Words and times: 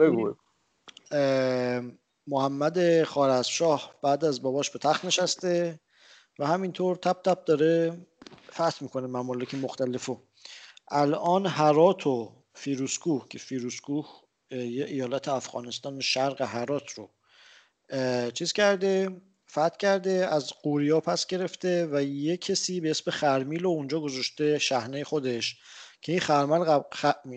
بگو. 0.00 0.34
محمد 2.26 3.04
خارزشاه 3.04 3.94
بعد 4.02 4.24
از 4.24 4.42
باباش 4.42 4.70
به 4.70 4.78
تخت 4.78 5.04
نشسته 5.04 5.80
و 6.38 6.46
همینطور 6.46 6.96
تپ 6.96 7.22
تپ 7.22 7.44
داره 7.44 8.06
فتح 8.52 8.82
می‌کنه 8.82 9.06
ممالک 9.06 9.54
مختلفو 9.54 10.18
الان 10.90 11.46
هرات 11.46 12.06
و 12.06 12.32
فیروسکوه 12.54 13.26
که 13.28 13.38
فیروسکوه 13.38 14.06
یه 14.50 14.84
ایالت 14.84 15.28
افغانستان 15.28 16.00
شرق 16.00 16.42
هرات 16.42 16.90
رو 16.92 17.10
چیز 18.30 18.52
کرده 18.52 19.20
فتح 19.50 19.76
کرده 19.76 20.28
از 20.30 20.52
قوریا 20.62 21.00
پس 21.00 21.26
گرفته 21.26 21.88
و 21.92 22.02
یه 22.02 22.36
کسی 22.36 22.80
به 22.80 22.90
اسم 22.90 23.10
خرمیل 23.10 23.62
رو 23.62 23.70
اونجا 23.70 24.00
گذاشته 24.00 24.58
شهنه 24.58 25.04
خودش 25.04 25.58
که 26.02 26.12
این 26.12 26.20
خرمل 26.20 26.80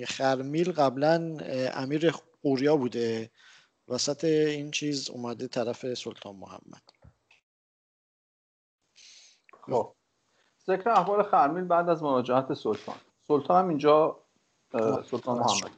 خرمیل 0.07 0.71
قبلا 0.71 1.37
امیر 1.73 2.13
قوریا 2.43 2.77
بوده. 2.77 3.31
وسط 3.87 4.23
این 4.23 4.71
چیز 4.71 5.09
اومده 5.09 5.47
طرف 5.47 5.93
سلطان 5.93 6.35
محمد. 6.35 6.83
خب. 9.61 9.93
ذکر 10.67 10.89
احوال 10.89 11.23
خرمیل 11.23 11.63
بعد 11.63 11.89
از 11.89 12.03
مراجعت 12.03 12.53
سلطان. 12.53 12.95
سلطان 13.27 13.63
هم 13.63 13.69
اینجا 13.69 14.19
سلطان 15.11 15.39
محمد. 15.39 15.71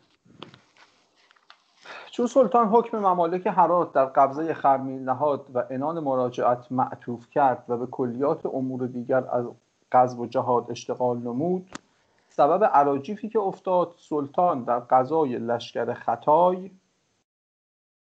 چون 2.11 2.27
سلطان 2.27 2.67
حکم 2.67 2.99
ممالک 2.99 3.47
حرات 3.47 3.93
در 3.93 4.05
قبضه 4.05 4.53
خرمیل 4.53 5.01
نهاد 5.01 5.49
و 5.53 5.63
انان 5.69 5.99
مراجعت 5.99 6.71
معطوف 6.71 7.29
کرد 7.29 7.65
و 7.67 7.77
به 7.77 7.87
کلیات 7.87 8.45
امور 8.45 8.87
دیگر 8.87 9.27
از 9.29 9.45
قذب 9.91 10.19
و 10.19 10.27
جهاد 10.27 10.71
اشتغال 10.71 11.17
نمود 11.17 11.69
سبب 12.35 12.63
عراجیفی 12.63 13.29
که 13.29 13.39
افتاد 13.39 13.95
سلطان 13.97 14.63
در 14.63 14.79
قضای 14.79 15.37
لشکر 15.37 15.93
خطای 15.93 16.71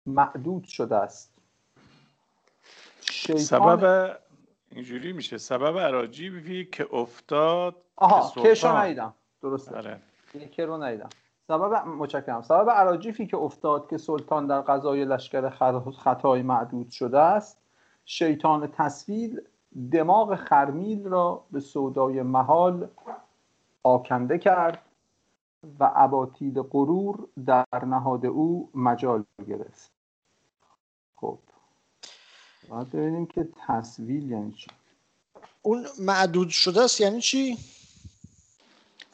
معدود 0.05 0.63
شده 0.63 0.95
است. 0.95 1.33
سبب 3.37 4.17
اینجوری 4.71 5.13
میشه. 5.13 5.37
سبب 5.37 5.79
عراجیفی 5.79 6.65
که 6.65 6.95
افتاد 6.95 7.75
آها 7.95 8.31
که 8.35 8.41
کشو 8.41 8.77
ندیدم. 8.77 9.13
درسته. 9.41 9.75
آره. 9.77 10.01
که 10.51 10.65
رو 10.65 10.83
ندیدم. 10.83 11.09
سبب 11.47 11.73
متشکرم. 11.87 12.41
سبب 12.41 12.69
عراجیفی 12.69 13.27
که 13.27 13.37
افتاد 13.37 13.89
که 13.89 13.97
سلطان 13.97 14.47
در 14.47 14.61
قضای 14.61 15.05
لشکر 15.05 15.49
خطای 16.03 16.41
معدود 16.41 16.89
شده 16.89 17.19
است 17.19 17.61
شیطان 18.05 18.67
تصویل 18.67 19.41
دماغ 19.91 20.35
خرمیل 20.35 21.07
را 21.07 21.43
به 21.51 21.59
سودای 21.59 22.21
محال 22.21 22.87
آکنده 23.83 24.37
کرد 24.37 24.85
و 25.79 25.91
اباطیل 25.95 26.61
غرور 26.61 27.27
در 27.45 27.85
نهاد 27.85 28.25
او 28.25 28.71
مجال 28.73 29.25
گرفت. 29.47 29.91
خب 31.15 31.39
باید 32.69 32.89
ببینیم 32.89 33.25
که 33.25 33.47
تصویل 33.67 34.31
یعنی 34.31 34.51
چی؟ 34.51 34.67
اون 35.61 35.85
معدود 35.99 36.49
شده 36.49 36.81
است 36.81 37.01
یعنی 37.01 37.21
چی؟ 37.21 37.57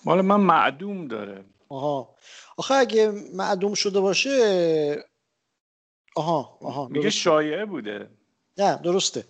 مال 0.05 0.21
من 0.21 0.39
معدوم 0.39 1.07
داره. 1.07 1.45
آها. 1.69 2.15
آخه 2.57 2.73
اگه 2.73 3.11
معدوم 3.33 3.73
شده 3.73 3.99
باشه 3.99 5.05
آها 6.15 6.57
آها 6.61 6.87
میگه 6.87 7.09
شایعه 7.09 7.65
بوده. 7.65 8.09
نه 8.57 8.75
درسته. 8.75 9.25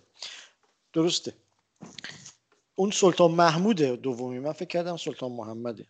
درسته. 0.94 1.34
اون 2.76 2.92
سلطان 2.92 3.32
محموده 3.32 3.96
دومی 3.96 4.40
من 4.40 4.52
فکر 4.52 4.68
کردم 4.68 4.98
سلطان 4.98 5.32
محمده 5.32 5.86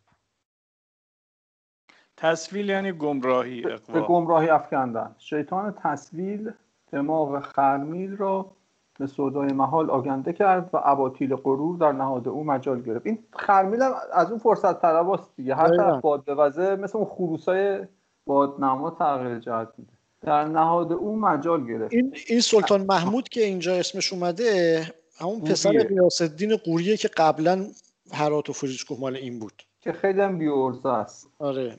تصویل 2.17 2.69
یعنی 2.69 2.91
گمراهی 2.91 3.61
به 3.94 4.02
گمراهی 4.02 4.50
افکندن. 4.50 5.16
شیطان 5.17 5.75
تصویل 5.83 6.52
دماغ 6.91 7.39
خرمیل 7.39 8.17
را 8.17 8.52
به 9.00 9.08
سودای 9.08 9.53
محال 9.53 9.89
آگنده 9.89 10.33
کرد 10.33 10.69
و 10.73 10.78
اباطیل 10.83 11.36
غرور 11.36 11.78
در 11.78 11.91
نهاد 11.91 12.28
او 12.28 12.44
مجال 12.44 12.81
گرفت. 12.81 13.06
این 13.06 13.19
خرمیل 13.34 13.81
هم 13.81 13.91
از 14.13 14.29
اون 14.29 14.40
فرصت 14.40 14.81
طلباست 14.81 15.35
دیگه. 15.35 15.56
هر 15.56 15.78
طرف 15.78 16.01
باد 16.01 16.25
بوزه 16.25 16.75
مثل 16.75 16.97
اون 16.97 17.07
خروسای 17.07 17.88
بادنما 18.25 18.91
تغییر 18.91 19.40
جهت 19.40 19.69
میده. 19.78 19.94
در 20.22 20.45
نهاد 20.45 20.91
او 20.91 21.19
مجال 21.19 21.68
گرفت. 21.68 21.94
این, 21.94 22.16
این 22.28 22.40
سلطان 22.40 22.85
محمود 22.85 23.29
که 23.29 23.44
اینجا 23.44 23.75
اسمش 23.75 24.13
اومده 24.13 24.81
همون 25.17 25.41
پسر 25.41 25.87
الدین 26.21 26.55
قوریه 26.55 26.97
که 26.97 27.07
قبلا 27.07 27.67
هرات 28.11 28.49
و 28.49 28.53
فریدکوه 28.53 28.99
مال 28.99 29.15
این 29.15 29.39
بود. 29.39 29.63
که 29.81 29.91
خیلی 29.91 30.21
هم 30.21 30.37
بیورزه 30.37 30.89
است. 30.89 31.29
آره. 31.39 31.77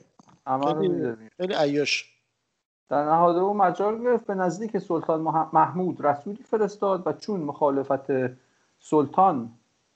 خیلی, 0.79 1.13
خیلی 1.37 1.53
عیاش. 1.53 2.17
در 2.89 3.05
نهاد 3.05 3.35
او 3.35 3.53
مجال 3.53 4.03
گرفت 4.03 4.25
به 4.25 4.35
نزدیک 4.35 4.77
سلطان 4.77 5.21
محمود 5.53 6.05
رسولی 6.05 6.43
فرستاد 6.43 7.07
و 7.07 7.13
چون 7.13 7.39
مخالفت 7.39 8.37
سلطان 8.79 9.51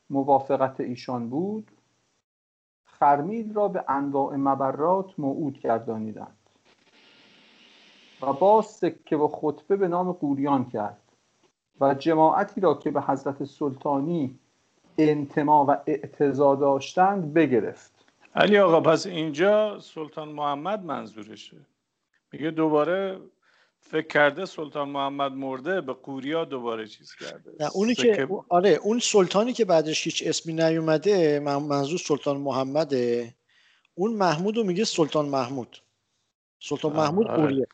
موافقت 0.10 0.80
ایشان 0.80 1.30
بود 1.30 1.72
خرمیل 2.84 3.54
را 3.54 3.68
به 3.68 3.84
انواع 3.88 4.36
مبرات 4.36 5.20
موعود 5.20 5.60
گردانیدند. 5.60 6.38
و 8.22 8.34
باز 8.34 8.66
سکه 8.66 9.16
و 9.16 9.28
خطبه 9.28 9.76
به 9.76 9.88
نام 9.88 10.12
قوریان 10.12 10.70
کرد. 10.70 11.11
و 11.82 11.94
جماعتی 11.94 12.62
را 12.62 12.74
که 12.74 12.92
به 12.92 13.02
حضرت 13.02 13.44
سلطانی 13.44 14.40
انتما 14.98 15.66
و 15.66 15.78
اعتزا 15.88 16.56
داشتند 16.56 17.34
بگرفت. 17.34 17.92
علی 18.36 18.58
آقا 18.58 18.82
پس 18.82 19.06
اینجا 19.06 19.80
سلطان 19.80 20.30
محمد 20.30 20.84
منظورشه؟ 20.84 21.58
میگه 22.32 22.52
دوباره 22.52 23.20
فکر 23.80 24.08
کرده 24.08 24.46
سلطان 24.46 24.90
محمد 24.90 25.32
مرده 25.32 25.82
به 25.82 25.94
قوریا 25.94 26.46
دوباره 26.46 26.88
چیز 26.88 27.16
کرده. 27.16 27.52
نه 27.60 27.70
اونی 27.74 27.96
که 27.96 28.28
آره 28.50 28.70
اون 28.70 29.00
سلطانی 29.00 29.54
که 29.54 29.66
بعدش 29.66 30.06
هیچ 30.06 30.24
اسمی 30.26 30.54
نیومده 30.54 31.40
منظور 31.40 32.00
سلطان 32.00 32.38
محمده. 32.38 33.34
اون 33.96 34.14
محمود 34.14 34.58
رو 34.58 34.64
میگه 34.64 34.84
سلطان 34.84 35.26
محمود. 35.26 35.78
سلطان 36.60 36.94
محمود 36.94 37.28
آره. 37.28 37.42
قوریه. 37.42 37.68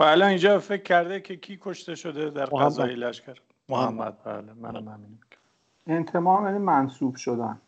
خب 0.00 0.06
الان 0.06 0.28
اینجا 0.28 0.58
فکر 0.58 0.82
کرده 0.82 1.20
که 1.20 1.36
کی 1.36 1.58
کشته 1.60 1.94
شده 1.94 2.30
در 2.30 2.44
قضای 2.44 2.94
لشکر؟ 2.94 3.40
محمد. 3.68 4.16
بله 4.24 4.52
منم 4.52 4.88
همین 4.88 5.18
انتمام 5.86 6.44
یعنی 6.44 6.58
منصوب 6.58 7.16
شدن. 7.16 7.60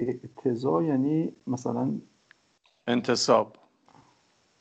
اعتزا 0.00 0.82
یعنی 0.82 1.32
مثلا 1.46 1.92
انتصاب. 2.86 3.56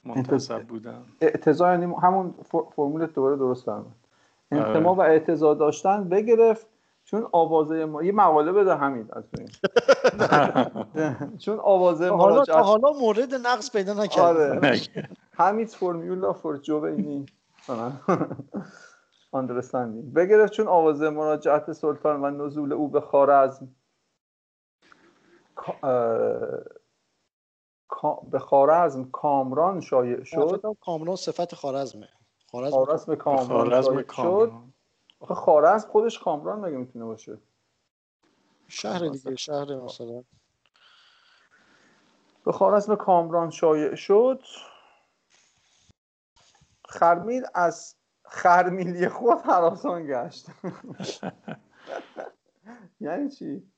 منتصب 0.04 0.64
بودن. 0.64 1.06
اعتزا 1.22 1.72
یعنی 1.72 1.94
همون 2.04 2.36
فرمول 2.76 3.06
دوباره 3.06 3.38
درست 3.38 3.66
فرمود 3.66 3.96
انتما 4.52 4.96
و 4.96 5.02
اعتزا 5.02 5.54
داشتن 5.54 6.10
بگرفت 6.10 6.68
چون 7.10 7.28
آوازه 7.32 7.86
ما 7.86 8.04
یه 8.04 8.12
مقاله 8.12 8.52
بده 8.52 8.76
همین 8.76 9.10
از 9.14 9.24
چون 11.46 11.60
آوازه 11.60 12.10
حالا 12.10 12.46
تا 12.46 12.64
حالا 12.64 12.92
مورد 12.92 13.34
نقص 13.34 13.72
پیدا 13.72 13.94
نکرد 13.94 14.38
آره. 14.38 14.82
همین 15.34 15.66
فرمولا 15.66 16.34
فور 16.34 16.58
جوینی 16.58 17.26
understanding. 19.36 20.14
بگرفت 20.16 20.54
چون 20.54 20.68
آوازه 20.68 21.10
مراجعت 21.10 21.72
سلطان 21.72 22.26
و 22.26 22.46
نزول 22.46 22.74
او 22.74 22.88
به 22.88 23.02
خارزم 23.02 23.76
به 28.32 28.40
خارزم 28.40 29.10
کامران 29.12 29.82
شایع 29.82 30.24
شد. 30.24 30.62
کامران 30.82 31.16
صفت 31.16 31.56
خارزمه 31.56 32.10
خارزم, 32.52 32.86
خارزم 32.86 33.16
کامران. 33.16 34.10
شایع 34.10 34.48
شد. 34.48 34.79
آخه 35.20 35.34
خارزم 35.34 35.88
خودش 35.88 36.20
کامران 36.20 36.60
مگه 36.60 36.78
می‌تونه 36.78 37.06
باشه؟ 37.06 37.38
شهر 38.68 39.08
دیگه 39.08 39.36
شهر 39.36 39.76
مثلا. 39.76 40.24
به 42.46 42.52
خارزم 42.52 42.96
کامران 42.96 43.50
شایع 43.50 43.96
شد. 43.96 44.44
خرمیل 46.86 47.44
از 47.54 47.96
خرمیلی 48.26 49.10
خود 49.10 49.42
حراسان 49.42 50.08
گشت. 50.08 50.48
یعنی 53.00 53.30
چی؟ 53.30 53.72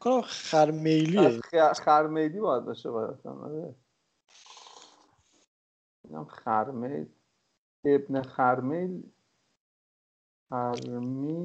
کنم 0.00 0.22
خرمیلیه. 0.22 1.40
خرمیلی 1.84 2.40
باید 2.40 2.64
باشه 2.64 2.90
باید. 2.90 3.26
آره. 3.26 3.74
خرمیل. 6.28 7.08
ابن 7.84 8.22
خرمیل 8.22 9.13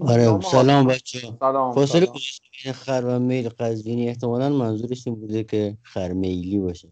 آره 0.02 0.42
سلام 0.42 0.88
بچه 0.88 1.20
سلام 1.40 1.74
فاصله 1.74 2.08
بین 2.64 2.74
خر 2.74 3.04
و 3.06 3.20
میل 3.20 3.50
قزوینی. 3.50 4.10
احتمالا 4.10 4.50
منظورش 4.50 5.08
این 5.08 5.16
بوده 5.16 5.44
که 5.44 5.78
خرمیلی 5.84 6.60
باشه. 6.60 6.90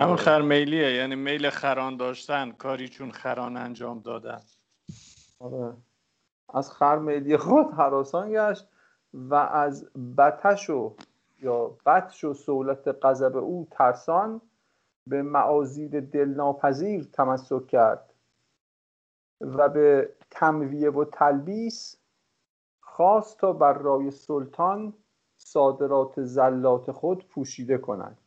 همون 0.00 0.16
خرمیلیه 0.16 0.92
یعنی 0.92 1.14
میل 1.14 1.50
خران 1.50 1.96
داشتن 1.96 2.50
کاری 2.50 2.88
چون 2.88 3.10
خران 3.10 3.56
انجام 3.56 4.00
دادن. 4.00 4.40
آره. 5.38 5.76
از 6.54 6.72
خرمیلی 6.72 7.36
خود 7.36 7.66
حراسان 7.70 8.32
گشت 8.32 8.68
و 9.14 9.34
از 9.34 9.86
بتش 10.18 10.70
و 10.70 10.96
یا 11.42 11.76
بطش 11.86 12.24
و 12.24 12.34
سهولت 12.34 13.04
غضب 13.04 13.36
او 13.36 13.68
ترسان 13.70 14.40
به 15.06 15.22
معازید 15.22 16.10
دلناپذیر 16.10 17.08
تمسک 17.12 17.66
کرد. 17.66 18.05
و 19.40 19.68
به 19.68 20.16
تمویه 20.30 20.90
و 20.90 21.04
تلبیس 21.04 21.96
خواست 22.80 23.38
تا 23.38 23.52
بر 23.52 23.72
رای 23.72 24.10
سلطان 24.10 24.94
صادرات 25.36 26.22
زلات 26.22 26.92
خود 26.92 27.28
پوشیده 27.28 27.78
کنند 27.78 28.18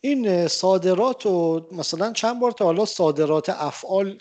این 0.00 0.48
صادرات 0.48 1.26
و 1.26 1.66
مثلا 1.72 2.12
چند 2.12 2.40
بار 2.40 2.50
تا 2.52 2.64
حالا 2.64 2.84
صادرات 2.84 3.48
افعال 3.48 4.18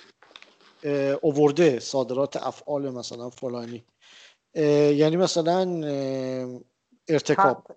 اوورده 1.21 1.79
صادرات 1.79 2.37
افعال 2.37 2.89
مثلا 2.89 3.29
فلانی. 3.29 3.85
یعنی 4.55 5.17
مثلا 5.17 5.81
ارتکاب. 7.07 7.67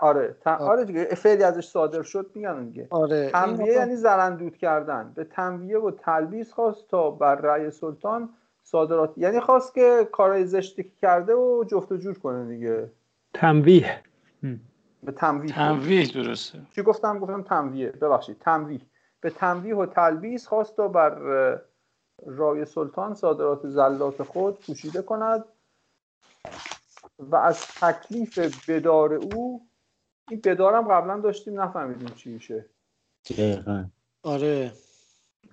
آره 0.00 0.36
آره. 0.44 0.84
دیگه 0.84 1.04
فعلی 1.04 1.42
ازش 1.42 1.68
صادر 1.68 2.02
شد 2.02 2.30
میگن 2.34 2.64
دیگه. 2.64 2.86
آره 2.90 3.30
تنویه 3.30 3.72
یعنی 3.72 3.96
زرندود 3.96 4.56
کردن. 4.56 5.12
به 5.14 5.24
تنویه 5.24 5.78
و 5.78 5.90
تلبیس 5.90 6.52
خواست 6.52 6.88
تا 6.88 7.10
بر 7.10 7.34
رأی 7.34 7.70
سلطان 7.70 8.28
صادرات 8.62 9.12
یعنی 9.16 9.40
خواست 9.40 9.74
که 9.74 10.08
کارهای 10.12 10.46
زشتی 10.46 10.82
که 10.82 10.90
کرده 11.02 11.34
و 11.34 11.64
جفت 11.64 11.92
و 11.92 11.96
جور 11.96 12.18
کنه 12.18 12.54
دیگه. 12.54 12.90
تنویه. 13.34 14.00
به 15.02 15.12
تنویه. 15.12 15.52
تنویه 15.52 16.12
درسته. 16.12 16.58
چی 16.74 16.82
گفتم؟ 16.82 17.18
گفتم 17.18 17.42
تنویه. 17.42 17.90
ببخشید 17.90 18.38
تنویه. 18.38 18.80
به 19.20 19.30
تنویه 19.30 19.76
و 19.76 19.86
تلبیس 19.86 20.46
خواست 20.46 20.76
تا 20.76 20.88
بر 20.88 21.10
رای 22.26 22.64
سلطان 22.64 23.14
صادرات 23.14 23.66
زلات 23.66 24.22
خود 24.22 24.58
پوشیده 24.66 25.02
کند 25.02 25.44
و 27.18 27.36
از 27.36 27.66
تکلیف 27.66 28.70
بدار 28.70 29.14
او 29.14 29.66
این 30.30 30.40
بدارم 30.44 30.88
قبلا 30.88 31.20
داشتیم 31.20 31.60
نفهمیدیم 31.60 32.08
چی 32.08 32.30
میشه. 32.30 32.64
آره. 34.22 34.72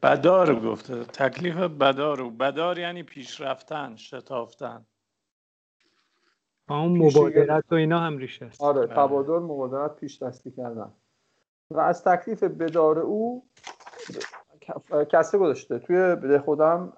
بدار 0.03 0.59
گفته. 0.59 1.03
تکلیف 1.03 1.55
بدار 1.55 2.21
و 2.21 2.29
بدار 2.29 2.79
یعنی 2.79 3.03
پیشرفتن 3.03 3.95
شتافتن. 3.95 4.85
اون 6.69 6.97
مبادرت 6.97 7.63
و 7.71 7.75
اینا 7.75 7.99
هم 7.99 8.17
ریشه 8.17 8.45
است. 8.45 8.61
آره 8.61 8.87
تبادر 8.87 9.39
مبادرت 9.39 9.95
پیش 9.95 10.23
دستی 10.23 10.51
کردن. 10.51 10.91
و 11.71 11.79
از 11.79 12.03
تکلیف 12.03 12.43
بدار 12.43 12.99
او 12.99 13.49
کسره 15.11 15.39
گذاشته. 15.39 15.79
توی 15.79 15.95
بده 15.95 16.39
خودم 16.39 16.93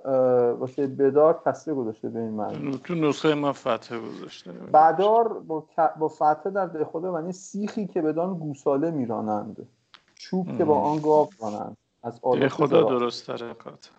واسه 0.60 0.88
بدار 0.88 1.42
کسره 1.46 1.74
گذاشته 1.74 2.10
به 2.10 2.20
این 2.20 2.30
معنی. 2.30 2.78
تو 2.84 2.96
نسخه 2.96 3.34
ما 3.34 3.54
فتحه 3.54 4.00
گذاشته. 4.00 4.52
بدار 4.52 5.40
با, 5.40 5.66
با 6.00 6.08
فتحه 6.08 6.52
در 6.52 6.66
ده 6.66 6.86
خدا 6.86 7.12
معنی 7.12 7.32
سیخی 7.32 7.88
که 7.88 8.02
بدان 8.02 8.34
گوساله 8.34 8.92
میرانند. 8.92 9.68
چوب 10.16 10.58
که 10.58 10.66
با 10.66 10.80
آن 10.80 11.00
گاو 11.02 11.30
رانند. 11.42 11.78
از 12.04 12.22
دیگه 12.34 12.50
خدا 12.50 12.82
درست 12.82 13.28
ترکات 13.28 13.92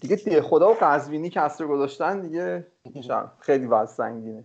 دیگه 0.00 0.16
دیگه 0.16 0.42
خدا 0.42 0.70
و 0.70 0.74
قزوینی 0.80 1.30
کسره 1.30 1.66
گذاشتن 1.66 2.20
دیگه 2.20 2.66
خیلی 3.38 3.66
وضع 3.66 3.94
سنگینه. 3.94 4.44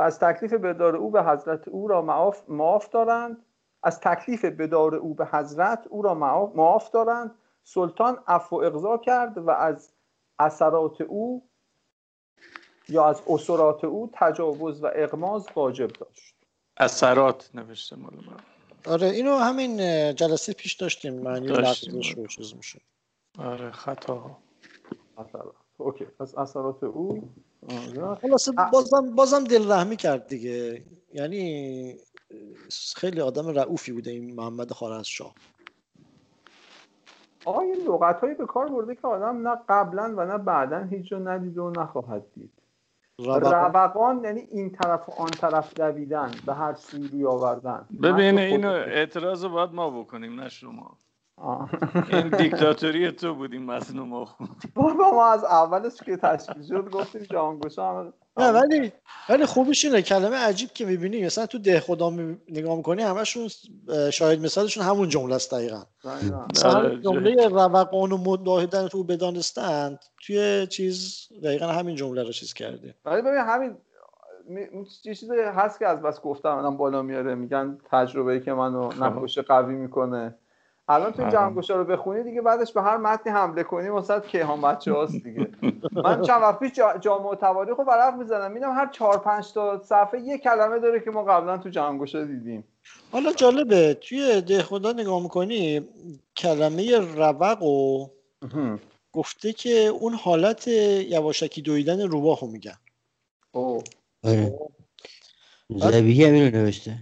از 0.00 0.18
تکلیف 0.18 0.54
بدار 0.54 0.96
او 0.96 1.10
به 1.10 1.22
حضرت 1.22 1.68
او 1.68 1.88
را 1.88 2.02
معاف, 2.02 2.42
معاف 2.48 2.88
دارند. 2.88 3.36
از 3.88 4.00
تکلیف 4.00 4.44
بدار 4.44 4.94
او 4.94 5.14
به 5.14 5.26
حضرت 5.26 5.86
او 5.90 6.02
را 6.02 6.14
معاف 6.54 6.90
دارند. 6.90 7.34
سلطان 7.64 8.18
عفو 8.26 8.56
اقضا 8.56 8.98
کرد 8.98 9.38
و 9.38 9.50
از 9.50 9.92
اثرات 10.38 11.00
او 11.00 11.48
یا 12.88 13.04
از 13.04 13.22
اثرات 13.30 13.84
او 13.84 14.10
تجاوز 14.12 14.84
و 14.84 14.90
اقماز 14.94 15.46
واجب 15.56 15.88
داشت. 15.88 16.34
اثرات 16.76 17.50
نوشته 17.54 17.96
مال 17.96 18.12
آره 18.86 19.06
اینو 19.06 19.36
همین 19.36 19.76
جلسه 20.14 20.52
پیش 20.52 20.74
داشتیم. 20.74 21.14
معنی 21.14 21.46
لفظش 21.46 22.14
رو 22.16 22.26
چیز 22.26 22.54
میشه. 22.56 22.80
آره 23.38 23.70
خطا. 23.70 24.36
اثرات. 25.18 25.54
اوکی 25.76 26.04
پس 26.04 26.34
اثرات 26.34 26.84
او. 26.84 27.28
خلاصه 28.22 28.52
بازم 28.72 29.14
بازم 29.14 29.44
دل 29.44 29.72
رحمی 29.72 29.96
کرد 29.96 30.26
دیگه. 30.26 30.82
یعنی 31.12 31.96
خیلی 32.96 33.20
آدم 33.20 33.48
رعوفی 33.48 33.92
بوده 33.92 34.10
این 34.10 34.34
محمد 34.34 34.72
خارزشاه. 34.72 35.34
آقا 37.44 37.60
این 37.60 37.76
لغت 37.86 38.20
هایی 38.20 38.34
به 38.34 38.46
کار 38.46 38.68
برده 38.68 38.94
که 38.94 39.06
آدم 39.06 39.48
نه 39.48 39.56
قبلا 39.68 40.14
و 40.16 40.24
نه 40.24 40.38
بعدا 40.38 40.82
هیچ 40.82 41.12
رو 41.12 41.28
ندید 41.28 41.58
و 41.58 41.70
نخواهد 41.70 42.22
دید. 42.34 42.52
روقان 43.18 44.24
یعنی 44.24 44.40
این 44.40 44.70
طرف 44.70 45.08
و 45.08 45.12
آن 45.12 45.30
طرف 45.30 45.74
دویدن 45.74 46.30
به 46.46 46.54
هر 46.54 46.74
سوی 46.74 47.08
روی 47.08 47.26
آوردن. 47.26 47.86
ببین 48.02 48.38
اینو 48.38 48.70
اعتراض 48.70 49.44
باید 49.44 49.72
ما 49.72 49.90
بکنیم 49.90 50.40
نه 50.40 50.48
شما. 50.48 50.96
این 52.12 52.28
دیکتاتوری 52.28 53.12
تو 53.12 53.34
بودیم 53.34 53.62
متن 53.62 53.98
ما 53.98 54.24
خوندیم 54.24 54.72
بابا 54.74 55.10
ما 55.10 55.32
از 55.32 55.44
اولش 55.44 56.02
که 56.06 56.16
تشکیل 56.16 56.62
شد 56.68 56.90
گفتیم 56.90 57.22
جهانگشا 57.22 58.12
نه 58.36 58.52
ولی 58.52 58.92
ولی 59.28 59.46
خوبش 59.46 59.84
اینه 59.84 60.02
کلمه 60.02 60.36
عجیب 60.36 60.68
که 60.68 60.86
می‌بینی. 60.86 61.24
مثلا 61.24 61.46
تو 61.46 61.58
ده 61.58 61.80
خدا 61.80 62.10
نگاه 62.48 62.76
می‌کنی 62.76 63.02
همشون 63.02 63.48
شاهد 64.12 64.40
مثالشون 64.40 64.84
همون 64.84 65.08
جمله 65.08 65.34
است 65.34 65.54
دقیقا. 65.54 65.82
مثلا 66.54 66.96
جمله 66.96 67.48
روقان 67.48 68.12
و 68.12 68.16
مداهدن 68.16 68.88
تو 68.88 69.04
بدانستند 69.04 69.98
توی 70.26 70.66
چیز 70.66 71.28
دقیقا 71.44 71.66
همین 71.66 71.96
جمله 71.96 72.22
رو 72.22 72.32
چیز 72.32 72.54
کرده 72.54 72.94
ولی 73.04 73.22
ببین 73.22 73.40
همین 73.40 73.76
یه 75.04 75.14
چیزی 75.14 75.34
هست 75.54 75.78
که 75.78 75.86
از 75.86 76.02
بس 76.02 76.20
گفتم 76.20 76.56
الان 76.56 76.76
بالا 76.76 77.02
میاره 77.02 77.34
میگن 77.34 77.78
تجربه 77.90 78.40
که 78.40 78.52
منو 78.52 78.92
نقاش 79.00 79.38
قوی 79.38 79.74
می‌کنه. 79.74 80.34
الان 80.88 81.12
تو 81.12 81.28
جمع 81.28 81.62
رو 81.68 81.84
بخونی 81.84 82.22
دیگه 82.22 82.42
بعدش 82.42 82.72
به 82.72 82.82
هر 82.82 82.96
متنی 82.96 83.32
حمله 83.32 83.62
کنی 83.62 83.88
واسه 83.88 84.20
کیهان 84.20 84.60
بچه 84.60 84.92
هاست 84.92 85.12
دیگه. 85.12 85.48
من 85.92 86.22
چند 86.22 86.42
وقت 86.42 86.58
پیش 86.58 86.72
جامعه 87.00 87.36
تواریخ 87.36 87.78
رو 87.78 87.84
ورق 87.84 88.14
می‌زنم 88.14 88.52
میدم 88.52 88.74
هر 88.74 88.90
چهار 88.92 89.18
پنج 89.18 89.52
تا 89.52 89.82
صفحه 89.84 90.20
یه 90.20 90.38
کلمه 90.38 90.78
داره 90.78 91.00
که 91.00 91.10
ما 91.10 91.24
قبلا 91.24 91.58
تو 91.58 91.68
جمع 91.68 92.04
دیدیم. 92.04 92.64
حالا 93.12 93.32
جالبه 93.32 93.94
توی 93.94 94.40
ده 94.40 94.62
خدا 94.62 94.92
نگاه 94.92 95.22
می‌کنی 95.22 95.88
کلمه 96.36 96.98
روق 96.98 97.62
و 97.62 98.06
گفته 99.12 99.52
که 99.52 99.70
اون 99.70 100.14
حالت 100.14 100.68
یواشکی 100.68 101.62
دویدن 101.62 102.00
روباهو 102.00 102.46
میگن. 102.46 102.78
اوه. 103.52 103.84
آره. 104.24 104.58
زبیهی 105.70 106.24
همینو 106.24 106.50
نوشته. 106.50 106.96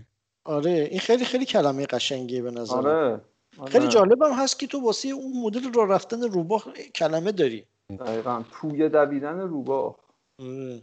آره 0.45 0.71
این 0.71 1.01
خیلی 1.01 1.25
خیلی 1.25 1.45
کلمه 1.45 1.87
قشنگیه 1.87 2.43
به 2.43 2.51
نظر 2.51 2.77
آره. 2.77 3.21
خیلی 3.65 3.85
آره. 3.85 3.89
جالبم 3.89 4.33
هست 4.33 4.59
که 4.59 4.67
تو 4.67 4.81
واسه 4.81 5.09
اون 5.09 5.33
مدل 5.43 5.73
را 5.73 5.85
رفتن 5.85 6.23
روباه 6.23 6.65
کلمه 6.95 7.33
داری. 7.33 7.67
دقیقا. 7.99 8.43
پویه 8.53 8.89
دویدن 8.89 9.41
روباه. 9.41 9.97
آره. 10.39 10.81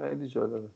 خیلی 0.00 0.28
جالبه. 0.28 0.68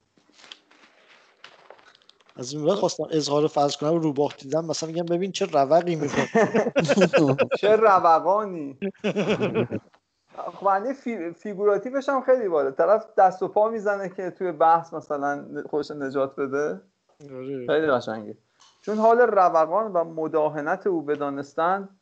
از 2.37 2.53
این 2.53 2.65
وقت 2.65 2.79
خواستم 2.79 3.05
اظهار 3.11 3.47
فرض 3.47 3.77
کنم 3.77 3.95
روباه 3.95 4.35
دیدم 4.39 4.65
مثلا 4.65 4.89
میگم 4.89 5.07
ببین 5.07 5.33
چه 5.33 5.47
روقی 5.47 5.97
می‌کنه 5.97 6.29
چه 7.61 7.77
روقانی 7.77 8.79
خب 10.37 10.65
معنی 10.65 10.95
فی... 10.95 11.33
فیگوراتیوش 11.33 12.09
هم 12.09 12.23
خیلی 12.23 12.49
بالا 12.49 12.71
طرف 12.71 13.07
دست 13.19 13.43
و 13.43 13.49
پا 13.49 13.69
می‌زنه 13.69 14.09
که 14.09 14.31
توی 14.31 14.53
بحث 14.53 14.93
مثلا 14.95 15.63
خوش 15.71 15.91
نجات 15.91 16.37
بده. 16.37 16.81
آره. 17.21 17.67
خیلی 17.67 17.87
قشنگه. 17.87 18.37
چون 18.83 18.99
حال 18.99 19.19
روقان 19.19 19.93
و 19.93 20.05
مداهنت 20.05 20.87
او 20.87 21.03
بدانستند 21.03 22.01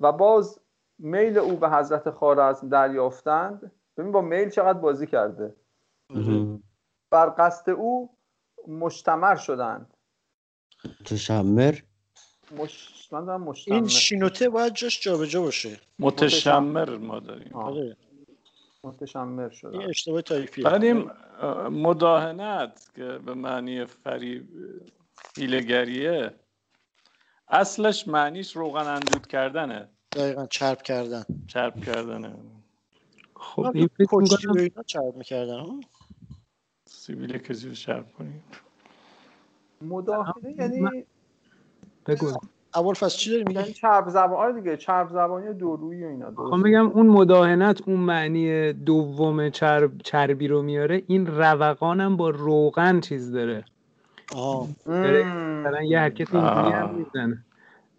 و 0.00 0.12
باز 0.12 0.60
میل 0.98 1.38
او 1.38 1.56
به 1.56 1.70
حضرت 1.70 2.10
خارزم 2.10 2.68
دریافتند. 2.68 3.72
ببین 3.96 4.12
با 4.12 4.20
میل 4.20 4.50
چقدر 4.50 4.78
بازی 4.78 5.06
کرده. 5.06 5.54
بر 7.10 7.34
قصد 7.38 7.70
او 7.70 8.10
مشتمر 8.68 9.36
شدند. 9.36 9.94
متشمر 11.00 11.78
مش... 12.58 13.08
من 13.12 13.36
مشتمر. 13.36 13.74
این 13.74 13.88
شینوته 13.88 14.48
باید 14.48 14.72
جاش 14.72 15.00
جابجا 15.00 15.42
باشه. 15.42 15.80
متشمر 15.98 16.96
ما 16.96 17.20
داریم. 17.20 17.56
آره. 17.56 17.96
متشمر 18.84 19.48
شدن 19.48 19.78
این 19.78 19.88
اشتباه 19.88 20.22
تایپیه 20.22 20.64
بعد 20.64 20.84
مداهنت 21.70 22.90
که 22.94 23.04
به 23.04 23.34
معنی 23.34 23.84
فریب 23.84 24.48
هیلگریه 25.36 26.34
اصلش 27.48 28.08
معنیش 28.08 28.56
روغن 28.56 28.86
اندود 28.86 29.26
کردنه. 29.26 29.88
دقیقا 30.12 30.46
چرب 30.46 30.82
کردن. 30.82 31.24
چرب 31.46 31.84
کردنه. 31.84 32.34
خب 33.34 33.70
این 33.74 33.86
فکر 33.98 34.14
می‌کنم 34.14 34.84
چرب 34.86 35.16
می‌کردن 35.16 35.80
سیبیل 36.86 37.38
کسی 37.38 37.68
رو 37.68 37.74
چرب 37.74 38.12
کنیم. 38.18 38.44
مداهنه 39.82 40.54
یعنی 40.58 41.04
بگو. 42.06 42.32
اول 42.74 42.94
فصل 42.94 43.18
چی 43.18 43.30
داری 43.30 43.44
میگی؟ 43.44 43.72
چرب 43.72 44.08
زبان 44.08 44.38
آره 44.38 44.60
دیگه 44.60 44.76
چرب 44.76 45.08
زبانی 45.08 45.54
دورویی 45.54 46.04
و 46.04 46.08
اینا 46.08 46.34
خب 46.36 46.54
میگم 46.54 46.90
اون 46.90 47.06
مداهنت 47.06 47.88
اون 47.88 48.00
معنی 48.00 48.72
دوم 48.72 49.50
چرب 49.50 49.98
چربی 50.02 50.48
رو 50.48 50.62
میاره 50.62 51.02
این 51.06 51.26
روقان 51.26 52.00
هم 52.00 52.16
با 52.16 52.30
روغن 52.30 53.00
چیز 53.00 53.32
داره. 53.32 53.64
آها 54.36 54.68
مثلا 54.86 55.82
یه 55.82 55.98
حرکت 55.98 56.34
اینجوری 56.34 56.70
هم 56.70 56.94
می‌زنه. 56.94 57.44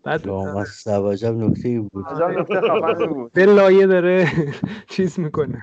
بعد 0.03 0.29
عجب 1.05 1.35
نکته 1.35 1.79
بود. 1.79 2.05
به 3.33 3.45
لایه 3.45 3.87
داره 3.87 4.27
چیز 4.91 5.19
می‌کنه. 5.19 5.61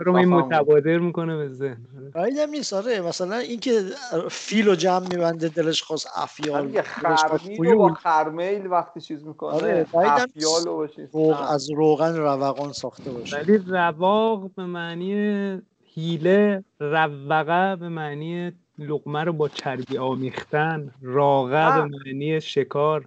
رو 0.00 0.16
این 0.16 0.28
متبادر 0.28 0.98
می‌کنه 0.98 1.36
به 1.36 1.48
ذهن. 1.48 1.86
هم 2.14 2.50
نیست 2.50 2.72
آره. 2.72 3.00
مثلا 3.00 3.36
اینکه 3.36 3.82
فیل 4.30 4.68
و 4.68 4.74
جمع 4.74 5.08
میبنده 5.10 5.48
دلش 5.48 5.82
خواست 5.82 6.08
افیال 6.16 6.82
خرمیل 6.82 7.74
با 7.74 7.94
خرمیل 7.94 8.66
وقتی 8.66 9.00
چیز 9.00 9.26
می‌کنه 9.26 9.50
آره 9.50 9.86
افیال 9.94 10.88
و 11.12 11.34
از 11.50 11.70
روغن 11.70 12.16
روغان 12.16 12.72
ساخته 12.72 13.10
باشه. 13.10 13.36
ولی 13.36 13.58
رواق 13.58 14.50
به 14.56 14.66
معنی 14.66 15.62
هیله 15.84 16.64
روقه 16.80 17.76
به 17.76 17.88
معنی 17.88 18.52
لقمه 18.86 19.24
رو 19.24 19.32
با 19.32 19.48
چربی 19.48 19.98
آمیختن 19.98 20.94
راغه 21.02 21.74
به 21.74 21.84
معنی 21.84 22.40
شکار. 22.40 23.04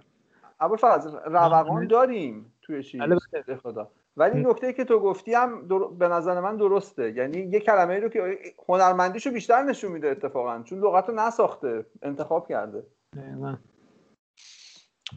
ابو 0.60 0.76
فضل 0.76 1.18
روقان 1.24 1.86
داریم 1.86 2.52
توی 2.62 2.82
چیز. 2.82 3.00
بله، 3.00 3.18
بله. 3.32 3.56
خدا. 3.56 3.90
ولی 4.16 4.40
نکته 4.40 4.72
که 4.72 4.84
تو 4.84 5.00
گفتی 5.00 5.34
هم 5.34 5.68
در... 5.68 5.78
به 5.98 6.08
نظر 6.08 6.40
من 6.40 6.56
درسته. 6.56 7.12
یعنی 7.12 7.38
یه 7.38 7.60
کلمه 7.60 7.94
ای 7.94 8.00
رو 8.00 8.08
که 8.08 8.38
هنرمندیشو 8.68 9.30
بیشتر 9.30 9.62
نشون 9.62 9.92
میده 9.92 10.08
اتفاقا. 10.08 10.62
چون 10.62 10.78
لغت 10.78 11.08
رو 11.08 11.14
نساخته 11.14 11.86
انتخاب 12.02 12.48
کرده. 12.48 12.86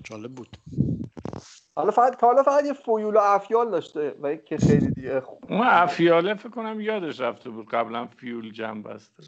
جالب 0.04 0.32
بود. 0.32 0.58
حالا 1.76 1.92
فقط 1.92 2.24
حالا 2.24 2.44
فقط 2.44 2.66
یه 2.66 2.74
فیول 2.74 3.16
و 3.16 3.20
افیال 3.22 3.72
داشته 3.72 4.16
و 4.22 4.36
که 4.36 4.58
خیلی 4.58 4.92
دیگه 4.92 5.24
اون 5.50 5.62
افیاله 5.64 6.36
فکر 6.36 6.50
کنم 6.50 6.82
یادش 6.82 7.20
رفته 7.20 7.50
بود 7.50 7.70
قبلا 7.70 8.06
فیول 8.06 8.52
جمع 8.52 8.84
بسته. 8.84 9.24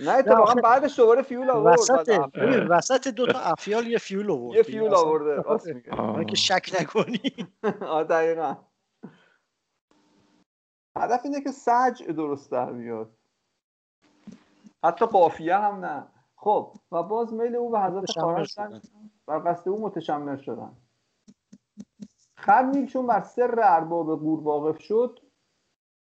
نه 0.00 0.10
اتفاقا 0.10 0.54
بعدش 0.54 0.96
دوباره 0.96 1.22
فیول 1.22 1.50
آورد 1.50 1.78
وسط 1.78 2.30
وسط 2.68 3.08
دو 3.08 3.26
تا 3.26 3.38
افیال 3.38 3.86
یه 3.86 3.98
فیول 3.98 4.30
آورد. 4.30 4.56
یه 4.56 4.62
فیول 4.62 4.94
آورده 4.94 5.34
راست 5.34 5.66
میگه. 5.66 6.24
که 6.24 6.36
شک 6.36 6.70
نکنی. 6.80 7.48
آ 7.96 8.02
دقیقاً. 8.02 8.56
هدف 10.96 11.20
اینه 11.24 11.40
که 11.40 11.50
سج 11.50 12.02
درست 12.02 12.52
در 12.52 12.70
میاد 12.70 13.16
حتی 14.84 15.06
قافیه 15.06 15.56
هم 15.56 15.84
نه. 15.84 16.06
خب 16.36 16.74
و 16.92 17.02
باز 17.02 17.34
میل 17.34 17.56
او 17.56 17.70
به 17.70 17.80
حضرت 17.80 18.18
خارج 18.18 18.58
و 19.28 19.32
قصد 19.32 19.68
او 19.68 19.80
متشمر 19.80 20.36
شدن. 20.36 20.76
خرمیل 22.36 22.86
چون 22.86 23.06
بر 23.06 23.22
سر 23.22 23.60
ارباب 23.62 24.20
قور 24.20 24.40
واقف 24.40 24.82
شد. 24.82 25.29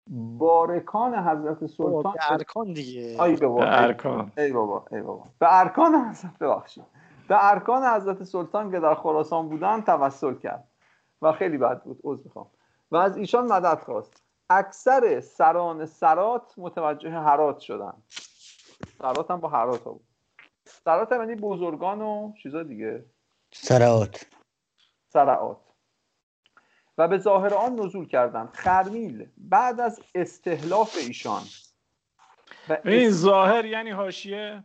بارکان 0.07 1.15
حضرت 1.15 1.65
سلطان 1.65 2.13
به 2.13 2.31
ارکان 2.31 2.73
دیگه. 2.73 3.23
ای 3.23 3.35
بابا 3.35 3.59
به 3.59 3.81
ارکان. 3.83 4.31
ای 4.37 4.51
بابا 4.51 4.85
ای 4.91 5.01
بابا. 5.01 5.23
به 5.39 5.59
ارکان 5.59 5.95
حضرت 5.95 6.39
ببخشید. 6.39 6.83
به 7.27 7.51
ارکان 7.51 7.83
حضرت 7.83 8.23
سلطان 8.23 8.71
که 8.71 8.79
در 8.79 8.95
خراسان 8.95 9.49
بودن 9.49 9.81
توسل 9.81 10.33
کرد 10.33 10.67
و 11.21 11.31
خیلی 11.31 11.57
بد 11.57 11.83
بود 11.83 11.99
عذر 12.03 12.23
می‌خوام. 12.23 12.47
و 12.91 12.95
از 12.97 13.17
ایشان 13.17 13.47
مدد 13.47 13.79
خواست. 13.79 14.23
اکثر 14.49 15.19
سران 15.19 15.85
سرات 15.85 16.53
متوجه 16.57 17.09
حرات 17.09 17.59
شدن. 17.59 17.93
سرات 19.01 19.31
هم 19.31 19.39
با 19.39 19.49
حرات 19.49 19.83
ها 19.83 19.91
بود. 19.91 20.07
سرات 20.65 21.11
هم 21.11 21.19
یعنی 21.19 21.35
بزرگان 21.35 22.01
و 22.01 22.33
چیزا 22.43 22.63
دیگه. 22.63 23.05
سرات. 23.53 24.25
سرات. 25.13 25.64
و 26.97 27.07
به 27.07 27.17
ظاهر 27.17 27.53
آن 27.53 27.79
نزول 27.79 28.07
کردند. 28.07 28.49
خرمیل 28.53 29.29
بعد 29.37 29.79
از 29.79 29.99
استحلاف 30.15 30.97
ایشان. 30.97 31.43
این 32.85 33.09
ظاهر 33.09 33.65
یعنی 33.65 33.89
حاشیه؟ 33.91 34.63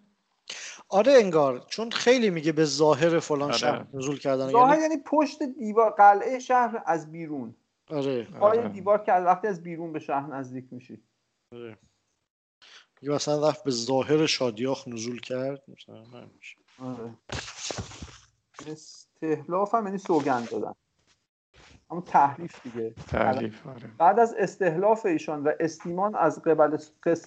آره 0.89 1.13
انگار 1.13 1.65
چون 1.69 1.91
خیلی 1.91 2.31
میگه 2.31 2.53
به 2.53 2.65
ظاهر 2.65 3.19
فلان 3.19 3.43
آره. 3.43 3.59
شهر 3.59 3.87
نزول 3.95 4.19
کردن. 4.19 4.51
ظاهر 4.51 4.79
یعنی... 4.79 4.83
یعنی 4.83 5.03
پشت 5.07 5.43
دیوار 5.43 5.91
قلعه 5.91 6.39
شهر 6.39 6.83
از 6.87 7.13
بیرون. 7.13 7.55
آره. 7.91 8.29
آره. 8.41 8.69
دیوار 8.69 9.05
که 9.05 9.13
وقتی 9.13 9.49
از 9.49 9.63
بیرون 9.63 9.93
به 9.93 9.99
شهر 9.99 10.27
نزدیک 10.27 10.65
میشی. 10.71 11.03
آره. 11.53 11.79
میگه 13.03 13.15
مثلا 13.15 13.49
رفت 13.49 13.65
به 13.65 13.71
ظاهر 13.71 14.27
شادیاخ 14.27 14.89
نزول 14.89 15.21
کرد 15.21 15.63
مثلا 15.69 16.05
آره. 16.79 17.15
استحلاف 18.67 19.75
هم 19.75 19.85
یعنی 19.87 19.99
سوگند 19.99 20.51
دادن. 20.51 20.75
همون 21.91 22.03
تحریف 22.03 22.63
دیگه. 22.63 22.91
تحریف 22.91 23.67
آره. 23.67 23.91
بعد 23.99 24.19
از 24.19 24.35
استحلاف 24.39 25.07
ایشان 25.07 25.43
و 25.43 25.53
استیمان 25.61 26.15
از 26.15 26.43
قبل 26.43 26.79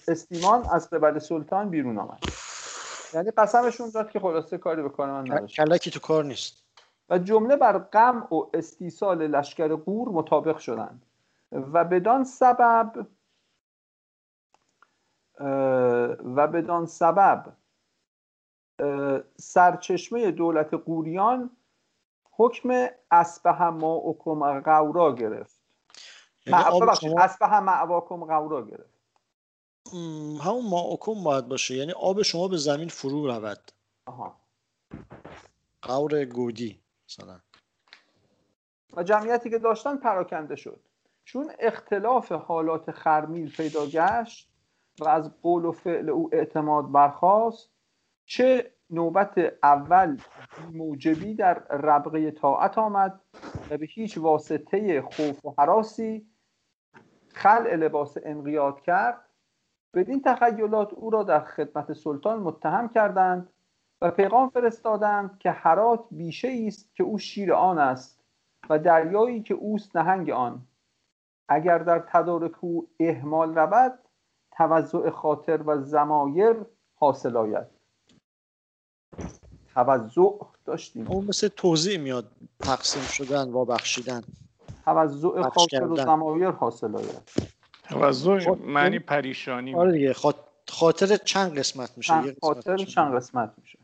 استیمان 0.08 0.66
از 0.72 0.90
قبل 0.90 1.18
سلطان 1.18 1.70
بیرون 1.70 1.98
آمد. 1.98 2.18
یعنی 3.14 3.30
قسمشون 3.30 3.90
داد 3.90 4.10
که 4.10 4.20
خلاصه 4.20 4.58
کاری 4.58 4.82
به 4.82 4.88
کار 4.88 5.10
من 5.10 5.32
نداشت. 5.32 5.56
کلکی 5.56 5.90
تو 5.90 6.00
کار 6.00 6.24
نیست. 6.24 6.64
و 7.10 7.18
جمله 7.18 7.56
بر 7.56 7.78
غم 7.78 8.28
و 8.30 8.50
استیصال 8.54 9.26
لشکر 9.26 9.74
قور 9.74 10.08
مطابق 10.08 10.58
شدند. 10.58 11.06
و 11.52 11.84
بدان 11.84 12.24
سبب 12.24 13.06
و 16.24 16.46
بدان 16.46 16.86
سبب 16.86 17.52
سرچشمه 19.36 20.30
دولت 20.30 20.74
قوریان 20.74 21.50
حکم 22.36 22.86
اسبه 23.10 23.70
ماعکم 23.70 24.60
غورا 24.60 25.14
گرفت. 25.14 25.60
یعنی 26.46 26.64
اسبه 27.18 27.60
معواکم 27.60 28.24
غورا 28.24 28.62
گرفت. 28.62 28.94
همون 30.44 30.68
ماعکم 30.70 31.24
باید 31.24 31.48
باشه. 31.48 31.74
یعنی 31.74 31.92
آب 31.92 32.22
شما 32.22 32.48
به 32.48 32.56
زمین 32.56 32.88
فرو 32.88 33.26
رود. 33.26 33.72
آها. 34.06 34.36
غور 35.82 36.24
گودی 36.24 36.80
مثلا. 37.08 37.40
و 38.96 39.02
جمعیتی 39.02 39.50
که 39.50 39.58
داشتن 39.58 39.96
پراکنده 39.96 40.56
شد. 40.56 40.80
چون 41.24 41.52
اختلاف 41.58 42.32
حالات 42.32 42.90
خرمیل 42.90 43.52
پیدا 43.56 43.86
گشت 43.86 44.50
و 45.00 45.08
از 45.08 45.30
قول 45.42 45.64
و 45.64 45.72
فعل 45.72 46.10
او 46.10 46.30
اعتماد 46.32 46.92
برخواست 46.92 47.70
چه 48.26 48.74
نوبت 48.94 49.38
اول 49.62 50.16
موجبی 50.72 51.34
در 51.34 51.54
ربقه 51.68 52.30
طاعت 52.30 52.78
آمد 52.78 53.20
و 53.70 53.78
به 53.78 53.86
هیچ 53.86 54.18
واسطه 54.18 55.02
خوف 55.02 55.44
و 55.44 55.54
حراسی 55.58 56.26
خلع 57.28 57.74
لباس 57.74 58.16
انقیاد 58.24 58.80
کرد. 58.80 59.20
بدین 59.94 60.22
تخیلات 60.22 60.94
او 60.94 61.10
را 61.10 61.22
در 61.22 61.40
خدمت 61.40 61.92
سلطان 61.92 62.40
متهم 62.40 62.88
کردند 62.88 63.48
و 64.00 64.10
پیغام 64.10 64.48
فرستادند 64.48 65.38
که 65.38 65.50
حرات 65.50 66.04
بیشه 66.10 66.64
است 66.66 66.94
که 66.94 67.04
او 67.04 67.18
شیر 67.18 67.52
آن 67.52 67.78
است 67.78 68.24
و 68.70 68.78
دریایی 68.78 69.42
که 69.42 69.54
اوست 69.54 69.96
نهنگ 69.96 70.30
آن. 70.30 70.66
اگر 71.48 71.78
در 71.78 71.98
تدارک 71.98 72.64
او 72.64 72.88
اهمال 73.00 73.54
رود 73.58 73.98
توضع 74.56 75.10
خاطر 75.10 75.62
و 75.66 75.82
زمایر 75.82 76.56
حاصل 76.94 77.36
آید. 77.36 77.73
توضع 79.74 80.30
داشتیم. 80.64 81.08
اون 81.08 81.24
مثل 81.24 81.48
توضیح 81.48 81.98
میاد 81.98 82.30
تقسیم 82.60 83.02
شدن 83.02 83.52
و 83.52 83.64
بخشیدن 83.64 84.22
توضع 84.84 85.42
خاطر 85.42 85.84
و 85.84 85.96
زمایر 85.96 86.50
حاصل 86.50 86.96
آید 86.96 87.22
توضع 87.88 88.54
معنی 88.54 88.98
پریشانی 88.98 89.74
آره 89.74 89.92
دیگه 89.92 90.14
خاطر 90.68 91.16
چند 91.16 91.58
قسمت 91.58 91.92
میشه؟ 91.96 92.36
خاطر 92.42 92.76
چند 92.76 93.14
قسمت 93.14 93.54
میشه؟ 93.58 93.78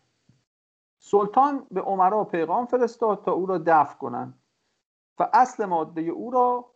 سلطان 0.98 1.66
به 1.70 1.80
عمرا 1.80 2.24
پیغام 2.24 2.66
فرستاد 2.66 3.24
تا 3.24 3.32
او 3.32 3.46
را 3.46 3.58
دفع 3.66 3.94
کنند. 3.94 4.40
و 5.18 5.28
اصل 5.32 5.64
ماده 5.64 6.00
او 6.00 6.30
را 6.30 6.74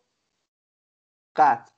قطع. 1.37 1.73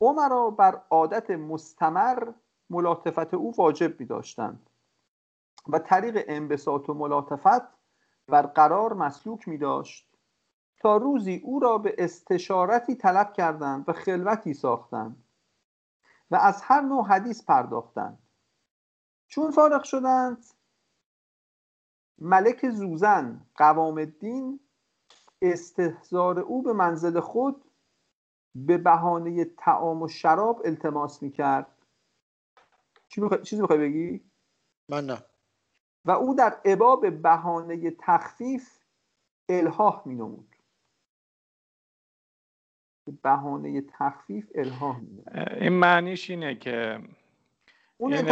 عمرا 0.00 0.50
بر 0.50 0.82
عادت 0.90 1.30
مستمر 1.30 2.32
ملاطفت 2.70 3.34
او 3.34 3.54
واجب 3.56 4.00
می 4.00 4.06
داشتند 4.06 4.70
و 5.68 5.78
طریق 5.78 6.24
انبساط 6.28 6.88
و 6.88 6.94
ملاطفت 6.94 7.62
بر 8.28 8.42
قرار 8.42 8.92
مسلوک 8.92 9.48
می 9.48 9.58
داشت 9.58 10.08
تا 10.76 10.96
روزی 10.96 11.40
او 11.44 11.60
را 11.60 11.78
به 11.78 11.94
استشارتی 11.98 12.94
طلب 12.94 13.32
کردند 13.32 13.88
و 13.88 13.92
خلوتی 13.92 14.54
ساختند 14.54 15.24
و 16.30 16.36
از 16.36 16.62
هر 16.62 16.80
نوع 16.80 17.06
حدیث 17.06 17.44
پرداختند. 17.44 18.18
چون 19.26 19.50
فارغ 19.50 19.82
شدند 19.82 20.46
ملک 22.18 22.70
زوزن 22.70 23.46
قوام 23.56 23.98
الدین 23.98 24.60
استهزار 25.42 26.38
او 26.40 26.62
به 26.62 26.72
منزل 26.72 27.20
خود 27.20 27.64
به 28.54 28.78
بهانه 28.78 29.44
تعام 29.44 30.02
و 30.02 30.08
شراب 30.08 30.62
التماس 30.64 31.22
می‌کرد. 31.22 31.66
چی 33.08 33.22
چیزی 33.44 33.62
می‌خوای 33.62 33.78
بگی؟ 33.78 34.30
من 34.88 35.06
نه. 35.06 35.22
و 36.04 36.10
او 36.10 36.34
در 36.34 36.56
عباب 36.64 37.22
بهانه 37.22 37.90
تخفیف 37.90 38.78
الهاه 39.48 40.02
می 40.06 40.14
نمود 40.14 40.56
بهانه 43.22 43.80
تخفیف 43.80 44.50
الهاه 44.54 45.00
می 45.00 45.24
این 45.60 45.72
معنیش 45.72 46.30
اینه 46.30 46.54
که 46.54 47.00
اون 47.96 48.12
این 48.12 48.30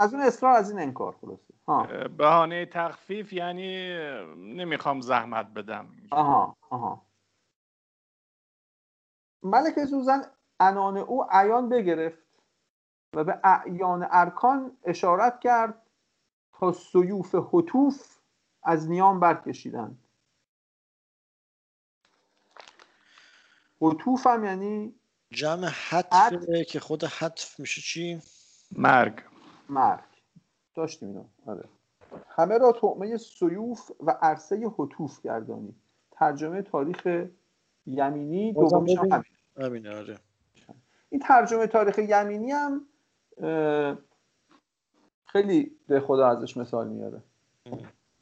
از 0.00 0.14
اون 0.14 0.22
اصرار 0.22 0.54
از 0.54 0.70
این 0.70 0.80
انکار 0.80 1.16
خلاصه. 1.20 2.08
بهانه 2.08 2.66
تخفیف 2.66 3.32
یعنی 3.32 3.88
نمی‌خوام 4.36 5.00
زحمت 5.00 5.46
بدم. 5.46 5.88
آها 6.10 6.56
آها. 6.70 7.06
ملک 9.42 9.84
سوزن 9.84 10.22
انان 10.60 10.96
او 10.96 11.26
عیان 11.30 11.68
بگرفت 11.68 12.22
و 13.16 13.24
به 13.24 13.40
اعیان 13.44 14.08
ارکان 14.10 14.76
اشارت 14.84 15.40
کرد 15.40 15.81
تا 16.62 16.72
سیوف 16.72 17.34
حتوف 17.34 18.18
از 18.62 18.88
نیام 18.88 19.20
برکشیدند. 19.20 19.98
حتوف 23.80 24.26
هم 24.26 24.44
یعنی 24.44 24.94
جمع 25.30 25.68
حتفه 25.88 26.64
که 26.64 26.80
خود 26.80 27.04
حتف 27.04 27.60
میشه 27.60 27.80
چی؟ 27.80 28.22
مرگ. 28.72 29.22
مرگ. 29.68 30.04
داشتیم 30.74 31.08
اینو. 31.08 31.24
آره. 31.46 31.68
همه 32.28 32.58
را 32.58 32.72
تعمه 32.72 33.16
سیوف 33.16 33.90
و 34.00 34.10
عرصه 34.10 34.72
حتوف 34.78 35.22
گردانی. 35.22 35.74
ترجمه 36.10 36.62
تاریخ 36.62 37.26
یمینی 37.86 38.52
دومیش 38.52 38.98
همین 39.56 39.86
آره. 39.86 40.18
این 41.08 41.20
ترجمه 41.20 41.66
تاریخ 41.66 41.98
یمینی 41.98 42.50
هم 42.50 42.86
خیلی 45.32 45.76
به 45.88 46.00
خدا 46.00 46.28
ازش 46.28 46.56
مثال 46.56 46.88
میاره. 46.88 47.22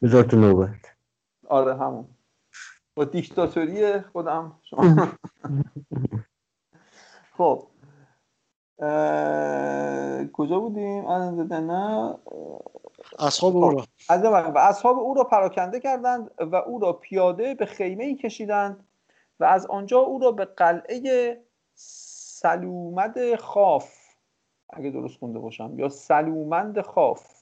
بذار 0.03 0.25
تو 0.25 0.37
نوبت. 0.37 0.69
آره 1.49 1.77
همون. 1.77 2.09
با 2.95 3.05
دیکتاتوری 3.05 4.01
خودم 4.01 4.53
شما. 4.63 4.83
خب. 7.37 7.67
کجا 10.33 10.61
بودیم؟ 10.61 11.09
نه. 11.53 12.15
اصحاب 13.19 13.57
او 13.57 13.71
را. 13.71 13.85
و 14.55 14.59
اصحاب 14.59 14.99
او 14.99 15.15
را 15.15 15.25
پراکنده 15.25 15.81
کردند 15.81 16.31
و 16.39 16.57
او 16.57 16.79
را 16.79 16.93
پیاده 16.93 17.55
به 17.55 17.67
خیمه 17.67 18.05
ای 18.05 18.15
کشیدند 18.15 18.85
و 19.41 19.45
از 19.45 19.67
آنجا 19.67 19.99
او 19.99 20.19
را 20.19 20.33
به 20.33 20.45
قلعه 20.45 21.41
سلومد 21.75 23.37
خاف 23.37 24.00
اگه 24.73 24.91
درست 24.91 25.19
خونده 25.19 25.39
باشم. 25.39 25.79
یا 25.79 25.89
سلومند 25.89 26.81
خاف. 26.81 27.41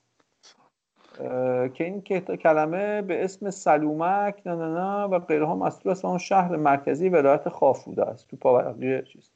که 1.75 1.85
این 1.85 2.01
کلمه 2.37 3.03
به 3.03 3.25
اسم 3.25 3.51
سلومک 3.51 4.43
نه 4.47 4.55
نه 4.55 4.69
نه 4.69 5.05
و 5.05 5.19
غیرها 5.19 5.57
مسئول 5.57 5.93
است 5.93 6.05
اون 6.05 6.19
شهر 6.19 6.57
مرکزی 6.57 7.09
ولایت 7.09 7.49
خاف 7.49 7.85
بوده 7.85 8.05
است. 8.05 8.29
تو 8.29 8.37
پاورقی 8.37 9.03
چیز 9.03 9.31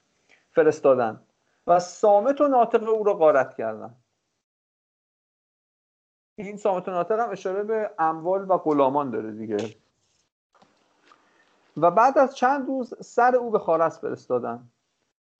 فرستادن. 0.50 1.20
و 1.66 1.80
سامت 1.80 2.40
و 2.40 2.48
ناطق 2.48 2.88
او 2.88 3.04
را 3.04 3.14
غارت 3.14 3.54
کردن. 3.54 3.94
این 6.34 6.56
سامت 6.56 6.88
و 6.88 6.90
ناطق 6.90 7.18
هم 7.18 7.30
اشاره 7.30 7.62
به 7.62 7.90
اموال 7.98 8.50
و 8.50 8.58
غلامان 8.58 9.10
داره 9.10 9.32
دیگه. 9.32 9.56
و 11.76 11.90
بعد 11.90 12.18
از 12.18 12.36
چند 12.36 12.66
روز 12.66 13.06
سر 13.06 13.36
او 13.36 13.50
به 13.50 13.58
خارس 13.58 14.00
فرستادن. 14.00 14.68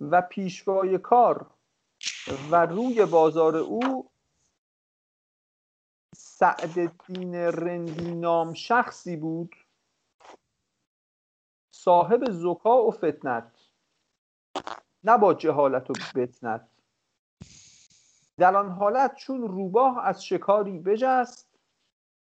و 0.00 0.23
پیشوای 0.23 0.99
کار 0.99 1.47
و 2.50 2.66
روی 2.66 3.06
بازار 3.06 3.56
او 3.56 4.10
سعدالدین 6.14 7.34
رندی 7.34 8.14
نام 8.14 8.54
شخصی 8.54 9.16
بود 9.16 9.56
صاحب 11.74 12.30
زکا 12.30 12.82
و 12.86 12.90
فتنت. 12.90 13.52
نه 15.04 15.18
با 15.18 15.34
جهالت 15.34 15.90
و 15.90 15.92
بتنت. 16.14 16.68
در 18.36 18.56
آن 18.56 18.68
حالت 18.68 19.14
چون 19.14 19.42
روباه 19.42 20.04
از 20.04 20.24
شکاری 20.24 20.78
بجست 20.78 21.58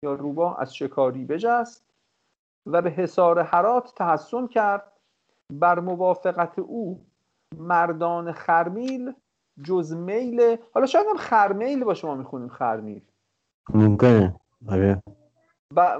یا 0.04 0.14
روباه 0.14 0.60
از 0.60 0.76
شکاری 0.76 1.26
بجست 1.26 1.86
و 2.66 2.82
به 2.82 2.90
حصار 2.90 3.44
حرات 3.44 3.94
تحسن 3.96 4.48
کرد 4.48 4.92
بر 5.50 5.80
موافقت 5.80 6.60
او 6.60 7.06
مردان 7.58 8.32
خرمیل 8.32 9.14
جز 9.64 9.94
میل 9.94 10.58
حالا 10.74 10.86
شاید 10.86 11.06
هم 11.10 11.18
خرمیل 11.18 11.84
با 11.84 11.94
شما 11.94 12.16
می‌خونیم 12.16 12.50
خرمیل 12.50 13.02
ممکنه. 13.74 14.36
آره. 14.70 15.04
و 15.76 16.00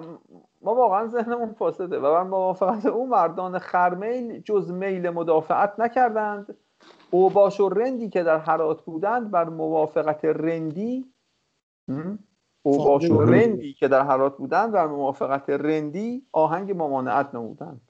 ما 0.62 0.76
واقعا 0.76 1.08
ذهنمون 1.08 1.54
فاسده 1.54 2.00
و 2.00 2.02
بر 2.02 2.24
موافقت 2.24 2.86
او 2.86 3.08
مردان 3.08 3.60
خرمیل 3.60 4.40
جز 4.40 4.72
میل 4.72 5.10
مدافعت 5.10 5.80
نکردند. 5.80 6.58
اوباش 7.12 7.60
و 7.60 7.70
رندی 7.70 8.10
که 8.10 8.24
در 8.24 8.38
حرات 8.38 8.82
بودند 8.82 9.32
بر 9.32 9.50
موافقت 9.50 10.26
رندی 10.26 11.14
اوباش 12.64 13.12
و 13.12 13.22
رندی 13.22 13.74
که 13.74 13.88
در 13.88 14.02
حرات 14.02 14.38
بودند 14.38 14.72
بر 14.72 14.88
موافقت 14.88 15.50
رندی 15.50 16.28
آهنگ 16.32 16.72
ممانعت 16.72 17.36
نمودند. 17.36 17.85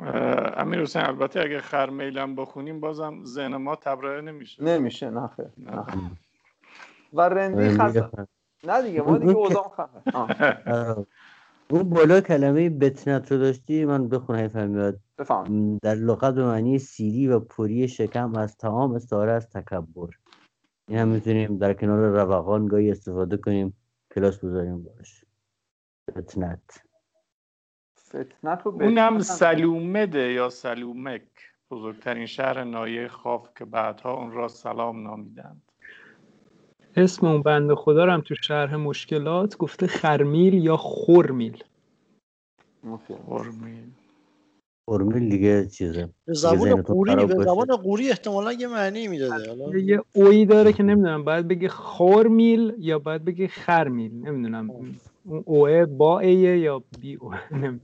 امیر 0.00 0.80
حسین 0.80 1.02
البته 1.02 1.40
اگه 1.40 1.60
خرمیلم 1.60 2.34
بخونیم 2.34 2.80
بازم 2.80 3.24
ذهن 3.24 3.56
ما 3.56 3.76
تبرئه 3.76 4.20
نمیشه. 4.20 4.64
نمیشه 4.64 5.10
نخه 5.10 5.50
و 7.12 7.20
رندی 7.20 7.68
خزن 7.68 8.10
نه 8.64 8.82
دیگه 8.82 9.02
ما 9.02 9.18
دیگه 9.18 9.32
اوزام 9.32 9.68
خفه. 9.68 10.02
اون 11.70 11.90
بالا 11.90 12.20
کلمه 12.20 12.70
بتنت 12.70 13.32
رو 13.32 13.38
داشتی 13.38 13.84
من 13.84 14.08
بخونم 14.08 14.38
حیف 14.38 14.56
میاد 14.56 15.00
در 15.82 15.94
لغت 15.94 16.34
به 16.34 16.44
معنی 16.44 16.78
سیری 16.78 17.28
و 17.28 17.40
پوری 17.40 17.88
شکم 17.88 18.36
از 18.36 18.56
تمام 18.56 18.94
استعاره 18.94 19.32
از 19.32 19.50
تکبر. 19.50 20.08
این 20.88 20.98
هم 20.98 21.08
می‌تونیم 21.08 21.58
در 21.58 21.74
کنار 21.74 22.24
روقان 22.24 22.66
گاهی 22.66 22.90
استفاده 22.90 23.36
کنیم 23.36 23.76
کلاس 24.14 24.44
بذاریم 24.44 24.82
باش. 24.82 25.24
بتنت. 26.16 26.84
فتنت 28.14 28.66
اونم 28.66 29.18
سلومده 29.18 30.32
یا 30.32 30.50
سلومک؟ 30.50 31.22
بزرگترین 31.70 32.26
شهر 32.26 32.64
نایه 32.64 33.08
خاف 33.08 33.48
که 33.58 33.64
بعدها 33.64 34.12
اون 34.12 34.32
را 34.32 34.48
سلام 34.48 35.02
نامیدند. 35.02 35.62
اسم 36.96 37.26
اون 37.26 37.42
بند 37.42 37.74
خدا 37.74 38.04
رو 38.04 38.12
هم 38.12 38.20
تو 38.20 38.34
شرح 38.34 38.76
مشکلات 38.76 39.56
گفته 39.56 39.86
خرمیل 39.86 40.54
یا 40.54 40.76
خورمیل. 40.76 41.64
خورمیل. 43.26 43.90
خورمیل 44.88 45.28
دیگه 45.28 45.66
چیزه. 45.66 46.08
به 46.26 46.34
زبان 46.34 46.82
قوری 46.82 47.26
به 47.26 47.44
زبان 47.44 47.76
قوری 47.76 48.10
احتمالا 48.10 48.52
یه 48.52 48.68
معنی 48.68 49.08
می‌داده. 49.08 49.80
یه 49.80 50.00
اویی 50.12 50.46
داره 50.46 50.72
که 50.72 50.82
نمی‌دونم 50.82 51.24
باید 51.24 51.48
بگه 51.48 51.68
خورمیل 51.68 52.74
یا 52.78 52.98
باید 52.98 53.24
بگه 53.24 53.48
خرمیل. 53.48 54.14
نمی‌دونم. 54.14 54.70
اون 54.70 55.42
اوه 55.44 55.84
با 55.84 56.20
ایه 56.20 56.58
یا 56.58 56.82
بی 57.00 57.14
او 57.14 57.34
نمی‌دونم. 57.50 57.80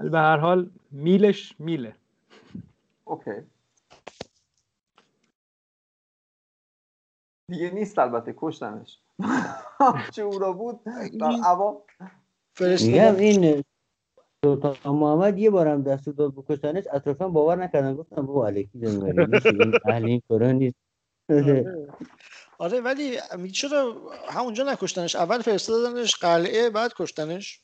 به 0.00 0.18
هر 0.18 0.36
حال 0.36 0.70
میلش 0.90 1.54
میله. 1.58 1.94
اوکی. 3.04 3.30
دیگه 7.48 7.70
نیست 7.70 7.98
البته 7.98 8.34
کشتنش 8.36 8.98
چه 10.14 10.22
او 10.22 10.38
را 10.38 10.52
بود 10.52 10.80
در 11.20 11.32
عوام 11.44 11.76
میگم 12.60 13.16
این 13.16 13.64
سلطان 14.44 14.76
محمد 14.84 15.38
یه 15.38 15.50
بارم 15.50 15.82
دستور 15.82 16.14
داد 16.14 16.34
بکشتنش 16.34 16.84
اطرافا 16.92 17.28
باور 17.28 17.56
نکردن. 17.56 17.94
گفتم 17.94 18.26
بابا 18.26 18.46
علیکی 18.46 18.78
داریم 18.78 19.30
اهل 19.84 20.04
این 20.04 20.22
کارا 20.28 20.52
نیست. 20.52 20.76
آره. 21.30 21.88
آره 22.58 22.80
ولی 22.80 23.18
چرا 23.52 23.96
همونجا 24.28 24.64
نکشتنش؟ 24.64 25.16
اول 25.16 25.42
فرستادنش 25.42 26.16
قلعه 26.16 26.70
بعد 26.70 26.92
کشتنش؟ 26.96 27.62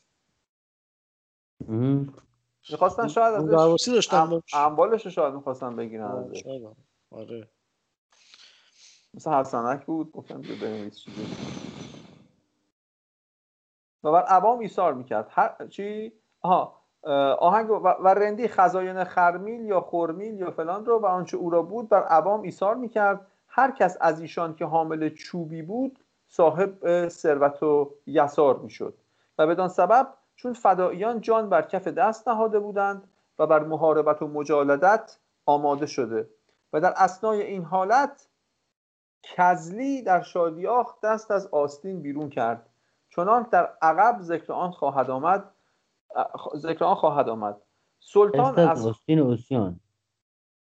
می‌خواستن 2.70 3.08
شاید 3.08 3.34
ازش 3.34 3.88
داشتن 3.88 4.40
اموالش 4.52 5.04
رو 5.04 5.10
شاید 5.10 5.34
می‌خواستن 5.34 5.76
بگیرن 5.76 6.32
آره 7.10 7.48
مثل 9.14 9.30
حسنک 9.30 9.86
بود 9.86 10.12
گفتم 10.12 10.40
بیا 10.40 10.56
بنویس 10.62 10.98
چیزی. 10.98 11.26
و 14.04 14.12
بر 14.12 14.22
عوام 14.22 14.58
ایثار 14.58 14.94
می‌کرد. 14.94 15.26
هر 15.30 15.66
چی؟ 15.66 16.12
آها 16.40 16.82
آهنگ 17.38 17.70
و, 17.70 17.74
و 17.74 18.08
رندی 18.08 18.48
خزاین 18.48 19.04
خرمیل 19.04 19.64
یا 19.64 19.80
خورمیل 19.80 20.34
یا 20.34 20.50
فلان 20.50 20.86
رو 20.86 20.98
و 20.98 21.06
آنچه 21.06 21.36
او 21.36 21.50
را 21.50 21.62
بود 21.62 21.88
بر 21.88 22.02
عوام 22.02 22.42
ایثار 22.42 22.74
می‌کرد. 22.74 23.26
هر 23.48 23.70
کس 23.70 23.96
از 24.00 24.20
ایشان 24.20 24.54
که 24.54 24.64
حامل 24.64 25.08
چوبی 25.08 25.62
بود 25.62 25.98
صاحب 26.28 27.08
ثروت 27.08 27.62
و 27.62 27.94
یسار 28.06 28.56
می‌شد. 28.58 28.94
و 29.38 29.46
بدان 29.46 29.68
سبب 29.68 30.14
چون 30.36 30.52
فداییان 30.52 31.20
جان 31.20 31.48
بر 31.48 31.62
کف 31.62 31.88
دست 31.88 32.28
نهاده 32.28 32.58
بودند 32.58 33.08
و 33.38 33.46
بر 33.46 33.64
محاربت 33.64 34.22
و 34.22 34.28
مجالدت 34.28 35.18
آماده 35.46 35.86
شده 35.86 36.30
و 36.72 36.80
در 36.80 36.94
اسنای 36.96 37.42
این 37.42 37.64
حالت 37.64 38.28
کزلی 39.22 40.02
در 40.02 40.22
شادیاخ 40.22 41.00
دست 41.00 41.30
از 41.30 41.46
آستین 41.46 42.02
بیرون 42.02 42.30
کرد. 42.30 42.70
چنان 43.08 43.46
در 43.52 43.72
عقب 43.82 44.20
ذکر 44.20 44.52
آن 44.52 44.70
خواهد 44.70 45.10
آمد 45.10 45.52
ذکر 46.56 46.84
آن 46.84 46.94
خواهد 46.94 47.28
آمد. 47.28 47.56
سلطان 48.00 48.58
از 48.58 48.86
آستین 48.86 49.18
اوسیان. 49.18 49.80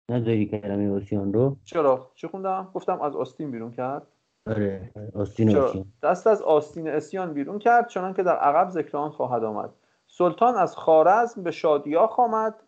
نداری 0.09 0.47
کلمه 0.47 0.85
اوسیان 0.85 1.33
رو. 1.33 1.57
چرا؟ 1.65 2.11
چی 2.15 2.27
خوندم؟ 2.27 2.71
گفتم 2.75 3.01
از 3.01 3.17
آستین 3.17 3.51
بیرون 3.51 3.73
کرد. 3.73 4.07
آره 4.47 4.93
آستین 5.15 5.59
دست 6.03 6.27
از 6.27 6.43
آستین 6.43 6.89
اسیان 6.89 7.35
بیرون 7.35 7.59
کرد 7.59 7.89
چنان 7.89 8.15
که 8.15 8.23
در 8.23 8.37
عقب 8.37 8.71
ذکر 8.71 8.97
آن 8.97 9.11
خواهد 9.11 9.45
آمد. 9.45 9.71
سلطان 10.07 10.55
از 10.55 10.77
خارزم 10.77 11.43
به 11.43 11.51
شادیا 11.51 12.07
آمد 12.07 12.63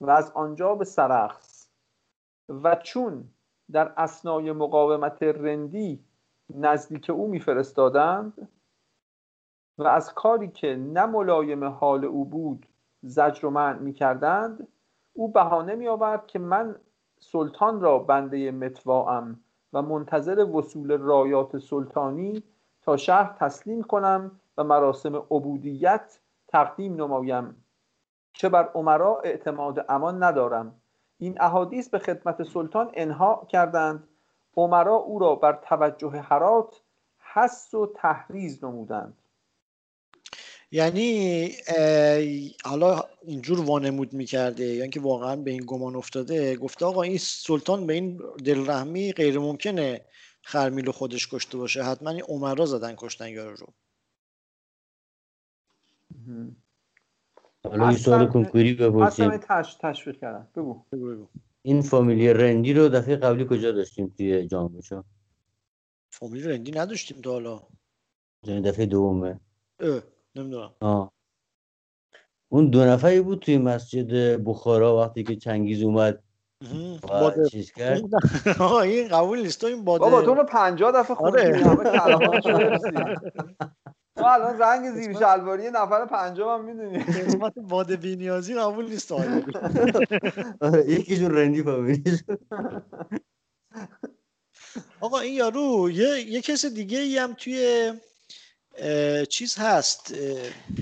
و 0.00 0.10
از 0.10 0.32
آنجا 0.34 0.74
به 0.74 0.84
سرخس. 0.84 1.68
و 2.48 2.74
چون 2.74 3.28
در 3.72 3.92
اسنای 3.96 4.52
مقاومت 4.52 5.22
رندی 5.22 6.04
نزدیک 6.54 7.10
او 7.10 7.28
میفرستادند 7.28 8.48
و 9.78 9.86
از 9.86 10.14
کاری 10.14 10.48
که 10.48 10.76
نه 10.76 11.06
ملایم 11.06 11.64
حال 11.64 12.04
او 12.04 12.24
بود 12.24 12.66
زجر 13.02 13.46
و 13.46 13.50
منع 13.50 13.78
می‌کردند 13.78 14.68
او 15.12 15.32
بهانه 15.32 15.74
می 15.74 15.88
آورد 15.88 16.26
که 16.26 16.38
من 16.38 16.76
سلطان 17.18 17.80
را 17.80 17.98
بنده 17.98 18.50
متواام 18.50 19.40
و 19.72 19.82
منتظر 19.82 20.44
وصول 20.44 20.98
رایات 20.98 21.58
سلطانی 21.58 22.42
تا 22.82 22.96
شهر 22.96 23.36
تسلیم 23.38 23.82
کنم 23.82 24.40
و 24.58 24.64
مراسم 24.64 25.16
عبودیت 25.16 26.20
تقدیم 26.48 26.94
نمایم. 26.94 27.64
چه 28.32 28.48
بر 28.48 28.68
عمرا 28.74 29.20
اعتماد 29.20 29.84
امان 29.88 30.22
ندارم. 30.22 30.74
این 31.18 31.40
احادیث 31.40 31.88
به 31.88 31.98
خدمت 31.98 32.42
سلطان 32.42 32.90
انها 32.94 33.46
کردند. 33.48 34.08
عمرا 34.56 34.94
او 34.94 35.18
را 35.18 35.34
بر 35.34 35.58
توجه 35.62 36.10
حرات 36.10 36.80
حس 37.18 37.74
و 37.74 37.86
تحریز 37.86 38.64
نمودند. 38.64 39.16
یعنی 40.70 41.50
حالا 42.64 43.02
اینجور 43.22 43.60
وانمود 43.60 44.12
می‌کرده 44.12 44.64
یعنی 44.64 44.90
که 44.90 45.00
واقعا 45.00 45.36
به 45.36 45.50
این 45.50 45.62
گمان 45.66 45.96
افتاده 45.96 46.56
گفته 46.56 46.86
آقا 46.86 47.02
این 47.02 47.18
سلطان 47.18 47.86
به 47.86 47.92
این 47.92 48.20
دلرحمی 48.44 49.12
غیر 49.12 49.38
ممکنه 49.38 50.04
خرمیل 50.42 50.90
خودش 50.90 51.28
کشته 51.28 51.58
باشه. 51.58 51.82
حتما 51.82 52.10
این 52.10 52.22
عمرا 52.22 52.66
زدن 52.66 52.94
کشتن 52.96 53.28
یارو 53.28 53.56
رو. 53.56 53.66
حالا 57.64 57.88
این 57.88 57.96
سوال 57.96 58.26
کنکوری 58.26 58.74
بپرسیم. 58.74 59.36
تش 59.36 59.76
تشویق 59.80 60.20
کردم. 60.20 60.48
بگو. 60.56 60.82
بگو 60.92 61.26
این 61.62 61.82
فامیلی 61.82 62.32
رندی 62.32 62.72
رو 62.72 62.88
دفعه 62.88 63.16
قبلی 63.16 63.46
کجا 63.50 63.72
داشتیم 63.72 64.14
توی 64.16 64.46
جامعه 64.46 64.80
فامیلی 66.10 66.48
رندی 66.48 66.70
نداشتیم 66.70 67.20
تا 67.20 67.30
حالا. 67.30 67.62
یعنی 68.42 68.60
دفعه 68.60 68.86
دومه. 68.86 69.40
نمی‌دونم. 70.38 70.74
آه. 70.80 71.12
اون 72.52 72.70
دو 72.70 72.84
نفری 72.84 73.20
بود 73.20 73.38
توی 73.38 73.58
مسجد 73.58 74.42
بخارا 74.44 74.96
وقتی 74.96 75.24
که 75.24 75.36
چنگیز 75.36 75.82
اومد 75.82 76.22
باده 77.02 77.48
چیز 77.48 77.72
کرد؟ 77.72 78.02
این 78.82 79.08
قبول 79.08 79.42
نیست. 79.42 79.64
این 79.64 79.84
باده 79.84 80.04
بابا 80.04 80.22
تو 80.22 80.34
رو 80.34 80.44
50 80.44 80.92
دفعه 80.92 81.16
خوندی 81.16 81.62
تو 84.16 84.24
الان 84.24 84.58
رنگ 84.58 84.90
زیر 84.94 85.12
شلواری 85.12 85.70
نفر 85.70 86.06
پنجم 86.06 86.48
هم 86.48 86.64
می‌دونی. 86.64 86.98
قسمت 86.98 87.54
باده 87.58 87.96
بینیازی 87.96 88.54
قبول 88.54 88.88
نیست 88.88 89.12
یکیشون 90.88 91.36
رندی 91.36 91.62
فامیلیش. 91.62 92.24
آقا 95.00 95.18
این 95.18 95.34
یارو 95.34 95.90
یه, 95.90 96.20
یه 96.26 96.40
کس 96.42 96.66
دیگه 96.66 96.98
ای 96.98 97.18
هم 97.18 97.34
توی 97.34 97.92
چیز 99.28 99.56
هست 99.58 100.14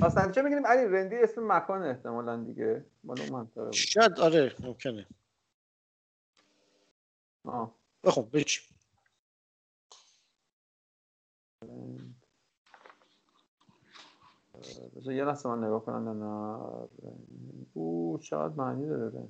اصلا 0.03 0.33
چه 0.33 0.43
میگیم 0.43 0.67
علی 0.67 0.85
رندی 0.89 1.17
اسم 1.17 1.53
مکان 1.53 1.83
احتمالا 1.83 2.37
دیگه. 2.45 2.85
شاید 3.73 4.21
آره 4.21 4.55
ممکنه. 4.61 5.07
آه. 7.45 7.75
بخون 8.05 8.25
بچ 8.25 8.61
بذار 14.97 15.15
یه 15.15 15.25
لحظه 15.25 15.49
من 15.49 15.65
نگاه 15.65 15.85
کنم 15.85 16.23
نه 16.23 16.59
او 17.75 18.19
چقدر 18.23 18.55
معنی 18.55 18.87
داره 18.87 19.29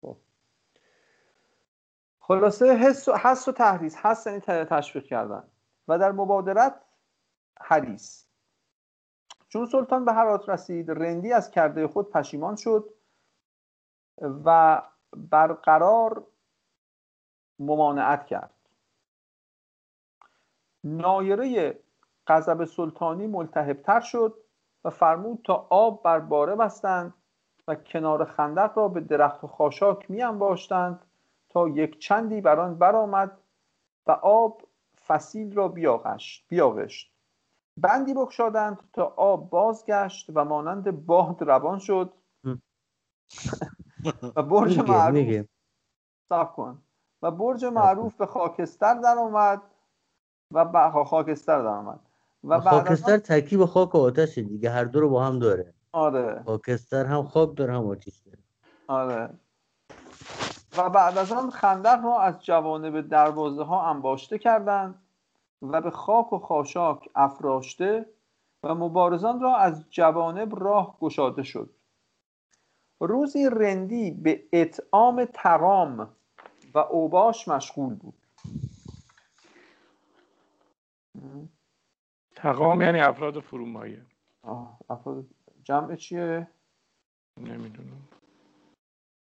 خب. 0.00 0.16
خلاصه 2.20 2.76
حس 2.76 3.08
و 3.08 3.12
حس 3.12 3.48
و 3.48 3.52
تحریز. 3.52 3.96
حس 3.96 4.26
یعنی 4.26 4.40
تشویق 4.40 5.04
کردن. 5.04 5.53
و 5.88 5.98
در 5.98 6.12
مبادرت 6.12 6.80
حریص 7.60 8.24
چون 9.48 9.66
سلطان 9.66 10.04
به 10.04 10.12
هرات 10.12 10.48
رسید 10.48 10.90
رندی 10.90 11.32
از 11.32 11.50
کرده 11.50 11.88
خود 11.88 12.10
پشیمان 12.10 12.56
شد 12.56 12.94
و 14.44 14.82
برقرار 15.16 16.26
ممانعت 17.58 18.26
کرد. 18.26 18.54
نایره 20.84 21.78
غضب 22.26 22.64
سلطانی 22.64 23.26
ملتهبتر 23.26 24.00
شد 24.00 24.34
و 24.84 24.90
فرمود 24.90 25.40
تا 25.44 25.66
آب 25.70 26.02
بر 26.02 26.20
باره 26.20 26.56
بستند 26.56 27.14
و 27.68 27.74
کنار 27.74 28.24
خندق 28.24 28.78
را 28.78 28.88
به 28.88 29.00
درخت 29.00 29.44
و 29.44 29.46
خاشاک 29.46 30.10
می 30.10 30.22
انباشتند 30.22 31.06
تا 31.48 31.68
یک 31.68 31.98
چندی 31.98 32.40
بر 32.40 32.60
آن 32.60 32.78
برآمد 32.78 33.38
و 34.06 34.10
آب 34.10 34.62
فسیل 35.06 35.54
را 35.54 35.68
بیاغشت 35.68 36.44
بیاغشت. 36.48 37.14
بندی 37.76 38.14
بکشادند 38.14 38.78
تا 38.92 39.04
آب 39.04 39.50
بازگشت 39.50 40.30
و 40.34 40.44
مانند 40.44 41.06
باد 41.06 41.42
روان 41.42 41.78
شد. 41.78 42.12
و 44.36 44.42
برج 44.42 44.78
معروف 44.78 45.46
کن. 46.30 46.82
و 47.22 47.30
برج 47.30 47.64
معروف 47.64 48.16
به 48.16 48.26
خاکستر 48.26 48.94
در 48.94 49.18
آمد. 49.18 49.62
و 50.50 50.90
خاکستر 51.04 51.58
در 51.58 51.66
آمد. 51.66 52.00
و 52.44 52.60
خاکستر 52.60 53.18
ترکیب 53.18 53.64
خاک 53.64 53.94
و 53.94 53.98
آتش 53.98 54.38
دیگه. 54.38 54.70
هر 54.70 54.84
دو 54.84 55.00
رو 55.00 55.10
با 55.10 55.24
هم 55.24 55.38
داره. 55.38 55.74
آره. 55.92 56.42
خاکستر 56.46 57.04
هم 57.04 57.22
خاک 57.22 57.56
داره 57.56 57.74
هم 57.74 57.86
آتش 57.86 58.18
داره. 58.18 58.38
آره. 58.88 59.30
و 60.76 60.90
بعد 60.90 61.18
از 61.18 61.32
آن 61.32 61.50
خندق 61.50 62.04
را 62.04 62.20
از 62.20 62.44
جوانب 62.44 63.00
دروازه 63.00 63.64
ها 63.64 63.90
انباشته 63.90 64.38
کردند 64.38 65.02
و 65.62 65.80
به 65.80 65.90
خاک 65.90 66.32
و 66.32 66.38
خاشاک 66.38 67.08
افراشته 67.14 68.06
و 68.62 68.74
مبارزان 68.74 69.40
را 69.40 69.56
از 69.56 69.90
جوانب 69.90 70.64
راه 70.64 70.98
گشاده 71.00 71.42
شد. 71.42 71.70
روزی 73.00 73.50
رندی 73.52 74.10
به 74.10 74.48
اطعام 74.52 75.24
تقام 75.24 76.16
و 76.74 76.78
اوباش 76.78 77.48
مشغول 77.48 77.94
بود. 77.94 78.14
تقام 82.36 82.80
یعنی 82.80 83.00
افراد 83.00 83.40
فرومایه. 83.40 84.06
افراد 84.90 85.26
جمع 85.64 85.96
چیه؟ 85.96 86.48
نمی‌دونم. 87.40 88.08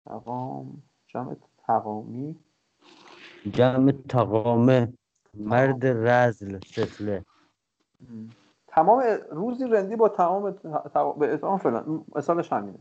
تقام 0.09 0.83
جمع 1.15 1.37
تقامی؟ 1.67 2.37
جمع 3.53 3.93
تقامه 4.09 4.93
مرد 5.35 5.87
رزل 5.87 6.59
سفله 6.67 7.25
تمام 8.67 9.03
روزی 9.31 9.65
رندی 9.65 9.97
با 9.97 10.09
تمام 10.09 10.59
به 11.19 11.35
اتمام 11.35 11.59
فلان. 11.59 12.05
مثالش 12.15 12.53
همینه. 12.53 12.79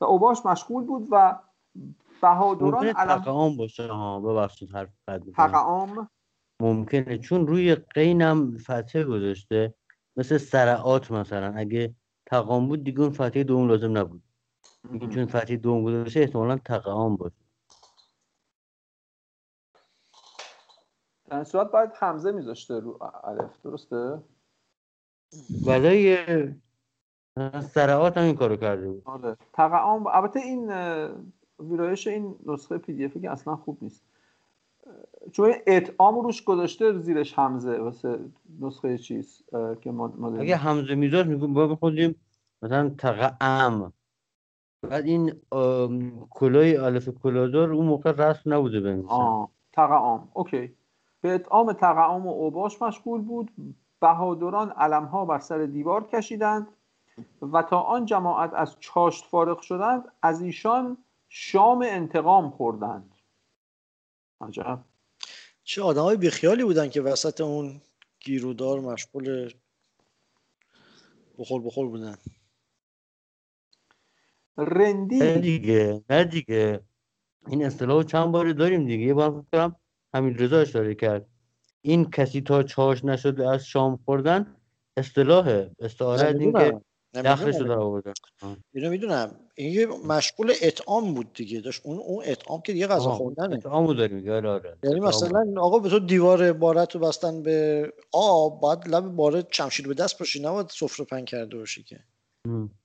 و 0.00 0.04
اوباش 0.04 0.46
مشغول 0.46 0.84
بود 0.84 1.08
و 1.10 1.38
بهادران 2.22 2.86
علم 2.86 3.18
تقام 3.18 3.56
باشه 3.56 3.86
ها 3.86 4.20
ببخشید 4.20 4.70
حرف 4.70 4.90
بد 5.08 5.22
تقام. 5.36 6.08
ممکنه 6.60 7.18
چون 7.18 7.46
روی 7.46 7.74
قینم 7.74 8.58
فتحه 8.58 9.04
گذاشته 9.04 9.74
مثل 10.16 10.38
سرعات 10.38 11.10
مثلا. 11.10 11.52
اگه 11.56 11.94
تقام 12.26 12.68
بود 12.68 12.84
دیگه 12.84 13.00
اون 13.00 13.10
فتحه 13.10 13.44
دوم 13.44 13.68
لازم 13.68 13.98
نبود. 13.98 14.22
چون 15.14 15.26
فتحه 15.26 15.56
دوم 15.56 15.84
گذاشته 15.84 16.20
احتمالا 16.20 16.56
تقام 16.56 17.16
باشه. 17.16 17.34
در 21.24 21.44
صورت 21.44 21.70
باید 21.70 21.90
حمزه 21.98 22.32
میذاشته 22.32 22.80
رو 22.80 22.98
الف 23.24 23.60
درسته؟ 23.64 24.22
برای 25.66 26.16
سرعات 27.60 28.18
هم 28.18 28.24
این 28.24 28.34
کارو 28.34 28.56
کرده 28.56 28.90
بود. 28.90 29.02
آره. 29.04 29.36
تقام 29.52 30.06
البته 30.06 30.40
این 30.40 30.72
ویرایش 31.58 32.06
این 32.06 32.36
نسخه 32.46 32.78
پی 32.78 32.92
دی 32.92 33.20
که 33.20 33.30
اصلا 33.30 33.56
خوب 33.56 33.78
نیست. 33.82 34.04
چون 35.32 35.54
اطعام 35.66 36.20
روش 36.20 36.44
گذاشته 36.44 36.98
زیرش 36.98 37.38
حمزه 37.38 37.78
واسه 37.78 38.18
نسخه 38.60 38.98
چیز 38.98 39.42
که 39.80 39.90
ما 39.90 40.36
اگه 40.38 40.56
حمزه 40.56 40.94
میذاشت 40.94 41.28
میگم 41.28 41.54
با 41.54 41.76
خودیم 41.76 42.14
مثلا 42.62 42.88
تقعم. 42.98 43.92
بعد 44.82 45.04
این 45.04 45.40
کلای 46.30 46.76
الف 46.76 47.08
کلادار 47.08 47.72
اون 47.72 47.86
موقع 47.86 48.10
رسم 48.10 48.54
نبوده 48.54 48.80
بنویسن 48.80 49.08
آه 49.08 49.50
تقعام 49.72 50.28
اوکی. 50.34 50.74
به 51.20 51.34
اطعام 51.34 51.72
تقعام 51.72 52.26
و 52.26 52.30
اوباش 52.30 52.82
مشغول 52.82 53.20
بود. 53.20 53.50
بهادران 54.00 54.70
علمها 54.70 55.24
بر 55.24 55.38
سر 55.38 55.66
دیوار 55.66 56.06
کشیدند 56.06 56.66
و 57.52 57.62
تا 57.62 57.80
آن 57.80 58.04
جماعت 58.06 58.54
از 58.54 58.76
چاشت 58.80 59.24
فارغ 59.24 59.60
شدند 59.60 60.04
از 60.22 60.42
ایشان 60.42 60.98
شام 61.28 61.82
انتقام 61.88 62.50
خوردند. 62.50 63.14
عجب. 64.40 64.80
چه 65.64 65.82
آدم 65.82 66.02
های 66.02 66.16
بیخیالی 66.16 66.64
بودن 66.64 66.88
که 66.88 67.02
وسط 67.02 67.40
اون 67.40 67.80
گیرودار 68.20 68.80
مشغول 68.80 69.52
بخور 71.38 71.62
بخور 71.62 71.88
بودن. 71.88 72.16
رندی. 74.56 75.18
نه 75.18 75.38
دیگه 75.38 76.04
نه 76.10 76.24
دیگه. 76.24 76.80
این 77.48 77.64
اصطلاح 77.64 78.02
چند 78.02 78.32
بار 78.32 78.52
داریم 78.52 78.86
دیگه. 78.86 79.04
یه 79.04 79.14
بار 79.14 79.44
فکرم 79.50 79.76
همین 80.14 80.38
رضا 80.38 80.58
اشاره 80.58 80.94
کرد. 80.94 81.26
این 81.82 82.10
کسی 82.10 82.40
تا 82.40 82.62
چاش 82.62 83.04
نشده 83.04 83.50
از 83.50 83.66
شام 83.66 83.98
خوردن 84.04 84.56
اصطلاح 84.96 85.66
استعاره 85.78 86.38
این 86.40 86.52
که 86.52 86.80
دخلش 87.14 87.56
رو 87.56 87.64
در 87.64 87.72
آوردن. 87.72 88.12
اینو 88.74 88.90
می‌دونم. 88.90 89.36
این 89.54 89.72
یه 89.72 89.86
مشغول 89.86 90.52
اطعام 90.62 91.14
بود 91.14 91.32
دیگه. 91.32 91.60
داشت 91.60 91.80
اون 91.84 91.98
اون 91.98 92.22
اطعام 92.26 92.60
که 92.60 92.72
دیگه 92.72 92.86
غذا 92.86 93.10
خوردنه. 93.10 93.54
اطعامو 93.54 93.94
داریم 93.94 94.16
میگه 94.16 94.32
آره 94.32 94.48
آره. 94.48 94.78
یعنی 94.84 95.00
مثلا 95.00 95.44
آقا 95.56 95.78
به 95.78 95.88
تو 95.88 95.98
دیوار 95.98 96.52
بارت 96.52 96.94
رو 96.94 97.00
بستن 97.00 97.42
به 97.42 97.92
آب 98.12 98.60
بعد 98.60 98.88
لب 98.88 99.04
باره 99.04 99.42
چمشیر 99.42 99.88
به 99.88 99.94
دست 99.94 100.18
باشی 100.18 100.42
نباید 100.42 100.68
سفره 100.68 101.06
پن 101.06 101.24
کرده 101.24 101.56
باشی 101.56 101.82
که. 101.82 102.00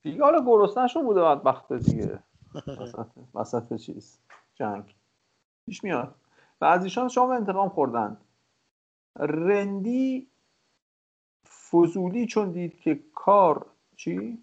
دیگه 0.02 0.24
حالا 0.24 0.44
گرسنه‌شون 0.46 1.04
بوده 1.04 1.22
بدبخت 1.22 1.74
دیگه. 1.74 2.20
وسط 3.36 3.76
چیز 3.76 4.20
جنگ. 4.56 4.96
پیش 5.66 5.84
میاد. 5.84 6.16
و 6.62 6.66
از 6.66 6.84
ایشان 6.84 7.08
شام 7.08 7.30
انتقام 7.30 7.70
خوردند 7.70 8.22
رندی 9.20 10.28
فضولی 11.72 12.26
چون 12.26 12.52
دید 12.52 12.80
که 12.80 13.00
کار 13.16 13.66
چی؟ 13.96 14.38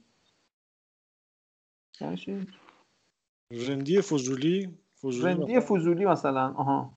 یعنی 2.01 2.47
رندی 3.51 4.01
فضولی؟ 4.01 4.79
فضولی 4.99 5.35
رندی 5.35 5.61
فضولی 5.61 6.05
مثلا. 6.07 6.55
آها. 6.57 6.93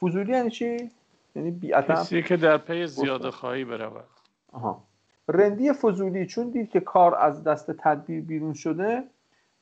فضولی 0.00 0.32
یعنی 0.32 0.50
چی؟ 0.50 0.90
یعنی 1.34 1.50
بیعتم 1.50 1.94
کسی 1.94 2.22
که 2.22 2.36
در 2.36 2.58
پی 2.58 2.86
زیاده 2.86 3.30
خواهی 3.30 3.64
برود. 3.64 4.08
آها. 4.52 4.89
رندی 5.30 5.72
فضولی 5.72 6.26
چون 6.26 6.50
دید 6.50 6.70
که 6.70 6.80
کار 6.80 7.14
از 7.14 7.44
دست 7.44 7.70
تدبیر 7.70 8.24
بیرون 8.24 8.52
شده 8.52 9.04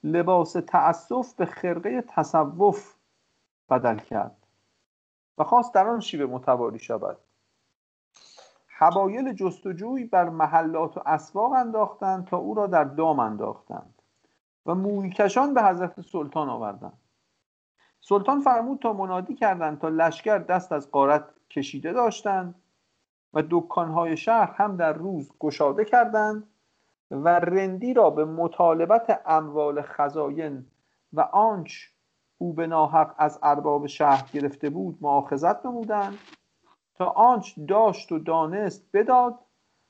لباس 0.05 0.53
تأسف 0.53 1.35
به 1.35 1.47
خرقه 1.47 2.05
تصوف 2.09 2.95
بدل 3.71 3.99
کرد 3.99 4.37
و 5.39 5.45
خواست 5.45 5.75
در 5.75 5.89
آن 5.89 6.01
شیوه 6.01 6.27
متواری 6.27 6.79
شود. 6.79 7.19
حبایل 8.67 9.33
جستجوی 9.33 10.05
بر 10.05 10.29
محلات 10.29 10.97
و 10.97 11.01
اسواق 11.07 11.53
انداختند 11.53 12.25
تا 12.25 12.37
او 12.37 12.55
را 12.55 12.67
در 12.67 12.85
دام 12.85 13.21
انداختند 13.21 13.95
و 14.67 14.75
مویکشان 14.75 15.55
به 15.55 15.63
حضرت 15.63 16.01
سلطان 16.01 16.49
آوردند. 16.49 16.99
سلطان 18.01 18.41
فرمود 18.41 18.79
تا 18.79 18.93
منادی 18.93 19.35
کردند 19.35 19.79
تا 19.79 19.89
لشکر 19.89 20.39
دست 20.39 20.73
از 20.73 20.91
قارت 20.91 21.25
کشیده 21.51 21.93
داشتند 21.93 22.55
و 23.35 23.43
دکانهای 23.51 24.17
شهر 24.17 24.55
هم 24.57 24.77
در 24.77 24.93
روز 24.93 25.33
گشاده 25.39 25.85
کردند 25.85 26.49
و 27.11 27.29
رندی 27.29 27.95
را 27.95 28.11
به 28.11 28.25
مطالبت 28.25 29.23
اموال 29.27 29.83
خزاین 29.83 30.67
و 31.13 31.21
آنچ 31.21 31.73
او 32.39 32.53
به 32.53 32.67
ناحق 32.67 33.15
از 33.19 33.39
ارباب 33.43 33.87
شهر 33.87 34.31
گرفته 34.33 34.71
بود 34.71 34.99
معاخذت 35.01 35.67
نمودند 35.67 36.19
تا 36.95 37.07
آنچ 37.07 37.59
داشت 37.69 38.13
و 38.13 38.19
دانست 38.19 38.89
بداد 38.93 39.39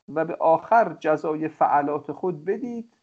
و 0.09 0.24
به 0.24 0.37
آخر 0.40 0.96
جزای 1.01 1.48
فعلات 1.48 2.12
خود 2.12 2.44
بدید 2.44 2.96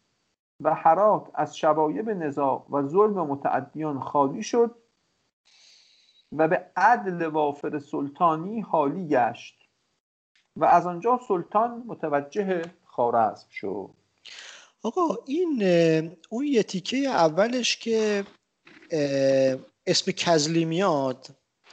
و 0.60 0.74
حرات 0.74 1.30
از 1.34 1.56
شبایب 1.56 2.10
نزاع 2.10 2.66
و 2.70 2.82
ظلم 2.82 3.26
متعدیان 3.26 4.00
خالی 4.00 4.42
شد 4.42 4.74
و 6.32 6.48
به 6.48 6.70
عدل 6.76 7.26
وافر 7.26 7.78
سلطانی 7.78 8.60
حالی 8.60 9.08
گشت. 9.08 9.55
و 10.56 10.64
از 10.64 10.86
آنجا 10.86 11.20
سلطان 11.28 11.82
متوجه 11.86 12.62
خارزم 12.84 13.46
شد. 13.50 13.90
آقا 14.82 15.18
این 15.26 15.62
اون 16.28 16.46
یه 16.46 16.62
تیکه 16.62 16.96
اولش 16.96 17.76
که 17.76 18.24
اسم 19.86 20.12
کزلی 20.12 20.64
میاد 20.64 21.26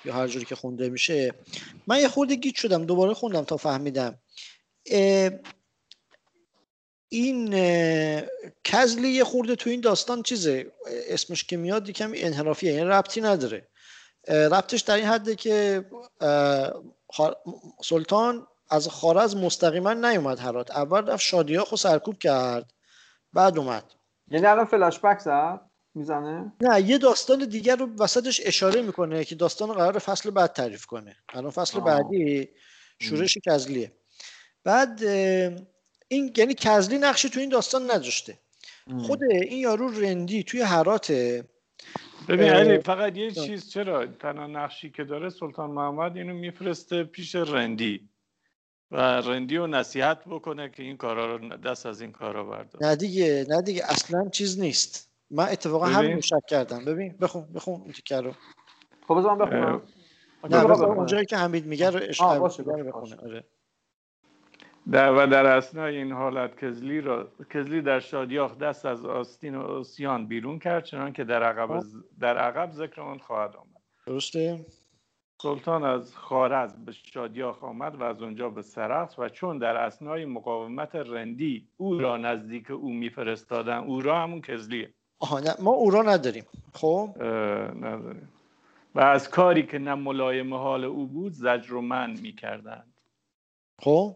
یا 0.06 0.13
هر 0.13 0.28
جوری 0.28 0.46
که 0.46 0.56
خونده 0.56 0.89
میشه 0.89 1.34
من 1.88 2.00
یه 2.00 2.08
خورده 2.08 2.36
گیت 2.36 2.56
شدم 2.56 2.86
دوباره 2.86 3.13
خوندم 3.13 3.43
تا 3.43 3.58
فهمیدم. 3.58 4.19
این 7.10 7.56
کزلی 8.63 9.10
یه 9.10 9.24
خورده 9.24 9.56
تو 9.56 9.69
این 9.69 9.82
داستان 9.82 10.24
چیزه؟ 10.24 10.72
اسمش 11.08 11.43
که 11.43 11.58
میاد 11.58 11.89
یکم 11.89 12.12
انحرافیه 12.15 12.74
یعنی 12.74 12.89
ربطی 12.89 13.22
نداره. 13.22 13.67
ربطش 14.28 14.82
در 14.82 14.96
این 14.96 15.06
حده 15.06 15.36
که 15.36 15.86
سلطان 17.84 18.48
از 18.73 18.88
خارز 18.88 19.36
مستقیما 19.36 19.93
نیومد 19.93 20.39
هرات. 20.39 20.71
اول 20.71 21.05
رفت 21.05 21.23
شادیاخ 21.23 21.71
و 21.71 21.75
سرکوب 21.75 22.17
کرد 22.17 22.73
بعد 23.33 23.57
اومد. 23.57 23.83
یعنی 24.27 24.45
الان 24.45 24.65
فلاش 24.65 24.99
بک 24.99 25.19
زد؟ 25.19 25.62
می‌زنه؟ 25.95 26.53
نه 26.62 26.81
یه 26.81 26.97
داستان 26.97 27.45
دیگر 27.49 27.75
رو 27.75 27.89
وسطش 27.99 28.41
اشاره 28.45 28.81
می‌کنه 28.81 29.23
که 29.23 29.36
داستان 29.36 29.73
قرار 29.73 29.99
فصل 29.99 30.29
بعد 30.29 30.53
تعریف 30.53 30.86
کنه. 30.86 31.15
الان 31.33 31.51
فصل 31.51 31.77
آه. 31.77 31.86
بعدی 31.86 32.49
شورش 32.99 33.38
کزلیه. 33.45 33.91
بعد 34.63 35.03
این 36.07 36.33
یعنی 36.38 36.53
کزلی 36.53 36.97
نقشی 36.97 37.29
تو 37.29 37.39
این 37.39 37.49
داستان 37.49 37.91
نداشته. 37.91 38.39
خود 39.07 39.23
این 39.23 39.59
یارو 39.59 39.99
رندی 39.99 40.43
توی 40.43 40.62
حراته 40.62 41.43
ببین 42.27 42.49
علی 42.49 42.79
فقط 42.79 43.17
یه 43.17 43.31
چیز 43.31 43.69
چرا 43.69 44.05
تنها 44.05 44.47
نقشی 44.47 44.91
که 44.91 45.03
داره 45.03 45.29
سلطان 45.29 45.71
محمد 45.71 46.17
اینو 46.17 46.33
میفرسته 46.33 47.03
پیش 47.03 47.36
رندی؟ 47.36 48.09
و 48.93 48.97
رندی 48.97 49.58
رو 49.58 49.67
نصیحت 49.67 50.25
بکنه 50.25 50.69
که 50.69 50.84
این 50.84 50.97
کارا 50.97 51.36
رو 51.36 51.49
دست 51.58 51.86
از 51.86 52.01
این 52.01 52.12
کارا 52.12 52.43
بردار. 52.43 52.84
نه 52.84 52.95
دیگه 52.95 53.45
نه 53.49 53.62
دیگه 53.62 53.84
اصلا 53.86 54.29
چیز 54.29 54.60
نیست. 54.60 55.10
من 55.32 55.43
اتفاقا 55.43 55.86
همین 55.86 56.21
شک 56.21 56.45
کردم. 56.47 56.86
ببین 56.86 57.15
بخون 57.21 57.45
بخون 57.56 57.82
این 57.82 57.91
تیکه 57.91 58.21
رو. 58.21 58.32
خب 59.08 59.17
بذار 59.17 59.36
بخونم. 59.36 59.82
نه 60.49 60.67
بذار 60.67 60.91
اونجایی 60.91 61.25
که 61.25 61.38
حمید 61.38 61.65
میگه 61.65 61.89
رو 61.89 61.99
اشاره 62.03 62.39
بخونه 62.84 63.15
آره. 63.15 63.43
در 64.91 65.12
و 65.12 65.27
در 65.27 65.45
اسنای 65.45 65.97
این 65.97 66.12
حالت 66.12 66.58
کزلی 66.65 67.01
را 67.01 67.32
کزلی 67.49 67.82
در 67.82 67.99
شادیاخ 67.99 68.58
دست 68.58 68.86
از 68.86 69.06
آستین 69.06 69.56
و 69.56 69.62
اوسیان 69.62 70.27
بیرون 70.27 70.60
کرد 70.60 70.84
چنان 70.84 71.13
که 71.13 71.23
در 71.23 71.43
عقب. 71.43 71.84
در 72.19 72.38
عقب 72.38 72.71
ذکر 72.71 73.01
آن 73.01 73.17
خواهد 73.17 73.56
آمد. 73.56 73.82
درسته. 74.06 74.65
سلطان 75.43 75.84
از 75.84 76.15
خارز 76.15 76.73
به 76.73 76.91
شادیاخ 76.91 77.63
آمد 77.63 77.95
و 77.95 78.03
از 78.03 78.21
اونجا 78.21 78.49
به 78.49 78.62
سرخس 78.62 79.19
و 79.19 79.29
چون 79.29 79.58
در 79.58 79.75
اسنای 79.77 80.25
مقاومت 80.25 80.95
رندی 80.95 81.67
او 81.77 81.97
را 81.97 82.17
نزدیک 82.17 82.71
او 82.71 82.93
میفرستادن 82.93 83.77
او 83.77 84.01
را 84.01 84.21
همون 84.21 84.41
کزلیه. 84.41 84.93
آها 85.19 85.41
ما 85.60 85.71
او 85.71 85.89
را 85.89 86.01
نداریم. 86.01 86.43
خب؟ 86.73 87.10
نداریم. 87.86 88.29
و 88.95 88.99
از 88.99 89.29
کاری 89.29 89.63
که 89.63 89.79
نه 89.79 89.95
ملایم 89.95 90.53
حال 90.53 90.84
او 90.84 91.08
بود 91.08 91.32
زجر 91.32 91.73
و 91.73 91.82
من 91.82 92.12
می‌کردند. 92.12 92.93
خب؟ 93.82 94.15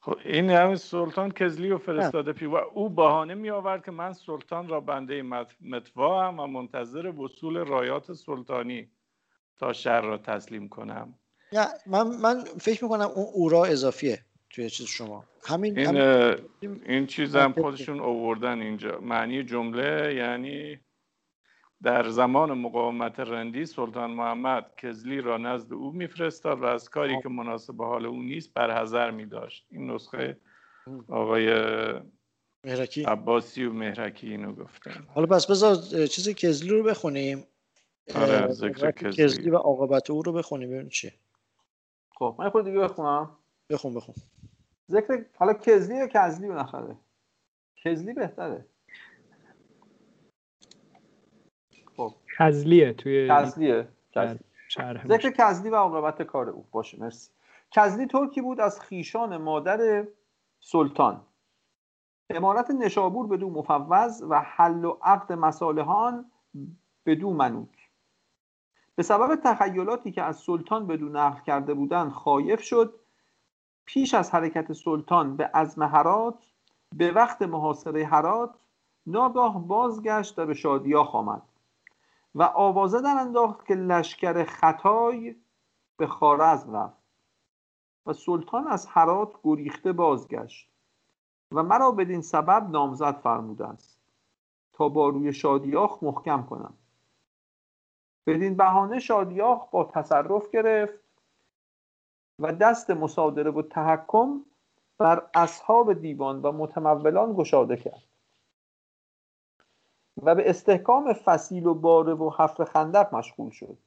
خب 0.00 0.16
این 0.24 0.50
همین 0.50 0.76
سلطان 0.76 1.30
کزلی 1.30 1.70
و 1.70 1.78
فرستاده 1.78 2.32
پی 2.32 2.46
و 2.46 2.54
او 2.54 2.88
بهانه 2.88 3.34
می 3.34 3.50
آورد 3.50 3.84
که 3.84 3.90
من 3.90 4.12
سلطان 4.12 4.68
را 4.68 4.80
بنده 4.80 5.22
متوا 5.60 6.28
هم 6.28 6.40
و 6.40 6.46
منتظر 6.46 7.06
وصول 7.06 7.56
رایات 7.56 8.12
سلطانی 8.12 8.90
تا 9.60 9.72
شهر 9.72 10.00
را 10.00 10.18
تسلیم 10.18 10.68
کنم. 10.68 11.14
نه 11.52 11.66
من 11.86 12.06
من 12.06 12.44
فکر 12.44 12.84
می‌کنم 12.84 13.10
اون 13.14 13.26
اورا 13.34 13.64
اضافیه 13.64 14.18
توی 14.50 14.70
چیز 14.70 14.86
شما. 14.86 15.24
همین 15.44 15.78
این 15.78 15.96
همین... 15.96 16.82
این 16.86 17.06
چیز 17.06 17.36
هم 17.36 17.52
خودشون 17.52 18.00
آوردن 18.00 18.60
اینجا. 18.60 19.00
معنی 19.00 19.44
جمله 19.44 20.14
یعنی 20.14 20.80
در 21.82 22.08
زمان 22.08 22.52
مقاومت 22.52 23.20
رندی 23.20 23.66
سلطان 23.66 24.10
محمد 24.10 24.66
کزلی 24.76 25.20
را 25.20 25.38
نزد 25.38 25.72
او 25.72 25.92
میفرستاد 25.92 26.60
و 26.60 26.64
از 26.64 26.88
کاری 26.88 27.22
که 27.22 27.28
مناسب 27.28 27.82
حال 27.82 28.06
او 28.06 28.22
نیست 28.22 28.54
برحذر 28.54 29.10
می 29.10 29.26
داشت 29.26 29.66
این 29.70 29.90
نسخه 29.90 30.36
آقای 31.08 31.54
مهرکی. 32.64 33.02
عباسی 33.04 33.64
و 33.64 33.72
مهرکی 33.72 34.26
اینو 34.26 34.52
گفتن. 34.52 35.06
حالا 35.14 35.26
پس 35.26 35.46
بذار 35.46 35.76
چیز 36.06 36.28
کزلی 36.28 36.68
رو 36.68 36.82
بخونیم. 36.82 37.46
آره 38.14 38.52
ذکر 38.52 38.90
کزلی 39.10 39.50
و 39.50 39.56
عاقبت 39.56 40.10
او 40.10 40.22
رو 40.22 40.32
بخونیم 40.32 40.68
ببینیم 40.68 40.88
چیه 40.88 41.12
خب 42.14 42.36
من 42.38 42.50
خود 42.50 42.64
دیگه 42.64 42.78
بخونم. 42.78 43.30
بخون 43.70 43.94
بخون. 43.94 44.14
ذکر 44.90 45.24
حالا 45.36 45.52
کزلی 45.52 45.98
یا 45.98 46.06
کزلی 46.06 46.48
نخره 46.48 46.96
کزلی 47.76 48.12
بهتره. 48.12 48.66
خب. 51.96 52.14
کزلیه 52.38 52.92
توی 52.92 53.28
کزلیه. 53.30 53.88
ذکر 55.08 55.30
کزلی 55.30 55.70
و 55.70 55.74
عاقبت 55.74 56.22
کار 56.22 56.48
او. 56.48 56.66
باشه 56.70 57.00
مرسی. 57.00 57.30
کزلی 57.70 58.06
ترکی 58.06 58.40
بود 58.40 58.60
از 58.60 58.80
خیشان 58.80 59.36
مادر 59.36 60.06
سلطان. 60.60 61.26
امارت 62.30 62.70
نشابور 62.70 63.26
به 63.26 63.36
دو 63.36 63.50
مفوض 63.50 64.22
و 64.28 64.40
حل 64.40 64.84
و 64.84 64.98
عقد 65.02 65.32
مسالهان 65.32 66.30
به 67.04 67.14
دو 67.14 67.30
منوط. 67.30 67.79
به 69.00 69.04
سبب 69.04 69.40
تخیلاتی 69.44 70.12
که 70.12 70.22
از 70.22 70.36
سلطان 70.36 70.86
به 70.86 70.96
دو 70.96 71.08
نقل 71.08 71.40
کرده 71.40 71.74
بودند 71.74 72.12
خایف 72.12 72.62
شد 72.62 73.00
پیش 73.84 74.14
از 74.14 74.30
حرکت 74.30 74.72
سلطان 74.72 75.36
به 75.36 75.46
عزم 75.46 75.82
هرات 75.82 76.34
به 76.96 77.12
وقت 77.12 77.42
محاصره 77.42 78.06
هرات 78.06 78.54
ناگاه 79.06 79.66
بازگشت 79.66 80.38
و 80.38 80.46
به 80.46 80.54
شادیاخ 80.54 81.14
آمد 81.14 81.42
و 82.34 82.42
آوازه 82.42 83.02
در 83.02 83.16
انداخت 83.20 83.66
که 83.66 83.74
لشکر 83.74 84.44
خطای 84.44 85.36
به 85.96 86.06
خارزم 86.06 86.76
رفت 86.76 87.02
و 88.06 88.12
سلطان 88.12 88.66
از 88.66 88.86
هرات 88.86 89.32
گریخته 89.44 89.92
بازگشت 89.92 90.70
و 91.52 91.62
مرا 91.62 91.90
بدین 91.90 92.22
سبب 92.22 92.70
نامزد 92.70 93.16
فرموده 93.16 93.66
است 93.66 94.00
تا 94.72 94.88
با 94.88 95.08
روی 95.08 95.32
شادیاخ 95.32 96.02
محکم 96.02 96.42
کنم. 96.42 96.74
بدین 98.26 98.56
بهانه 98.56 98.98
شادیاخ 98.98 99.70
با 99.70 99.84
تصرف 99.84 100.50
گرفت 100.50 101.00
و 102.38 102.52
دست 102.52 102.90
مصادره 102.90 103.50
و 103.50 103.62
تحکم 103.62 104.44
بر 104.98 105.26
اصحاب 105.34 105.92
دیوان 105.92 106.42
و 106.42 106.52
متمولان 106.52 107.34
گشاده 107.34 107.76
کرد. 107.76 108.02
و 110.22 110.34
به 110.34 110.50
استحکام 110.50 111.12
فسیل 111.12 111.66
و 111.66 111.74
باره 111.74 112.14
و 112.14 112.30
حفر 112.30 112.64
خندق 112.64 113.14
مشغول 113.14 113.50
شد. 113.50 113.78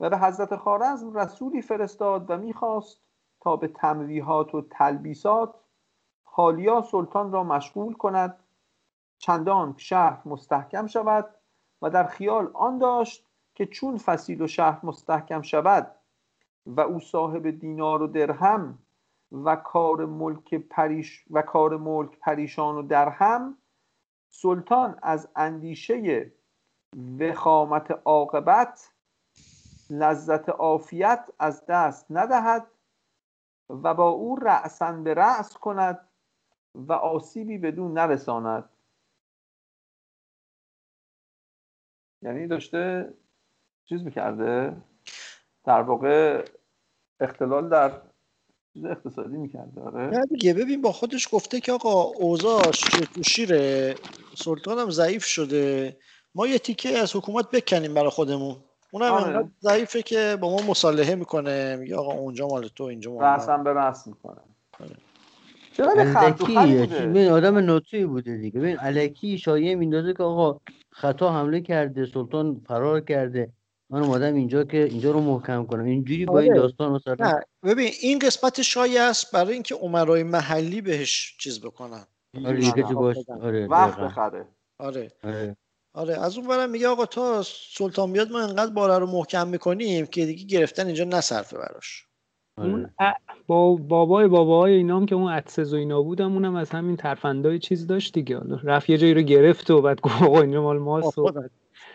و 0.00 0.10
به 0.10 0.18
حضرت 0.18 0.56
خارزم 0.56 1.18
رسولی 1.18 1.62
فرستاد 1.62 2.30
و 2.30 2.36
می‌خواست 2.36 3.00
تا 3.40 3.56
به 3.56 3.68
تمویحات 3.68 4.54
و 4.54 4.62
تلبیسات 4.70 5.54
حالیا 6.24 6.82
سلطان 6.82 7.32
را 7.32 7.44
مشغول 7.44 7.94
کند 7.94 8.38
چندان 9.18 9.74
شهر 9.76 10.22
مستحکم 10.24 10.86
شود 10.86 11.34
و 11.84 11.90
در 11.90 12.06
خیال 12.06 12.50
آن 12.54 12.78
داشت 12.78 13.26
که 13.54 13.66
چون 13.66 13.98
فسیل 13.98 14.42
و 14.42 14.46
شهر 14.46 14.86
مستحکم 14.86 15.42
شود 15.42 15.94
و 16.66 16.80
او 16.80 17.00
صاحب 17.00 17.50
دینار 17.50 18.02
و 18.02 18.06
درهم 18.06 18.78
و 19.32 19.56
کار 19.56 20.06
ملک 20.06 20.54
پریش 20.54 21.24
و 21.30 21.42
کار 21.42 21.76
ملک 21.76 22.18
پریشان 22.18 22.76
و 22.76 22.82
درهم 22.82 23.58
سلطان 24.28 24.98
از 25.02 25.28
اندیشه 25.36 26.32
وخامت 27.20 27.90
عاقبت 28.04 28.92
لذت 29.90 30.48
عافیت 30.48 31.30
از 31.38 31.66
دست 31.66 32.06
ندهد 32.10 32.66
و 33.68 33.94
با 33.94 34.08
او 34.08 34.36
رأسن 34.36 35.04
به 35.04 35.14
رأس 35.14 35.56
کند 35.56 36.08
و 36.74 36.92
آسیبی 36.92 37.58
بدون 37.58 37.92
نرساند. 37.92 38.73
یعنی 42.24 42.46
داشته 42.46 43.08
چیز 43.88 44.02
می‌کرده 44.02 44.76
در 45.64 45.80
واقع 45.80 46.44
اختلال 47.20 47.68
در 47.68 47.92
چیز 48.74 48.84
اقتصادی 48.84 49.36
می‌کرده 49.36 49.80
آره. 49.80 50.06
نه 50.06 50.26
دیگه 50.26 50.54
ببین 50.54 50.82
با 50.82 50.92
خودش 50.92 51.28
گفته 51.32 51.60
که 51.60 51.72
آقا 51.72 52.02
اوضاعش 52.02 52.80
تو 52.80 53.22
شیره 53.22 53.94
سلطان 54.34 54.78
هم 54.78 54.90
ضعیف 54.90 55.24
شده. 55.24 55.96
ما 56.34 56.46
یه 56.46 56.58
تیکه 56.58 56.98
از 56.98 57.16
حکومت 57.16 57.50
بکنیم 57.50 57.94
برای 57.94 58.10
خودمون. 58.10 58.56
اونم 58.90 59.12
آره. 59.12 59.50
ضعیفه 59.60 60.02
که 60.02 60.38
با 60.40 60.50
ما 60.50 60.66
مصالحه 60.70 61.14
می‌کنه. 61.14 61.76
میگه 61.76 61.96
آقا 61.96 62.12
اونجا 62.12 62.46
مال 62.46 62.68
تو 62.68 62.84
اینجا 62.84 63.12
مال 63.12 63.24
رسم 63.24 63.64
به 63.64 63.72
رسم 63.72 64.10
می‌کنه. 64.10 64.40
آره. 64.80 64.96
ببین 66.98 67.28
آدم 67.28 67.58
نوتوی 67.58 68.06
بوده 68.06 68.36
دیگه. 68.36 68.60
ببین 68.60 68.76
الکی 68.80 69.38
شایعه 69.38 69.74
میندازه 69.74 70.14
که 70.14 70.22
آقا 70.22 70.60
خطا 70.94 71.32
حمله 71.32 71.60
کرده 71.60 72.06
سلطان 72.06 72.60
فرار 72.66 73.00
کرده. 73.00 73.52
من 73.90 74.02
اومدم 74.02 74.34
اینجا 74.34 74.64
که 74.64 74.84
اینجا 74.84 75.10
رو 75.10 75.20
محکم 75.20 75.66
کنم. 75.66 75.84
اینجوری 75.84 76.26
با 76.26 76.38
این 76.38 76.52
آره. 76.52 76.60
داستان 76.60 76.92
مثلا 76.92 77.40
ببین 77.62 77.90
این 78.00 78.18
قسمت 78.18 78.62
شایع 78.62 79.02
است 79.02 79.32
برای 79.32 79.52
اینکه 79.52 79.74
عمرای 79.74 80.22
محلی 80.22 80.80
بهش 80.80 81.36
چیز 81.40 81.60
بکنن. 81.60 82.06
آره 82.44 82.82
باش 82.94 83.16
آره 83.42 83.66
وقت 83.66 84.00
بخره. 84.00 84.46
آره. 84.78 85.12
آره. 85.24 85.56
آره 85.94 86.20
از 86.24 86.38
اون 86.38 86.48
برم 86.48 86.70
میگه 86.70 86.88
آقا 86.88 87.06
تا 87.06 87.42
سلطان 87.76 88.12
بیاد 88.12 88.32
ما 88.32 88.40
انقدر 88.40 88.72
باره 88.72 88.98
رو 88.98 89.06
محکم 89.06 89.48
می‌کنیم 89.48 90.06
که 90.06 90.26
دیگه 90.26 90.44
گرفتن 90.44 90.86
اینجا 90.86 91.04
نصرفه 91.04 91.58
براش. 91.58 92.06
اون 92.58 92.90
آره. 92.98 93.16
با 93.46 93.74
بابای 93.74 94.28
باباهای 94.28 94.72
اینام 94.72 95.06
که 95.06 95.14
اون 95.14 95.32
عدسز 95.32 95.74
و 95.74 95.76
اینا 95.76 96.02
بودم 96.02 96.32
اونم 96.32 96.54
از 96.54 96.70
همین 96.70 96.96
ترفندای 96.96 97.58
چیز 97.58 97.86
داشت 97.86 98.14
دیگه. 98.14 98.38
حالا 98.38 98.58
رفت 98.64 98.90
یه 98.90 98.98
جایی 98.98 99.14
رو 99.14 99.20
گرفت 99.20 99.70
و 99.70 99.82
بعد 99.82 100.00
گفت 100.00 100.22
آقا 100.22 100.40
اینجا 100.40 100.62
مال 100.62 100.78
ماست 100.78 101.18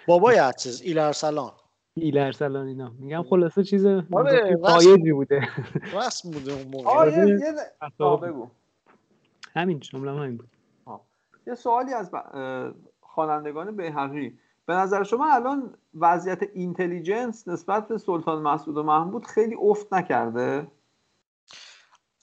بابای 0.07 0.37
عدسز 0.37 0.81
ایلرسلان. 0.81 1.51
ایلرسلان 1.93 2.67
اینا. 2.67 2.91
میگم 2.99 3.23
خلاصه 3.23 3.63
چیز 3.63 3.85
آره 3.85 4.57
بوده. 5.13 5.47
رسم 5.93 6.31
بوده 6.31 6.53
اون 6.53 6.67
موقع. 6.71 6.89
آره. 6.89 7.55
بگو. 8.21 8.47
همین 9.53 9.79
جمله 9.79 10.11
همین 10.11 10.37
بود. 10.37 10.49
یه 11.47 11.55
سوالی 11.55 11.93
از 11.93 12.11
خوانندگان 13.01 13.75
بیهقی 13.75 14.37
به 14.69 14.75
نظر 14.75 15.03
شما 15.03 15.34
الان 15.34 15.73
وضعیت 15.99 16.43
اینتلیجنس 16.53 17.47
نسبت 17.47 17.88
به 17.88 17.97
سلطان 17.97 18.41
مسعود 18.41 18.77
و 18.77 18.84
محمود 18.84 19.25
خیلی 19.25 19.55
افت 19.62 19.93
نکرده؟ 19.93 20.67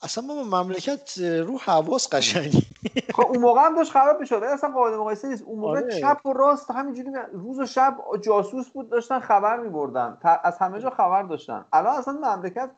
اصلا 0.01 0.23
ما 0.23 0.43
مملکت 0.43 1.17
رو 1.17 1.57
حواس 1.57 2.13
قشنگی. 2.13 2.67
خب 3.15 3.27
اون 3.27 3.37
موقع 3.37 3.65
هم 3.65 3.75
داشت 3.75 3.91
خراب 3.91 4.19
می‌شد 4.19 4.35
اصلا 4.43 4.69
قابل 4.69 4.97
مقایسه 4.97 5.27
نیست. 5.27 5.43
اون 5.43 5.59
موقع 5.59 5.79
آره. 5.79 6.01
چپ 6.01 6.25
و 6.25 6.33
راست 6.33 6.71
همینجوری 6.71 7.09
روز 7.33 7.59
و 7.59 7.65
شب 7.65 7.97
جاسوس 8.21 8.69
بود 8.69 8.89
داشتن 8.89 9.19
خبر 9.19 9.59
میبردن. 9.59 10.17
از 10.43 10.57
همه 10.57 10.81
جا 10.81 10.89
خبر 10.89 11.23
داشتن. 11.23 11.65
الان 11.73 11.95
اصلا 11.95 12.13
مملکت 12.13 12.71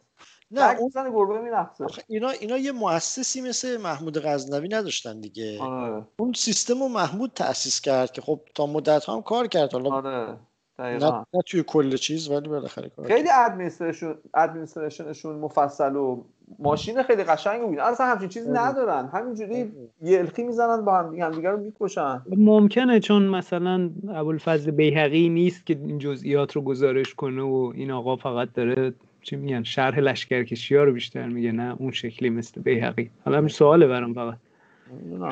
نه 0.52 0.80
اون 0.80 0.90
زن 0.90 1.12
گربه 1.12 1.42
میرقصه 1.42 1.86
اینا 2.08 2.30
اینا 2.30 2.58
یه 2.58 2.72
مؤسسی 2.72 3.42
مثل 3.42 3.82
محمود 3.82 4.18
غزنوی 4.18 4.68
نداشتن 4.68 5.22
دیگه 5.22 5.60
آره. 5.62 6.04
اون 6.20 6.34
سیستم 6.34 6.80
رو 6.80 6.88
محمود 6.88 7.32
تأسیس 7.36 7.82
کرد 7.82 8.12
که 8.12 8.22
خب 8.22 8.40
تا 8.56 8.66
مدت 8.66 9.10
هم 9.10 9.22
کار 9.22 9.48
کرد 9.48 9.74
حالا 9.74 9.90
آره. 9.90 10.38
نه, 10.80 11.26
نه 11.34 11.42
توی 11.46 11.64
کل 11.68 11.96
چیز 11.96 12.30
ولی 12.30 12.50
بالاخره 12.50 12.90
کار 12.90 13.08
خیلی 13.08 13.30
ادمنستریشن 13.30 14.16
ادمنستریشنشون 14.34 15.36
مفصل 15.36 15.96
و 15.96 16.24
ماشین 16.60 17.04
خیلی 17.04 17.24
قشنگی 17.24 17.66
بود 17.66 17.80
اصلا 17.80 18.06
همچین 18.06 18.30
چیزی 18.30 18.50
آره. 18.50 18.60
ندارن 18.60 19.10
همینجوری 19.14 19.62
آره. 19.62 19.72
یلخی 20.02 20.44
می‌زنن 20.44 20.86
با 20.86 20.98
هم 20.98 21.32
دیگه 21.32 21.50
رو 21.50 21.58
می‌کشن 21.58 22.22
ممکنه 22.38 23.00
چون 23.00 23.24
مثلا 23.24 23.90
ابوالفضل 24.10 24.72
بیهقی 24.72 25.30
نیست 25.30 25.66
که 25.66 25.80
این 25.86 26.00
جزئیات 26.00 26.56
رو 26.56 26.62
گزارش 26.62 27.16
کنه 27.16 27.42
و 27.42 27.72
این 27.76 27.92
آقا 27.92 28.16
فقط 28.16 28.54
داره 28.54 28.94
چی 29.22 29.36
میگن 29.36 29.64
شرح 29.64 30.00
لشکرکشی 30.00 30.76
ها 30.76 30.84
رو 30.84 30.94
بیشتر 30.94 31.28
میگه 31.28 31.52
نه 31.52 31.76
اون 31.80 31.92
شکلی 31.92 32.30
مثل 32.30 32.62
بیهقی 32.62 33.12
حالا 33.26 33.38
همین 33.38 33.50
سواله 33.50 33.88
برام 33.88 34.14
فقط 34.14 34.38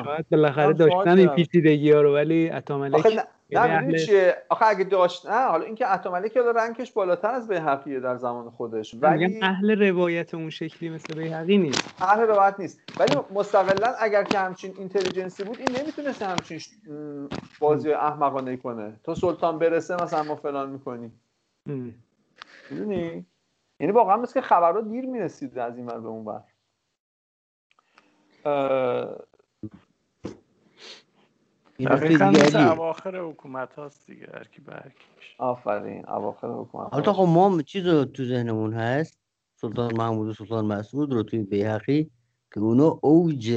شاید 0.04 0.26
بالاخره 0.30 0.72
داشتن 0.72 1.18
این 1.18 1.28
پیچیدگی 1.28 1.92
ها 1.92 2.02
رو 2.02 2.14
ولی 2.14 2.50
اتاملک 2.50 3.06
نه 3.52 3.98
چیه؟ 4.06 4.36
آخه 4.48 4.66
اگه 4.66 4.84
داشت 4.84 5.26
نه 5.26 5.46
حالا 5.46 5.64
اینکه 5.64 5.92
اتمالی 5.92 6.28
که 6.28 6.40
رنگش 6.56 6.92
بالاتر 6.92 7.30
از 7.30 7.48
بیهقیه 7.48 8.00
در 8.00 8.16
زمان 8.16 8.50
خودش 8.50 8.96
ولی 9.00 9.38
اهل 9.42 9.82
روایت 9.88 10.34
اون 10.34 10.50
شکلی 10.50 10.88
مثل 10.88 11.14
بیهقی 11.14 11.58
نیست. 11.58 11.94
اهل 12.00 12.20
روایت 12.20 12.54
نیست. 12.58 12.80
ولی 13.00 13.16
مستقلا 13.34 13.94
اگر 14.00 14.24
که 14.24 14.38
همچین 14.38 14.74
اینتلیجنسی 14.78 15.44
بود 15.44 15.58
این 15.58 15.68
نمی‌تونست 15.80 16.22
همچین 16.22 16.60
بازی 17.60 17.92
احمقانه 17.92 18.56
کنه. 18.56 18.92
تا 19.04 19.14
سلطان 19.14 19.58
برسه 19.58 20.02
مثلا 20.02 20.22
ما 20.22 20.36
فلان 20.36 20.70
می‌کنیم. 20.70 21.20
می‌دونی؟ 22.70 23.26
یعنی 23.80 23.92
واقعا 23.92 24.16
مثل 24.16 24.32
که 24.34 24.40
خبرها 24.40 24.80
دیر 24.80 25.06
می‌رسید 25.06 25.58
از 25.58 25.76
این 25.76 25.86
ور 25.86 26.00
به 26.00 26.08
اون 26.08 26.24
بر 26.24 26.42
دقیقا 31.80 32.72
اواخر 32.72 33.16
حکومت 33.16 33.74
هاست 33.74 34.06
دیگه 34.06 34.26
هرکی 34.34 34.62
آفرین 35.38 36.08
اواخر 36.08 36.48
حکومت 36.48 36.94
حالا 36.94 37.12
خب 37.12 37.26
ما 37.28 37.62
چیز 37.62 37.86
رو 37.86 38.04
تو 38.04 38.24
ذهنمون 38.24 38.72
هست؟ 38.72 39.18
سلطان 39.54 39.96
محمود 39.96 40.28
و 40.28 40.32
سلطان 40.32 40.64
مسعود 40.64 41.12
رو 41.12 41.22
توی 41.22 41.42
بیحقی 41.42 42.10
که 42.54 42.60
اونا 42.60 42.98
اوج 43.02 43.52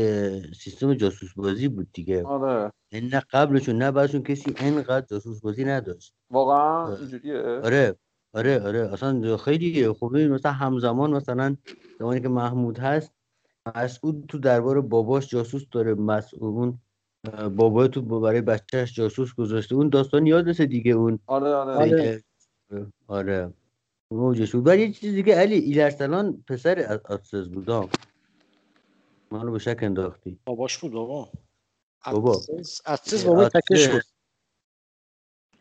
سیستم 0.64 0.94
جاسوس 0.94 1.34
بازی 1.34 1.68
بود 1.68 1.88
دیگه. 1.94 2.24
آره. 2.24 2.72
این 2.92 3.10
نه 3.14 3.20
قبلشون 3.32 3.78
نه 3.78 3.92
بعدشون 3.92 4.24
کسی 4.24 4.56
اینقدر 4.60 5.06
جاسوس 5.06 5.42
بازی 5.42 5.66
نداشت. 5.66 6.14
واقعا 6.30 6.86
آره. 6.86 7.00
اینجوریه. 7.00 7.42
آره. 7.42 7.96
آره 8.34 8.60
آره 8.60 8.94
اصلا 8.94 9.38
خیلی 9.38 9.88
خوبه. 9.88 10.28
مثلا 10.28 10.52
همزمان 10.52 11.12
مثلا 11.12 11.58
زمانی 12.00 12.22
که 12.22 12.28
محمود 12.28 12.80
هست 12.80 13.12
مسعود 13.76 14.26
تو 14.28 14.38
دربار 14.40 14.82
باباش 14.82 15.30
جاسوس 15.30 15.66
داره. 15.72 15.94
مسعود 15.94 16.80
بابا 17.56 17.88
تو 17.88 18.02
برای 18.20 18.42
بچهش 18.42 18.94
جاسوس 18.94 19.34
گذاشته. 19.36 19.76
اون 19.76 19.90
داستان 19.90 20.28
یادسه 20.28 20.66
دیگه 20.66 20.92
اون. 20.92 21.20
آره 21.28 21.54
آره. 21.54 21.76
آره, 21.78 22.24
آره. 23.08 23.54
موجش 24.12 24.56
بود 24.56 24.68
یه 24.68 24.92
چیزی 24.92 25.24
که 25.24 25.36
علی 25.36 25.56
ایلرسلان 25.56 26.44
پسر 26.48 27.00
آتسز 27.06 27.50
بودم 27.50 27.90
منو 29.32 29.52
به 29.52 29.60
شک 29.60 29.78
انداختی. 29.82 30.40
باباش 30.46 30.78
بود 30.78 30.92
بابا. 30.92 31.32
بابا. 32.12 32.42
آتسز 32.86 33.26
بابا 33.26 33.50
تکش 33.50 33.88
بود. 33.88 34.04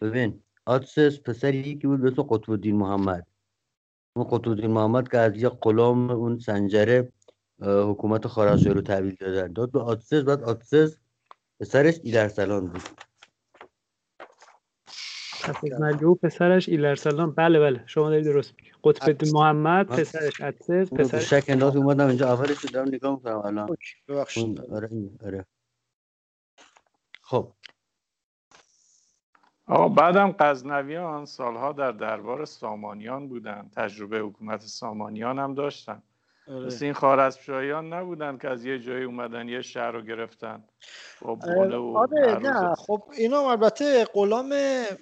ببین. 0.00 0.42
آتسس 0.70 1.20
پسر 1.20 1.54
یکی 1.54 1.86
بود 1.86 2.00
به 2.00 2.10
تو 2.10 2.22
قطب 2.22 2.50
الدین 2.50 2.76
محمد. 2.76 3.26
اون 4.16 4.24
قطب 4.24 4.48
الدین 4.48 4.70
محمد 4.70 5.08
که 5.08 5.18
از 5.18 5.36
یه 5.36 5.48
غلام 5.48 6.10
اون 6.10 6.38
سنجره 6.38 7.12
حکومت 7.62 8.26
خارزمی 8.26 8.74
رو 8.74 8.80
تحویل 8.80 9.16
دادن. 9.20 9.52
داد 9.52 9.72
به 9.72 9.80
آتسس 9.80 10.22
بعد 10.22 10.42
آتسس 10.42 10.96
پسرش 11.60 11.94
ایلرسلان 12.02 12.66
بود. 12.66 12.82
مجبور 15.80 16.18
پسرش 16.18 16.68
ایلرسلان. 16.68 17.30
بله 17.30 17.60
بله. 17.60 17.82
شما 17.86 18.10
دارید 18.10 18.24
درست 18.24 18.54
میگی. 18.56 18.70
قطب 18.84 19.24
محمد 19.34 19.86
پسرش 19.86 20.40
اتسس 20.40 20.92
پسرش 20.92 21.30
شک 21.30 21.44
انداز 21.48 21.76
اومدم 21.76 22.06
اینجا. 22.08 22.32
اولش 22.32 22.64
دارم 22.64 22.88
نگاه 22.88 23.14
می‌کنم 23.14 23.38
الان. 23.38 23.76
ببخشید. 24.08 24.60
آره 24.60 24.88
آره. 25.24 25.46
خب. 27.22 27.52
آقا 29.70 29.88
بعدم 29.88 30.34
غزنویان 30.38 31.24
سالها 31.24 31.72
در 31.72 31.92
دربار 31.92 32.44
سامانیان 32.44 33.28
بودن. 33.28 33.70
تجربه 33.76 34.18
حکومت 34.18 34.60
سامانیان 34.60 35.38
هم 35.38 35.54
داشتن. 35.54 36.02
آره. 36.48 36.66
مثل 36.66 36.84
این 36.84 36.94
خارزمشاهیان 36.94 37.92
نبودن 37.92 38.38
که 38.38 38.48
از 38.48 38.64
یه 38.64 38.78
جایی 38.78 39.04
اومدن 39.04 39.48
یه 39.48 39.62
شهر 39.62 39.90
رو 39.90 40.02
گرفتن. 40.02 40.64
با 41.22 41.36
و 41.82 41.98
آره 41.98 42.38
نه. 42.42 42.74
خب 42.74 43.02
اینا 43.18 43.50
البته 43.50 44.04
غلام 44.04 44.54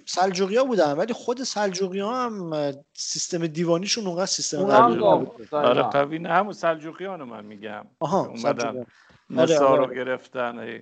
سلجوقیا 0.05 0.63
بودن 0.63 0.93
ولی 0.93 1.13
خود 1.13 1.43
سلجوقیا 1.43 2.09
هم 2.09 2.51
سیستم 2.93 3.47
دیوانیشون 3.47 4.07
اونقدر 4.07 4.25
سیستم 4.25 4.65
قوی 4.65 5.03
آره 5.51 5.81
قوی 5.81 6.19
نه 6.19 6.29
همون 6.29 6.53
سلجوقیان 6.53 7.23
من 7.23 7.45
میگم. 7.45 7.85
آها 7.99 8.25
اومدن 8.25 8.85
نصار 9.29 9.67
آره، 9.67 9.77
رو 9.77 9.83
آره. 9.83 9.95
گرفتن 9.95 10.81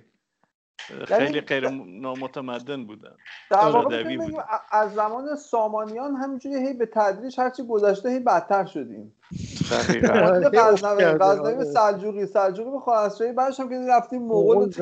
خیلی 1.06 1.40
غیر 1.40 1.68
نامتمدن 1.68 2.86
بودن. 2.86 3.16
در 3.50 3.70
واقع 3.70 4.04
از 4.70 4.94
زمان 4.94 5.36
سامانیان 5.36 6.16
همینجوری 6.16 6.66
هی 6.66 6.74
به 6.74 6.86
تدریج 6.86 7.40
هرچی 7.40 7.66
گذشته 7.66 8.08
هی 8.08 8.20
بدتر 8.20 8.66
شدیم. 8.66 9.14
غزنوی 11.20 11.54
به 11.58 11.64
سلجوقی. 11.64 12.26
سلجوقی 12.26 12.70
به 12.70 12.80
خواهستشاهی 12.80 13.32
بعدش 13.32 13.60
هم 13.60 13.68
که 13.68 13.86
رفتیم 13.88 14.22
مغول 14.22 14.70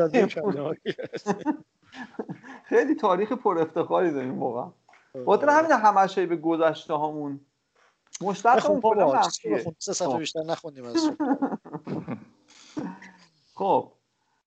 خیلی 2.68 2.94
تاریخ 2.94 3.32
پر 3.32 3.59
افتخاری 3.59 4.12
داریم 4.12 4.34
موقع 4.34 4.64
خاطر 5.24 5.49
همین 5.49 5.72
همش 5.72 6.18
به 6.18 6.36
گذشته 6.36 6.94
هامون 6.94 7.40
مشتاق 8.20 8.70
اون 8.70 8.80
کلا 8.80 9.20
بیشتر 10.18 10.42
نخوندیم 10.42 10.84
خب. 13.55 13.92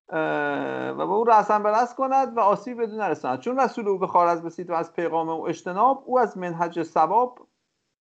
و 0.09 0.95
به 0.95 1.13
او 1.13 1.23
رسن 1.23 1.63
به 1.63 1.71
کند 1.97 2.37
و 2.37 2.39
آسیب 2.39 2.81
بدون 2.81 2.99
نرساند. 3.01 3.39
چون 3.39 3.59
رسول 3.59 3.87
او 3.87 3.97
به 3.97 4.07
خارز 4.07 4.41
بسید 4.41 4.69
و 4.69 4.73
از 4.73 4.93
پیغام 4.93 5.29
او 5.29 5.47
اجتناب 5.47 6.03
او 6.05 6.19
از 6.19 6.37
منهج 6.37 6.83
ثواب 6.83 7.47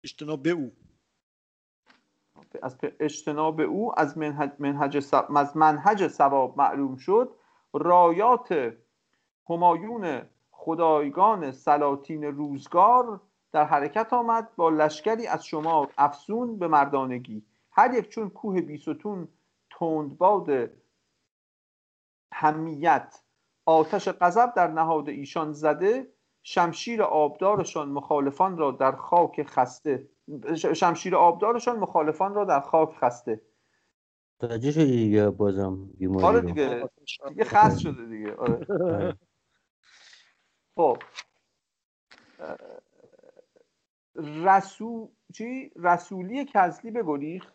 اجتناب 0.05 0.42
به 0.42 0.50
او. 0.50 0.72
از 2.62 2.76
اجتناب 3.00 3.61
او 3.61 4.00
از 4.00 4.18
منهج, 4.18 4.50
منهج 4.59 4.96
از 5.36 5.57
منهج 5.57 6.22
معلوم 6.57 6.96
شد. 6.96 7.34
رایات 7.72 8.74
همایون 9.50 10.22
خدایگان 10.50 11.52
سلاطین 11.52 12.24
روزگار 12.24 13.20
در 13.52 13.64
حرکت 13.64 14.12
آمد 14.12 14.57
با 14.57 14.68
لشکری 14.68 15.26
از 15.26 15.46
شما 15.46 15.88
افسون 15.98 16.59
به 16.59 16.68
مردانگی. 16.68 17.42
هر 17.72 17.94
یک 17.94 18.09
چون 18.09 18.30
کوه 18.30 18.61
بیستون 18.61 19.28
تندباد 19.70 20.70
همیت 22.37 23.22
آتش 23.66 24.09
غضب 24.09 24.55
در 24.57 24.68
نهاد 24.68 25.09
ایشان 25.09 25.53
زده 25.53 26.12
شمشیر 26.43 27.03
آبدارشان 27.03 27.89
مخالفان 27.89 28.59
را 28.59 28.70
در 28.70 28.93
خاک 28.93 29.43
خسته. 29.43 30.09
شمشیر 30.74 31.16
آبدارشان 31.16 31.78
مخالفان 31.78 32.35
را 32.35 32.45
در 32.45 32.61
خاک 32.61 32.97
خسته. 32.97 33.41
توجه 34.41 34.72
شدی 34.72 34.97
دیگه 34.97 35.30
بازم 35.30 35.87
بیماری 35.87 36.24
آره 36.26 36.41
دیگه. 36.41 36.89
دیگه 37.28 37.45
خست 37.45 37.78
شده 37.78 38.07
دیگه. 38.07 38.35
آره, 38.35 38.66
آره. 38.85 39.18
خب. 40.76 40.99
رسول 44.16 45.09
چی؟ 45.32 45.70
رسولی 45.76 46.45
کزلی 46.45 46.91
بگریخت. 46.91 47.53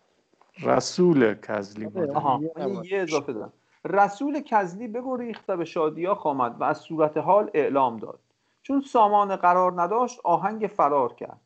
رسول 0.64 1.34
کزلی 1.34 1.88
بود 1.88 2.10
آها. 2.10 2.42
یه 2.84 3.00
اضافه 3.00 3.34
دارم. 3.34 3.54
رسول 3.86 4.42
کزلی 4.42 4.88
بگریخت 4.88 5.44
و 5.48 5.58
به 5.58 5.66
شادیاخ 5.66 6.26
آمد 6.26 6.62
و 6.62 6.64
از 6.64 6.78
صورت 6.78 7.18
حال 7.18 7.52
اعلام 7.54 7.98
داد. 7.98 8.20
چون 8.62 8.82
سامان 8.82 9.36
قرار 9.36 9.82
نداشت 9.82 10.20
آهنگ 10.24 10.68
فرار 10.68 11.14
کرد. 11.14 11.42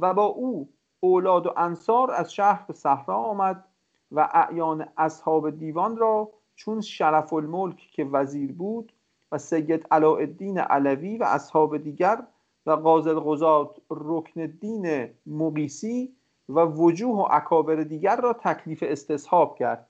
و 0.00 0.14
با 0.14 0.24
او 0.24 0.68
اولاد 1.00 1.46
و 1.46 1.52
انصار 1.56 2.10
از 2.10 2.32
شهر 2.32 2.64
به 2.66 2.72
صحرا 2.72 3.16
آمد 3.16 3.64
و 4.12 4.28
اعیان 4.32 4.88
اصحاب 4.96 5.50
دیوان 5.50 5.96
را 5.96 6.30
چون 6.54 6.80
شرف 6.80 7.32
الملک 7.32 7.76
که 7.76 8.04
وزیر 8.04 8.52
بود 8.52 8.92
و 9.32 9.38
سید 9.38 9.86
علاءالدین 9.90 10.58
علوی 10.58 11.16
و 11.16 11.24
اصحاب 11.24 11.76
دیگر 11.76 12.22
و 12.66 12.70
قاضی 12.70 13.10
القضات 13.10 13.76
رکن 13.90 14.46
دین 14.46 15.08
مقیسی 15.26 16.12
و 16.48 16.60
وجوه 16.60 17.16
و 17.16 17.28
اکابر 17.30 17.76
دیگر 17.76 18.16
را 18.16 18.32
تکلیف 18.32 18.84
استصحاب 18.86 19.56
کرد. 19.56 19.86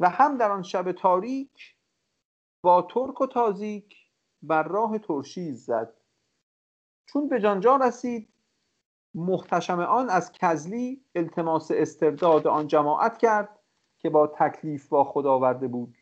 و 0.00 0.08
هم 0.08 0.36
در 0.36 0.50
آن 0.50 0.62
شب 0.62 0.92
تاریک 0.92 1.76
با 2.62 2.82
ترک 2.82 3.20
و 3.20 3.26
تازیک 3.26 3.96
بر 4.42 4.62
راه 4.62 4.98
ترشیز 4.98 5.64
زد. 5.64 5.96
چون 7.06 7.28
به 7.28 7.40
جانجا 7.40 7.76
رسید 7.76 8.32
محتشم 9.14 9.80
آن 9.80 10.10
از 10.10 10.32
کزلی 10.32 11.04
التماس 11.14 11.70
استرداد 11.74 12.46
آن 12.46 12.66
جماعت 12.66 13.18
کرد 13.18 13.58
که 13.98 14.10
با 14.10 14.26
تکلیف 14.26 14.88
با 14.88 15.04
خدا 15.04 15.32
آورده 15.32 15.68
بود. 15.68 15.96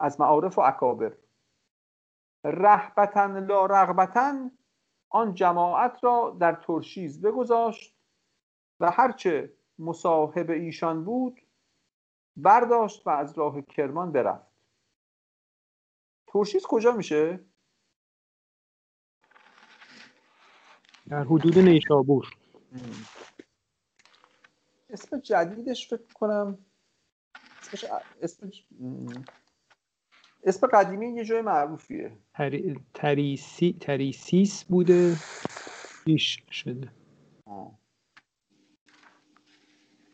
از 0.00 0.20
معارف 0.20 0.58
و 0.58 0.60
اکابر. 0.60 1.16
رهبتن 2.44 3.46
لا 3.46 3.66
رغبتن 3.66 4.50
آن 5.10 5.34
جماعت 5.34 6.04
را 6.04 6.36
در 6.40 6.52
ترشیز 6.54 7.22
بگذاشت 7.22 7.96
و 8.80 8.90
هرچه 8.90 9.52
مصاحب 9.78 10.50
ایشان 10.50 11.04
بود 11.04 11.40
برداشت 12.38 13.06
و 13.06 13.10
از 13.10 13.38
راه 13.38 13.62
کرمان 13.62 14.12
برفت. 14.12 14.46
ترشیز 16.26 16.62
کجا 16.62 16.92
میشه؟ 16.92 17.40
در 21.08 21.24
حدود 21.24 21.58
نیشابور. 21.58 22.28
اسم 24.90 25.18
جدیدش 25.18 25.88
فکر 25.88 26.12
کنم 26.14 26.58
اسمش 27.60 27.84
اسم 28.22 28.50
اسم 30.44 30.66
قدیمی 30.66 31.14
یه 31.14 31.24
جای 31.24 31.42
معروفیه. 31.42 32.18
تریسی 32.94 33.76
تریسیس 33.80 34.64
بوده. 34.64 35.16
پیش 36.04 36.42
شده. 36.50 36.92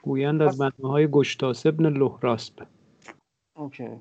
گویند 0.04 0.42
از 0.42 0.58
بنده 0.58 0.86
های 0.88 1.10
گشتاس 1.10 1.66
ابن 1.66 1.86
لهراسب 1.86 2.66
اوکی. 3.56 4.00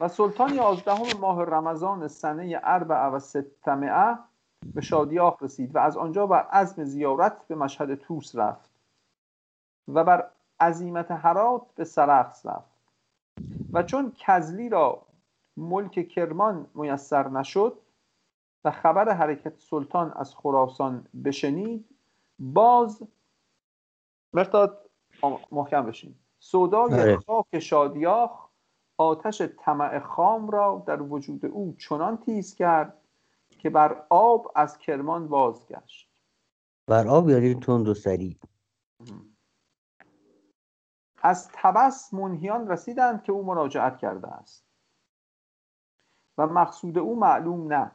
و 0.00 0.08
سلطان 0.08 0.54
یازدهم 0.54 1.20
ماه 1.20 1.44
رمضان 1.44 2.08
سنه 2.08 2.60
اربع 2.62 3.06
و 3.06 3.18
ستمعه 3.18 4.18
به 4.74 4.80
شادیاخ 4.80 5.42
رسید 5.42 5.76
و 5.76 5.78
از 5.78 5.96
آنجا 5.96 6.26
بر 6.26 6.42
عزم 6.42 6.84
زیارت 6.84 7.48
به 7.48 7.54
مشهد 7.54 7.94
توس 7.94 8.36
رفت 8.36 8.70
و 9.88 10.04
بر 10.04 10.30
عظیمت 10.60 11.10
حرات 11.10 11.62
به 11.74 11.84
سرخس 11.84 12.46
رفت. 12.46 12.78
و 13.72 13.82
چون 13.82 14.12
کزلی 14.18 14.68
را 14.68 15.02
ملک 15.56 16.08
کرمان 16.08 16.66
میسر 16.74 17.28
نشد 17.28 17.78
و 18.64 18.70
خبر 18.70 19.08
حرکت 19.14 19.58
سلطان 19.58 20.12
از 20.16 20.34
خراسان 20.34 21.06
بشنید 21.24 21.84
باز 22.38 23.02
مرتاد 24.32 24.90
محکم 25.52 25.86
بشین. 25.86 26.14
سودای 26.38 27.00
آره. 27.00 27.16
خاک 27.16 27.58
شادیاخ 27.58 28.48
آتش 28.98 29.42
طمع 29.42 29.98
خام 29.98 30.50
را 30.50 30.84
در 30.86 31.02
وجود 31.02 31.46
او 31.46 31.74
چنان 31.78 32.16
تیز 32.16 32.54
کرد 32.54 32.98
که 33.48 33.70
بر 33.70 34.06
آب 34.10 34.52
از 34.54 34.78
کرمان 34.78 35.28
بازگشت. 35.28 36.08
بر 36.86 37.08
آب 37.08 37.30
یعنی 37.30 37.54
تند 37.54 37.88
و 37.88 37.94
سریع. 37.94 38.36
از 41.22 41.48
تبس 41.52 42.14
منهیان 42.14 42.68
رسیدند 42.68 43.22
که 43.22 43.32
او 43.32 43.44
مراجعت 43.44 43.98
کرده 43.98 44.28
است. 44.28 44.64
و 46.38 46.46
مقصود 46.46 46.98
او 46.98 47.20
معلوم 47.20 47.72
نه. 47.72 47.90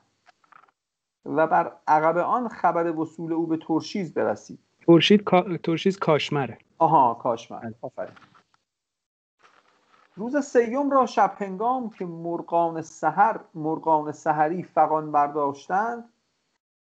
و 1.25 1.47
بر 1.47 1.77
عقب 1.87 2.17
آن 2.17 2.47
خبر 2.47 2.91
وصول 2.91 3.33
او 3.33 3.47
به 3.47 3.57
ترشیز 3.57 4.13
برسید. 4.13 4.59
ترشید 4.87 5.25
ترشیز 5.63 5.99
کاشمره. 5.99 6.57
آها 6.77 7.13
کاشمر. 7.13 7.59
بله. 7.59 7.75
آفرین. 7.81 8.15
روز 10.15 10.37
سیوم 10.37 10.91
را 10.91 11.05
شب 11.05 11.33
هنگام 11.37 11.89
که 11.89 12.05
مرغان 12.05 12.81
سحر 12.81 13.39
مرغان 13.53 14.11
سحری 14.11 14.63
فقان 14.63 15.11
برداشتند 15.11 16.09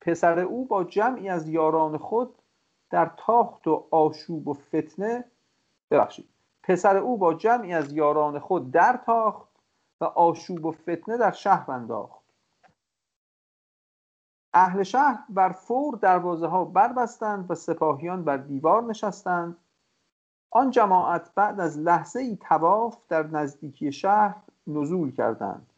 پسر 0.02 0.40
او 0.40 0.66
با 0.66 0.84
جمعی 0.84 1.30
از 1.30 1.50
یاران 1.50 1.98
خود 1.98 2.36
در 2.90 3.12
تاخت 3.18 3.68
و 3.68 3.88
آشوب 3.92 4.48
و 4.48 4.54
فتنه 4.54 5.24
ببخشید. 5.92 6.30
پسر 6.64 6.98
او 6.98 7.18
با 7.18 7.34
جمعی 7.34 7.74
از 7.74 7.94
یاران 7.94 8.40
خود 8.40 8.72
در 8.72 9.00
تاخت 9.06 9.48
و 10.02 10.06
آشوب 10.06 10.66
و 10.66 10.72
فتنه 10.72 11.18
در 11.18 11.32
شهر 11.32 11.72
انداخت. 11.72 12.23
اهل 14.54 14.84
شهر 14.84 15.20
بر 15.30 15.52
فور 15.52 15.96
دروازه 15.96 16.48
ها 16.48 16.66
بربستند 16.66 17.52
و 17.52 17.56
سپاهیان 17.56 18.24
بر 18.24 18.38
دیوار 18.38 18.84
نشستند. 18.84 19.58
آن 20.52 20.72
جماعت 20.72 21.32
بعد 21.36 21.60
از 21.60 21.80
لحظه 21.80 22.20
ای 22.20 22.36
تواف 22.36 22.98
در 23.10 23.28
نزدیکی 23.28 23.92
شهر 23.92 24.36
نزول 24.68 25.12
کردند. 25.12 25.74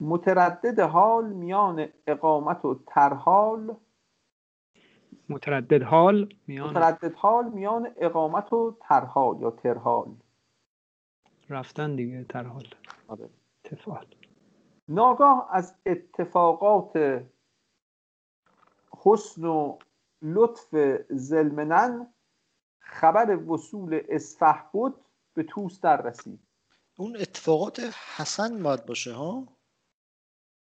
متردد 0.00 0.80
حال 0.80 1.32
میان 1.32 1.88
اقامت 2.06 2.64
و 2.64 2.80
ترحال 2.86 3.76
متردد 5.28 5.82
حال 5.82 6.28
میان 6.46 6.70
متردد 6.70 7.14
حال 7.14 7.48
میان 7.48 7.88
اقامت 7.96 8.52
و 8.52 8.76
ترحال 8.80 9.40
یا 9.40 9.50
ترحال. 9.50 10.14
رفتن 11.48 11.96
دیگه 11.96 12.24
ترحال. 12.24 12.66
آره. 13.08 13.30
ناگاه 14.88 15.48
از 15.50 15.74
اتفاقات 15.86 17.22
حسن 19.02 19.44
و 19.44 19.78
لطف 20.22 20.74
زلمنن 21.10 22.14
خبر 22.78 23.36
وصول 23.36 24.00
اسفح 24.08 24.62
بود 24.72 25.04
به 25.34 25.42
توس 25.42 25.80
در 25.80 26.02
رسید. 26.02 26.40
اون 26.98 27.16
اتفاقات 27.16 27.80
حسن 28.16 28.62
باید 28.62 28.86
باشه 28.86 29.12
ها؟ 29.12 29.46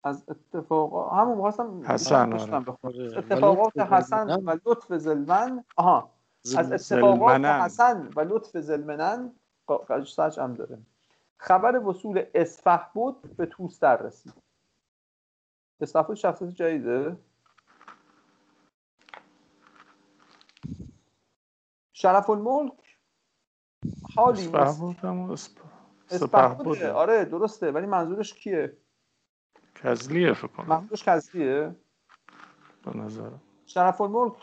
از 0.03 0.24
اتفاقات 0.28 1.13
همون 1.13 1.38
می‌خواستم 1.38 1.82
حسن 1.93 2.34
آره. 2.34 2.76
آره. 2.82 3.17
اتفاقات 3.17 3.78
حسن 3.78 4.43
و 4.43 4.57
لطف 4.65 4.93
زلمن 4.97 5.63
آها. 5.78 6.11
از 6.57 6.71
اتفاقات 6.71 7.45
حسن 7.45 8.09
و 8.15 8.21
لطف 8.21 8.57
زلمنن 8.57 9.36
سرچ 10.05 10.39
هم 10.39 10.53
داره 10.53 10.80
خبر 11.38 11.80
وصول 11.80 12.26
اسفح 12.34 12.86
بود 12.93 13.36
به 13.36 13.45
توس 13.45 13.80
در 13.80 13.97
رسید. 13.97 14.34
اسفح 15.82 16.01
بود 16.01 16.15
شخصیت 16.15 16.49
جدیده؟ 16.49 17.17
شرف 22.04 22.30
الملک. 22.30 22.97
حالی 24.16 24.47
اسپه 25.30 26.91
آره 26.91 27.26
درسته. 27.26 27.72
ولی 27.72 27.86
منظورش 27.86 28.34
کیه؟ 28.34 28.78
کزلیه 29.76 30.34
فکر 30.34 30.47
کنم. 30.47 30.68
منظورش 30.68 31.04
کزلیه؟ 31.04 31.76
به 32.86 32.97
نظر. 32.97 33.30
شرف 33.66 34.01
الملک 34.01 34.34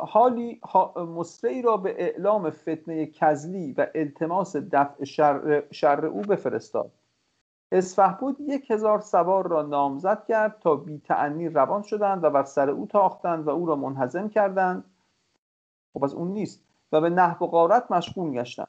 حالی 0.00 0.60
مصری 0.96 1.62
را 1.62 1.76
به 1.76 2.02
اعلام 2.02 2.50
فتنه 2.50 3.06
کزلی 3.06 3.72
و 3.72 3.86
التماس 3.94 4.56
دفع 4.56 5.04
شر, 5.04 5.62
شر 5.70 6.06
او 6.06 6.20
بفرستاد. 6.20 6.92
بود 8.20 8.40
یک 8.40 8.70
هزار 8.70 9.00
سوار 9.00 9.48
را 9.48 9.62
نامزد 9.62 10.24
کرد 10.24 10.58
تا 10.60 10.76
بی 10.76 10.98
روان 11.48 11.82
شدند 11.82 12.24
و 12.24 12.30
بر 12.30 12.44
سر 12.44 12.70
او 12.70 12.86
تاختند 12.86 13.46
و 13.46 13.50
او 13.50 13.66
را 13.66 13.76
منحزم 13.76 14.28
کردند. 14.28 14.84
خب 15.98 16.04
از 16.04 16.14
اون 16.14 16.28
نیست. 16.28 16.60
و 16.92 17.00
به 17.00 17.10
نحو 17.10 17.44
و 17.44 17.48
غارت 17.48 17.90
مشغول 17.90 18.32
گشتند. 18.32 18.68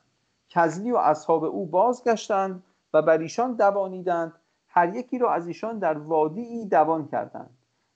کزلی 0.50 0.92
و 0.92 0.98
اصحاب 0.98 1.44
او 1.44 1.66
بازگشتند 1.66 2.64
و 2.94 3.02
بر 3.02 3.18
ایشان 3.18 3.54
دوانیدند. 3.54 4.34
هر 4.68 4.96
یکی 4.96 5.18
را 5.18 5.34
از 5.34 5.48
ایشان 5.48 5.80
در 5.80 5.98
وادی 5.98 6.66
دوان 6.66 7.08
کردند. 7.08 7.50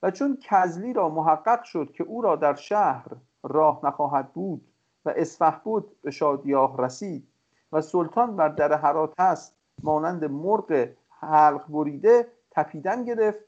و 0.04 0.12
چون 0.12 0.38
کزلی 0.42 0.94
را 0.94 1.10
محقق 1.10 1.64
شد 1.64 1.92
که 1.92 2.04
او 2.04 2.22
را 2.22 2.36
در 2.36 2.56
شهر 2.56 3.06
راه 3.44 3.80
نخواهد 3.84 4.34
بود 4.34 4.68
و 5.06 5.14
اسفح 5.16 5.58
بود 5.58 6.02
به 6.02 6.12
شادیاه 6.12 6.78
رسید. 6.78 7.28
و 7.72 7.82
سلطان 7.82 8.36
بر 8.36 8.50
در 8.50 8.74
حرات 8.74 9.20
هست 9.20 9.56
مانند 9.84 10.26
مرغ 10.26 10.88
حلق 11.10 11.68
بریده 11.70 12.28
تپیدن 12.52 13.06
گرفت. 13.06 13.40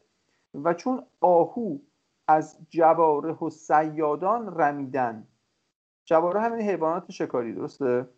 و 0.63 0.73
چون 0.73 1.03
آهو 1.21 1.77
از 2.27 2.57
جواره 2.69 3.33
و 3.33 3.49
سیادان 3.49 4.59
رمیدن 4.59 5.27
جواره 6.05 6.41
همین 6.41 6.69
حیوانات 6.69 7.11
شکاری 7.11 7.53
درسته؟ 7.53 8.09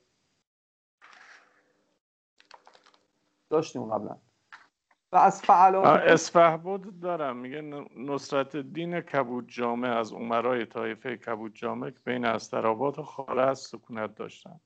داشتیم 3.49 3.85
قبلا. 3.85 4.17
و 5.11 5.15
از 5.15 5.41
فعالات 5.41 5.85
اسفه 5.85 6.57
بود 6.57 6.99
دارم. 6.99 7.38
میگه 7.38 7.61
نصرت 7.95 8.55
دین 8.55 9.01
کبود 9.01 9.49
جامعه 9.49 9.91
از 9.91 10.13
عمرای 10.13 10.65
طایفه 10.65 11.17
کبود 11.17 11.53
جامعه 11.53 11.91
که 11.91 11.99
بین 12.05 12.25
استرابات 12.25 12.99
و 12.99 13.03
خاله 13.03 13.53
سکونت 13.53 14.15
داشتن. 14.15 14.59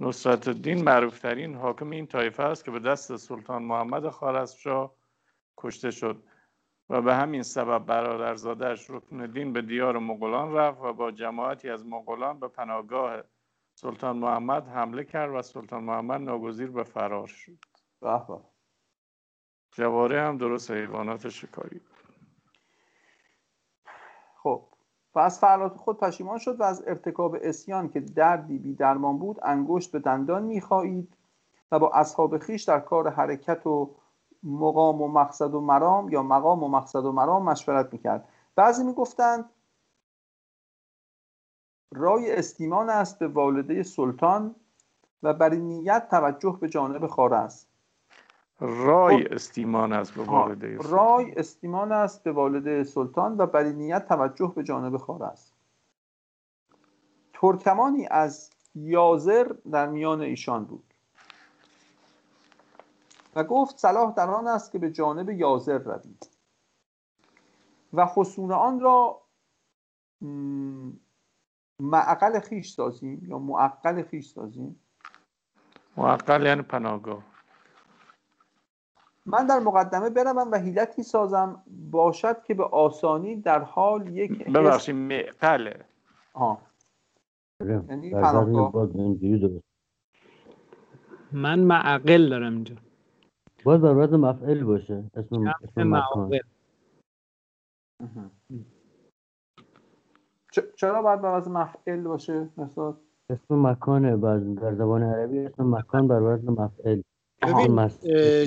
نصرت 0.00 0.48
الدین 0.48 0.84
معروفترین 0.84 1.54
حاکم 1.54 1.90
این 1.90 2.06
طایفه 2.06 2.42
است 2.42 2.64
که 2.64 2.70
به 2.70 2.78
دست 2.78 3.16
سلطان 3.16 3.62
محمد 3.62 4.08
خارزمشاه 4.08 4.94
کشته 5.56 5.90
شد. 5.90 6.22
و 6.90 7.02
به 7.02 7.14
همین 7.14 7.42
سبب 7.42 7.86
برادرزادهش 7.86 8.90
رکن 8.90 9.20
الدین 9.20 9.52
به 9.52 9.62
دیار 9.62 9.98
مغولان 9.98 10.52
رفت 10.52 10.80
و 10.80 10.92
با 10.92 11.10
جماعتی 11.10 11.70
از 11.70 11.86
مغولان 11.86 12.40
به 12.40 12.48
پناهگاه 12.48 13.22
سلطان 13.74 14.16
محمد 14.16 14.68
حمله 14.68 15.04
کرد 15.04 15.34
و 15.34 15.42
سلطان 15.42 15.84
محمد 15.84 16.20
ناگزیر 16.20 16.70
به 16.70 16.84
فرار 16.84 17.26
شد. 17.26 17.58
جواره 19.72 20.22
هم 20.22 20.38
درست 20.38 20.70
حیوانات 20.70 21.28
شکاری. 21.28 21.80
خب 24.36 24.68
و 25.14 25.18
از 25.18 25.40
فعالات 25.40 25.76
خود 25.76 25.98
پشیمان 25.98 26.38
شد 26.38 26.60
و 26.60 26.62
از 26.62 26.82
ارتکاب 26.86 27.36
اسیان 27.42 27.88
که 27.88 28.00
دردی 28.00 28.58
بی 28.58 28.74
درمان 28.74 29.18
بود 29.18 29.38
انگشت 29.42 29.92
به 29.92 29.98
دندان 29.98 30.42
می‌خواهید 30.42 31.16
و 31.72 31.78
با 31.78 31.90
اصحاب 31.90 32.38
خیش 32.38 32.62
در 32.62 32.80
کار 32.80 33.10
حرکت 33.10 33.66
و 33.66 33.96
مقام 34.44 35.02
و 35.02 35.08
مقصد 35.08 35.54
و 35.54 35.60
مرام 35.60 36.08
یا 36.08 36.22
مقام 36.22 36.62
و 36.62 36.68
مقصد 36.68 37.04
و 37.04 37.12
مرام 37.12 37.44
مشورت 37.44 37.92
می‌کرد. 37.92 38.28
بعضی 38.56 38.84
می‌گفتند 38.84 39.50
رای 41.94 42.36
استیمان 42.36 42.90
است 42.90 43.18
به 43.18 43.28
والده 43.28 43.82
سلطان 43.82 44.54
و 45.22 45.34
بر 45.34 45.54
نیت 45.54 46.08
توجه 46.10 46.58
به 46.60 46.68
جانب 46.68 47.06
خاره 47.06 47.36
است. 47.36 47.68
رای 48.60 49.26
استیمان 49.26 49.92
است 49.92 50.14
به 50.14 50.22
والده 50.22 50.76
سلطان. 50.76 50.92
رای 50.92 51.34
استیمان 51.34 51.92
است 51.92 52.22
به 52.22 52.32
والده 52.32 52.84
سلطان 52.84 53.36
و 53.38 53.46
بر 53.46 53.62
نیت 53.62 54.08
توجه 54.08 54.52
به 54.56 54.62
جانب 54.62 54.96
خاره 54.96 55.26
است. 55.26 55.54
ترکمانی 57.32 58.06
از 58.10 58.50
یازر 58.74 59.54
در 59.70 59.86
میان 59.86 60.20
ایشان 60.20 60.64
بود. 60.64 60.93
و 63.36 63.44
گفت 63.44 63.78
صلاح 63.78 64.14
در 64.14 64.30
آن 64.30 64.46
است 64.46 64.72
که 64.72 64.78
به 64.78 64.90
جانب 64.90 65.30
یازر 65.30 65.78
روید. 65.78 66.30
و 67.92 68.06
خصون 68.06 68.52
آن 68.52 68.80
را 68.80 69.20
معقل 71.80 72.40
خیش 72.40 72.70
سازیم 72.70 73.26
یا 73.28 73.38
معقل 73.38 74.02
خیش 74.02 74.28
سازیم؟ 74.28 74.80
معقل 75.96 76.46
یعنی 76.46 76.62
پناهگاه. 76.62 77.22
من 79.26 79.46
در 79.46 79.58
مقدمه 79.58 80.10
بروم 80.10 80.50
و 80.50 80.58
حیلتی 80.58 81.02
سازم 81.02 81.62
باشد 81.90 82.42
که 82.42 82.54
به 82.54 82.64
آسانی 82.64 83.36
در 83.36 83.62
حال 83.62 84.16
یک 84.16 84.44
ببخشید 84.44 84.94
معقله. 84.94 85.84
آه. 86.34 86.58
یعنی 87.60 88.10
پناهگاه. 88.10 88.88
من 91.32 91.58
معقل 91.60 92.28
دارم 92.28 92.52
اینجا. 92.52 92.74
باید 93.64 93.80
بر 93.80 93.96
وزن 93.96 94.16
مفعل 94.16 94.64
باشه. 94.64 95.04
اسم, 95.14 95.46
اسم 95.62 95.96
مکان. 95.96 96.30
چرا 100.76 101.02
باید 101.02 101.20
بر 101.20 101.38
وزن 101.38 101.50
مفعل 101.50 102.02
باشه 102.02 102.48
مثلا 102.56 102.94
اسم 103.30 103.66
مکانه 103.66 104.16
در 104.54 104.74
زبان 104.74 105.02
عربی 105.02 105.38
اسم 105.38 105.74
مکان 105.74 106.08
بر 106.08 106.22
وزن 106.22 106.48
مفعل. 106.48 107.02
ببین 107.42 107.88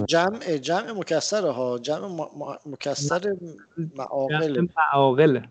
جمع 0.06 0.58
جمع 0.58 0.92
مکسر 0.92 1.48
ها. 1.48 1.78
جمع 1.78 2.28
مکسر 2.66 3.36
معاقل 3.96 4.68
معاقله 4.78 5.44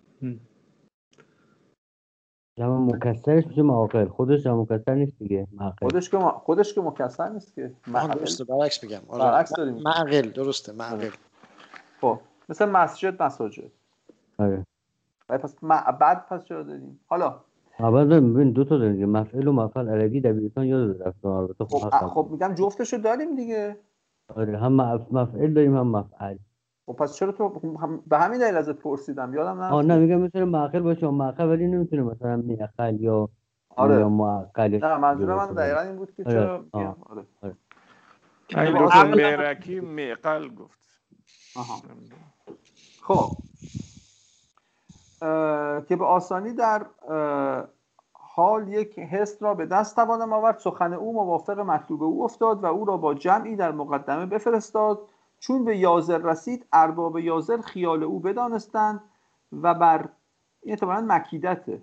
جمع 2.59 2.79
مکسرش 2.79 3.47
میشه 3.47 3.63
معاقل. 3.63 4.09
خودش 4.09 4.45
جمع 4.45 4.63
مکسر 4.63 4.95
نیست 4.95 5.19
دیگه 5.19 5.47
معقل. 5.53 5.89
خودش 5.89 6.11
که 6.11 6.19
خودش 6.19 6.75
که 6.75 6.81
مکسر 6.81 7.29
نیست 7.29 7.55
که. 7.55 7.73
درسته 7.93 8.45
برعکس 8.45 8.85
بگم 8.85 9.01
آره. 9.09 9.25
برعکس 9.25 9.53
داریم. 9.57 9.75
معقل 9.75 10.31
درسته 10.31 10.73
معقل. 10.73 11.11
خب 12.01 12.19
مثل 12.49 12.69
مسجد 12.69 13.23
مساجد. 13.23 13.71
آره. 14.39 14.67
پس 15.29 15.55
معبد 15.63 16.27
پس 16.29 16.45
چرا 16.45 16.63
داریم؟ 16.63 17.01
حالا. 17.07 17.41
اول 17.79 18.21
ببین 18.21 18.53
دو 18.53 18.65
تا 18.65 18.79
داریم 18.79 19.11
مفعل 19.11 19.49
و 19.49 19.53
مفعل. 19.53 19.89
عربی 19.89 20.21
دبیرستان 20.21 20.67
یاد 20.67 21.03
رفتم 21.03 21.29
البته 21.29 21.65
خب 21.65 22.09
خب 22.09 22.29
میگم 22.31 22.55
جفتشو 22.55 22.97
داریم 22.97 23.37
دیگه. 23.37 23.77
آره 24.29 24.59
هم 24.59 24.73
مفعل 25.11 25.55
داریم 25.55 25.77
هم 25.77 25.87
مفعل. 25.87 26.37
خب 26.87 26.93
پس 26.93 27.17
چرا 27.17 27.33
تو 27.33 27.49
به 28.07 28.19
همین 28.19 28.41
دلیل 28.41 28.57
ازت 28.57 28.77
پرسیدم 28.77 29.35
یادم 29.35 29.61
نه 29.61 29.73
آه 29.73 29.83
نه 29.85 29.97
میگم 29.97 30.21
می‌تونه 30.21 30.45
معقل 30.45 30.81
باشه 30.81 31.11
معقل 31.11 31.49
ولی 31.49 31.67
نمی‌تونه 31.67 32.03
مثلا 32.03 32.37
میقل 32.37 33.01
یا 33.01 33.29
آره. 33.77 33.99
یا 33.99 34.09
معقل 34.09 34.79
نه 34.83 34.97
منظور 34.97 35.35
من 35.35 35.47
دقیقا 35.47 35.81
این 35.81 35.97
بود 35.97 36.15
که 36.15 36.25
آره. 36.27 36.35
چرا 36.35 36.65
آره. 36.73 36.95
آره. 37.43 37.57
دکتر 38.49 39.15
میرکی 39.15 39.81
میقل 39.81 40.49
گفت. 40.49 40.79
آها. 41.57 41.77
خب. 43.03 43.37
که 45.89 45.97
به 45.97 46.05
آسانی 46.05 46.53
در 46.53 46.87
حال 48.13 48.69
یک 48.69 48.99
حس 48.99 49.43
را 49.43 49.55
به 49.55 49.67
دست 49.67 49.97
توانم 49.97 50.33
آورد 50.33 50.59
سخن 50.59 50.93
او 50.93 51.13
موافق 51.13 51.59
مطلوب 51.59 52.03
او 52.03 52.25
افتاد 52.25 52.65
و 52.65 52.67
او 52.67 52.85
را 52.85 52.97
با 52.97 53.15
جمعی 53.15 53.57
در 53.57 53.73
مقدمه 53.73 54.27
بفرستاد. 54.27 54.99
چون 55.47 55.65
به 55.65 55.79
یازر 55.79 56.19
رسید 56.19 56.67
ارباب 56.73 57.19
یازر 57.19 57.61
خیال 57.61 58.03
او 58.03 58.21
بدانستند 58.21 59.01
و 59.53 59.75
بر 59.75 60.09
این 60.63 60.73
اعتبارا 60.73 61.01
مکیدته 61.01 61.83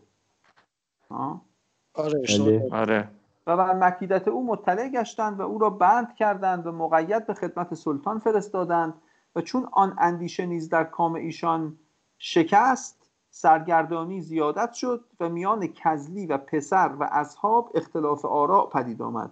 آره 1.94 2.22
بله. 2.40 2.70
آره. 2.72 3.10
و 3.48 3.58
بر 3.58 3.74
مکیدت 3.74 4.28
او 4.28 4.48
مطلع 4.48 4.90
گشتند 4.90 5.40
و 5.40 5.44
او 5.44 5.58
را 5.60 5.70
بند 5.70 6.16
کردند 6.16 6.68
و 6.68 6.72
مقید 6.72 7.28
به 7.28 7.34
خدمت 7.34 7.74
سلطان 7.74 8.20
فرستادند 8.20 8.94
و 9.36 9.42
چون 9.42 9.70
آن 9.72 9.96
اندیشه 9.98 10.46
نیز 10.46 10.70
در 10.70 10.84
کام 10.84 11.14
ایشان 11.14 11.78
شکست 12.18 13.10
سرگردانی 13.30 14.22
زیادت 14.22 14.74
شد 14.74 15.06
و 15.20 15.30
میان 15.30 15.68
کزلی 15.68 16.26
و 16.26 16.38
پسر 16.38 16.92
و 17.00 17.10
اصحاب 17.12 17.72
اختلاف 17.76 18.26
آراء 18.26 18.66
پدید 18.66 19.02
آمد. 19.02 19.32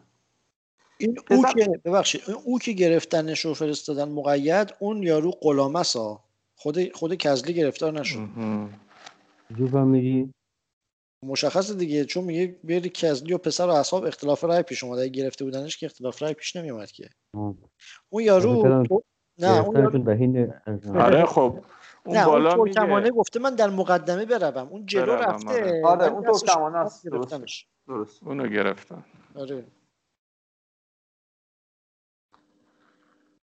این 1.02 1.20
او 1.30 1.44
که 1.44 1.80
ببخشید 1.86 2.22
او 2.46 2.60
که 2.60 2.72
گرفتنش 2.72 3.46
رو 3.46 3.54
فرستادن 3.54 4.10
مقید 4.10 4.74
اون 4.80 5.04
یارو 5.04 5.32
غلامسا 5.32 6.20
خود 6.56 6.96
خود 6.96 7.16
کزلی 7.16 7.54
گرفتار 7.54 8.00
نشد. 8.00 8.20
جو 9.58 9.86
میگی؟ 9.86 10.34
مشخص 11.26 11.72
دیگه 11.72 12.06
چون 12.06 12.24
میگه 12.24 12.56
بری 12.64 12.90
کزلی 12.90 13.34
و 13.34 13.38
پسر 13.38 13.66
و 13.66 13.70
اصحاب 13.70 14.06
اختلاف 14.06 14.44
رای 14.44 14.64
پیش 14.64 14.84
اومده 14.84 15.08
گرفته 15.08 15.46
بودنش 15.46 15.78
که 15.78 15.86
اختلاف 15.86 16.22
رای 16.22 16.34
پیش 16.34 16.56
نمیومد 16.56 16.92
که. 16.92 17.10
اون 18.10 18.24
یارو 18.24 18.84
نه 19.40 19.66
اون 19.66 19.76
یارو... 19.76 20.54
آره 20.96 21.26
خب 21.26 21.60
اون 22.06 22.18
نه 22.18 22.26
بالا 22.26 22.54
اون 22.54 22.72
ترکمانه 22.72 23.10
گفته 23.10 23.40
من 23.40 23.56
در 23.56 23.70
مقدمه 23.70 24.26
بروم. 24.26 24.68
اون 24.68 24.86
جلو 24.86 25.12
رفته. 25.12 25.50
آره, 25.50 25.86
آره 25.86 26.06
اون 26.06 26.24
ترکمانه 26.24 26.78
است 26.78 27.08
درست 27.88 28.24
اونو 28.24 28.48
گرفتن. 28.48 29.04
آره. 29.36 29.64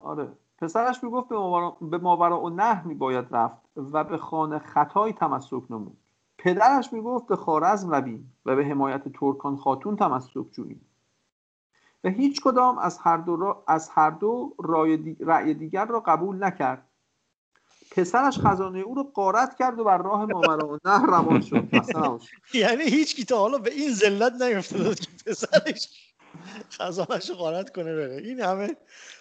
آره. 0.05 0.29
پسرش 0.59 1.05
می‌گفت 1.05 1.29
به 1.81 1.99
ماورا 1.99 2.41
و 2.41 2.51
نه 2.51 2.87
میباید 2.87 3.27
رفت 3.31 3.57
و 3.77 4.05
به 4.05 4.19
خانه 4.19 4.59
خطای 4.59 5.13
تمسک 5.13 5.63
نمود. 5.71 5.97
پدرش 6.39 6.93
می‌گفت 6.93 7.27
به 7.27 7.37
خارزم 7.37 7.91
رویم 7.91 8.37
و 8.47 8.57
به 8.57 8.65
حمایت 8.65 9.09
ترکان 9.09 9.57
خاتون 9.57 9.97
تمسک 9.97 10.33
جوییم. 10.53 10.87
و 12.05 12.09
هیچ 12.09 12.41
کدام 12.41 12.79
از 12.79 12.99
هر 12.99 13.17
دو, 13.17 13.37
را 13.37 13.65
از 13.67 13.89
هر 13.89 14.11
دو 14.11 14.55
رأی 15.21 15.55
دیگر 15.55 15.85
را 15.85 16.01
قبول 16.01 16.45
نکرد. 16.45 16.89
پسرش 17.91 18.39
خزانه 18.39 18.79
او 18.79 18.95
رو 18.95 19.03
قارت 19.03 19.57
کرد 19.57 19.79
و 19.79 19.85
بر 19.85 19.99
راه 19.99 20.27
ماورا 20.27 20.69
و 20.69 20.79
نه 20.85 21.07
روان 21.07 21.41
شد. 21.41 21.69
یعنی 22.55 22.85
هیچ 22.85 23.17
کی 23.17 23.25
تا 23.25 23.39
حالا 23.39 23.59
به 23.59 23.73
این 23.73 23.93
ذلت 23.93 24.43
نیفتاد 24.43 25.01
که 25.01 25.11
پسرش 25.27 26.04
خزانش 26.71 27.31
رو 27.31 27.37
قارت 27.37 27.71
کنه 27.71 27.95
بره. 27.95 28.17
این 28.17 28.41
همه 28.41 28.77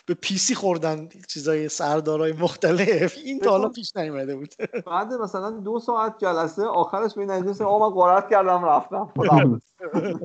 به 0.06 0.14
پیسی 0.14 0.56
خوردن 0.56 1.10
چیزای 1.28 1.70
سردارای 1.70 2.34
مختلف. 2.34 3.18
این 3.18 3.40
تا 3.40 3.50
حالا 3.50 3.70
پیش 3.70 3.96
نیومده 3.96 4.36
بود. 4.36 4.54
بعد 4.86 5.14
مثلا 5.14 5.52
دو 5.52 5.80
ساعت 5.80 6.18
جلسه 6.18 6.64
آخرش 6.66 7.14
به 7.14 7.26
نتیجه 7.26 7.66
آقا 7.66 7.90
من 7.90 7.96
قارت 7.96 8.30
کردم 8.30 8.66
رفتم. 8.66 9.14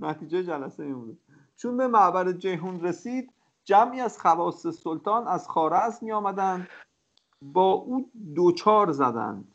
نتیجه 0.00 0.42
جلسه 0.42 0.82
این 0.82 0.94
بود. 0.94 1.18
چون 1.56 1.76
به 1.76 1.86
معبر 1.86 2.32
جیهون 2.32 2.80
رسید 2.80 3.32
جمعی 3.64 4.00
از 4.00 4.18
خواص 4.18 4.66
سلطان 4.66 5.28
از 5.28 5.48
خارز 5.48 6.02
می 6.02 6.12
آمدند 6.12 6.68
با 7.42 7.72
او 7.72 8.10
دوچار 8.34 8.92
زدند. 8.92 9.54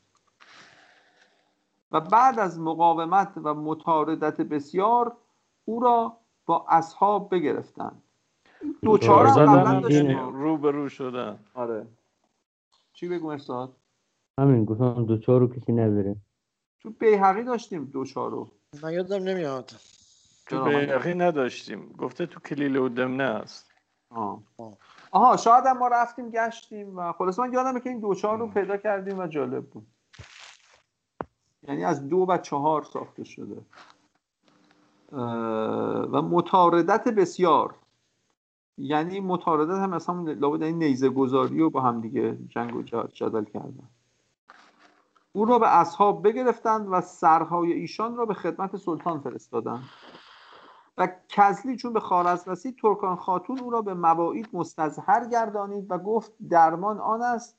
و 1.92 2.02
بعد 2.02 2.40
از 2.40 2.60
مقاومت 2.60 3.32
و 3.44 3.54
متاردت 3.54 4.42
بسیار 4.42 5.18
او 5.66 5.80
را 5.80 6.18
با 6.46 6.66
اصحاب 6.70 7.36
بگرفتند. 7.36 8.04
دوچار 8.82 9.28
زدن 9.28 9.84
رو 10.34 10.58
به 10.58 10.72
رو 10.72 10.90
شدن. 10.90 11.40
آره. 11.54 11.88
چی 12.94 13.08
بگو 13.08 13.28
ارساد 13.28 13.76
همین 14.40 14.66
گفتم 14.66 15.06
دوچار 15.06 15.40
رو 15.40 15.48
کسی 15.48 15.72
نداره. 15.74 16.16
تو 16.80 16.90
بیحقی 16.90 17.44
داشتیم 17.44 17.86
دوچار 17.86 18.32
رو. 18.32 18.52
من 18.84 18.94
یادم 18.94 19.24
نمیاد. 19.24 19.72
تو 20.46 20.64
بیحقی 20.64 21.14
نداشتیم. 21.14 21.96
گفته 21.98 22.26
تو 22.26 22.40
کلیل 22.40 22.76
و 22.76 22.90
دمنه 22.90 23.24
است. 23.24 23.72
آها 25.12 25.38
شاید 25.38 25.66
هم 25.66 25.78
ما 25.78 25.88
رفتیم 25.88 26.30
گشتیم 26.30 26.98
و 26.98 27.12
خلاص 27.12 27.40
من 27.40 27.54
یادمه 27.54 27.80
که 27.80 27.90
این 27.90 28.00
دوچار 28.00 28.38
رو 28.38 28.48
پیدا 28.48 28.78
کردیم 28.78 29.20
و 29.20 29.28
جالب 29.28 29.66
بود. 29.66 29.88
یعنی 31.68 31.84
از 31.86 32.10
دو 32.10 32.26
و 32.30 32.38
چهار 32.38 32.84
ساخته 32.84 33.24
شده. 33.24 33.62
و 35.14 36.22
متاردت 36.22 37.08
بسیار. 37.08 37.76
یعنی 38.78 39.20
متاردت 39.20 39.72
هم 39.72 39.90
مثلا 39.90 40.22
لابد 40.22 40.64
این 40.64 40.78
نیزه 40.78 41.10
گذاری 41.10 41.62
و 41.62 41.70
با 41.70 41.82
هم 41.82 42.02
دیگه 42.02 42.38
جنگ 42.50 42.76
و 42.76 42.84
جدل 43.14 43.44
کردن. 43.44 43.90
او 45.34 45.46
را 45.46 45.60
به 45.60 45.78
اصحاب 45.78 46.28
بگرفتند 46.28 46.88
و 46.92 47.02
سرهای 47.02 47.74
ایشان 47.74 48.16
را 48.16 48.26
به 48.26 48.34
خدمت 48.34 48.76
سلطان 48.78 49.20
فرستادند 49.20 49.84
و 50.98 51.08
کزلی 51.30 51.76
چون 51.76 51.94
به 51.94 52.00
خارز 52.00 52.48
رسید 52.48 52.78
ترکان 52.78 53.16
خاتون 53.16 53.60
او 53.60 53.70
را 53.70 53.82
به 53.82 53.94
مواعید 53.94 54.50
مستظهر 54.54 55.28
گردانید 55.30 55.92
و 55.92 55.98
گفت 55.98 56.32
درمان 56.50 57.00
آن 57.00 57.22
است 57.22 57.58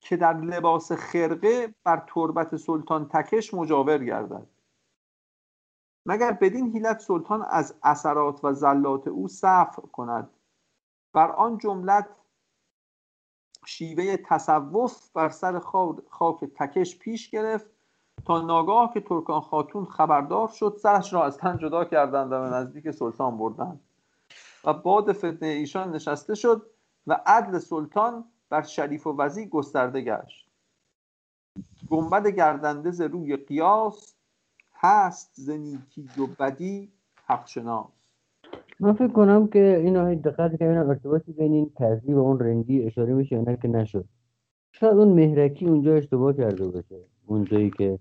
که 0.00 0.16
در 0.16 0.32
لباس 0.36 0.92
خرقه 0.92 1.74
بر 1.84 2.02
تربت 2.06 2.56
سلطان 2.56 3.08
تکش 3.08 3.54
مجاور 3.54 4.04
گردد. 4.04 4.46
مگر 6.06 6.32
بدین 6.32 6.72
حیلت 6.72 6.98
سلطان 7.00 7.42
از 7.50 7.74
اثرات 7.82 8.44
و 8.44 8.52
زلات 8.52 9.08
او 9.08 9.28
صفر 9.28 9.82
کند؟ 9.92 10.30
بر 11.12 11.30
آن 11.30 11.58
جملت 11.58 12.08
شیوه 13.66 14.16
تصوف 14.16 15.10
بر 15.12 15.28
سر 15.28 15.58
خاک 16.08 16.44
تکش 16.44 16.98
پیش 16.98 17.30
گرفت 17.30 17.66
تا 18.26 18.40
ناگاه 18.40 18.94
که 18.94 19.00
ترکان 19.00 19.40
خاتون 19.40 19.84
خبردار 19.84 20.48
شد 20.48 20.76
سرش 20.82 21.12
را 21.12 21.24
از 21.24 21.36
تن 21.36 21.58
جدا 21.58 21.84
کردند 21.84 22.32
و 22.32 22.40
به 22.40 22.48
نزدیک 22.48 22.90
سلطان 22.90 23.38
بردند 23.38 23.80
و 24.64 24.72
باد 24.72 25.12
فتنه 25.12 25.48
ایشان 25.48 25.90
نشسته 25.90 26.34
شد 26.34 26.66
و 27.06 27.20
عدل 27.26 27.58
سلطان 27.58 28.24
بر 28.48 28.62
شریف 28.62 29.06
و 29.06 29.16
وزی 29.16 29.46
گسترده 29.46 30.00
گشت. 30.00 30.50
گنبد 31.90 32.26
گردنده 32.26 32.90
ز 32.90 33.00
روی 33.00 33.36
قیاس 33.36 34.14
هست 34.82 35.30
زنیکی 35.34 36.08
و 36.18 36.26
بدی 36.26 36.92
حق 37.26 37.46
شناس 37.46 37.86
من 38.80 38.92
فکر 38.92 39.08
کنم 39.08 39.48
که 39.48 39.82
این 39.84 40.14
دقت 40.14 40.58
که 40.58 40.64
ارتباطی 40.64 41.32
بین 41.32 41.52
این 41.52 41.72
کزی 41.80 42.12
و 42.12 42.18
اون 42.18 42.40
رندی 42.40 42.82
اشاره 42.82 43.14
میشه 43.14 43.36
نه 43.36 43.58
که 43.62 43.68
نشد. 43.68 44.04
شاید 44.72 44.92
اون 44.92 45.08
مهرکی 45.08 45.66
اونجا 45.66 45.94
اشتباه 45.94 46.36
کرده 46.36 46.68
باشه. 46.68 47.04
اونجایی 47.26 47.70
که 47.78 47.98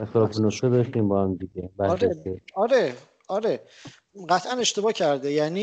اختلاف 0.00 0.40
نسخه 0.40 0.68
داشتیم 0.68 1.08
با 1.08 1.22
هم 1.22 1.34
دیگه. 1.34 1.70
آره 1.78 2.40
آره 2.54 2.94
آره. 3.28 3.60
قطعا 4.28 4.52
اشتباه 4.52 4.92
کرده. 4.92 5.32
یعنی 5.32 5.60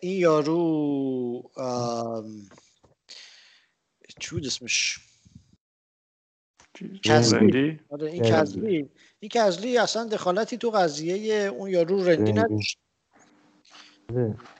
این 0.00 0.20
یارو 0.20 1.42
چی 4.20 4.34
بود 4.34 4.46
اسمش؟ 4.46 5.05
کزلی 7.02 7.80
آره 7.90 8.10
این 8.10 8.22
کزلی 8.22 8.88
این 9.20 9.28
کزلی 9.32 9.78
اصلا 9.78 10.04
دخالتی 10.04 10.56
تو 10.56 10.70
قضیه 10.70 11.34
اون 11.34 11.70
یارو 11.70 12.04
رندی 12.04 12.32
نداشت 12.32 12.78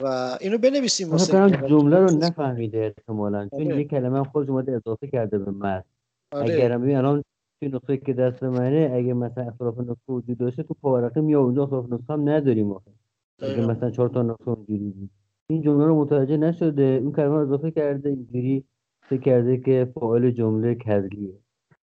و 0.01 0.37
اینو 0.41 0.57
بنویسیم 0.57 1.09
واسه 1.09 1.49
جمله 1.69 1.99
رو 1.99 2.17
نفهمیده 2.17 2.77
احتمالاً. 2.79 3.47
چون 3.49 3.65
آره. 3.65 3.77
یه 3.77 3.83
کلمه 3.83 4.23
خود 4.23 4.49
اومده 4.49 4.71
اضافه 4.71 5.07
کرده 5.07 5.37
به 5.37 5.51
متن 5.51 5.83
آره. 6.31 6.53
اگر 6.53 6.77
ببین 6.77 6.97
الان 6.97 7.23
توی 7.59 7.69
نقطه 7.69 7.97
که 7.97 8.13
دست 8.13 8.43
منه 8.43 8.91
اگه 8.93 9.13
مثلا 9.13 9.47
اختلاف 9.47 9.79
نقطه 9.79 10.13
وجود 10.13 10.37
داشته 10.37 10.63
تو 10.63 10.73
پاورقی 10.73 11.21
میاد 11.21 11.41
اونجا 11.41 11.63
اختلاف 11.63 11.85
نقطه 11.91 12.13
هم 12.13 12.29
نداریم 12.29 12.71
آخه. 12.71 12.91
اگه 13.39 13.65
مثلا 13.65 13.91
چهار 13.91 14.09
تا 14.09 14.21
نقطه 14.21 14.49
اونجوری 14.49 14.89
بود 14.89 15.09
این 15.49 15.61
جمله 15.61 15.85
رو 15.85 16.01
متوجه 16.01 16.37
نشده 16.37 16.99
اون 17.03 17.11
کلمه 17.11 17.35
رو 17.35 17.41
اضافه 17.41 17.71
کرده 17.71 18.09
اینجوری 18.09 18.63
فکر 19.01 19.21
کرده 19.21 19.57
که 19.57 19.91
فاعل 19.93 20.31
جمله 20.31 20.75
کذلیه 20.75 21.33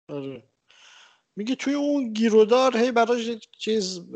آره. 0.08 0.42
میگه 1.36 1.54
توی 1.54 1.74
اون 1.74 2.12
گیرودار 2.12 2.76
هی 2.76 2.92
براش 2.92 3.30
چیز 3.58 4.14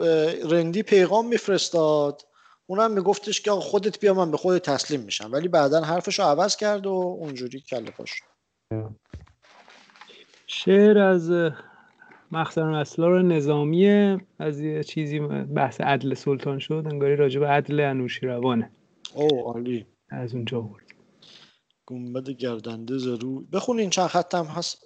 رندی 0.51 0.83
پیغام 0.83 1.29
میفرستاد. 1.29 2.23
اونم 2.67 2.91
میگفتش 2.91 3.41
که 3.41 3.51
خودت 3.51 4.01
بیا 4.01 4.15
من 4.15 4.31
به 4.31 4.37
خودت 4.37 4.63
تسلیم 4.63 5.01
میشم. 5.01 5.33
ولی 5.33 5.49
بعدا 5.49 5.81
حرفش 5.81 6.19
رو 6.19 6.25
عوض 6.25 6.57
کرد 6.57 6.87
و 6.87 6.91
اونجوری 6.91 7.61
کله 7.61 7.91
پاش 7.91 8.23
شعر 10.47 10.99
از 10.99 11.53
مخزن 12.33 12.75
اسرار 12.75 13.23
نظامیه. 13.23 14.21
از 14.39 14.61
یه 14.61 14.85
چیزی 14.85 15.21
بحث 15.55 15.81
عدل 15.81 16.15
سلطان 16.15 16.59
شد. 16.59 16.83
انگاری 16.91 17.17
راجب 17.17 17.45
عدل 17.45 17.81
انوشیروانه. 17.81 18.71
او 19.15 19.41
عالی. 19.41 19.87
از 20.11 20.35
اونجا 20.35 20.61
بود. 20.61 20.83
گنبد 21.89 22.31
گردنده 22.31 22.99
ضرور 22.99 23.45
بخونین 23.53 23.91
چند 23.91 24.07
خطم 24.07 24.45
هست 24.45 24.77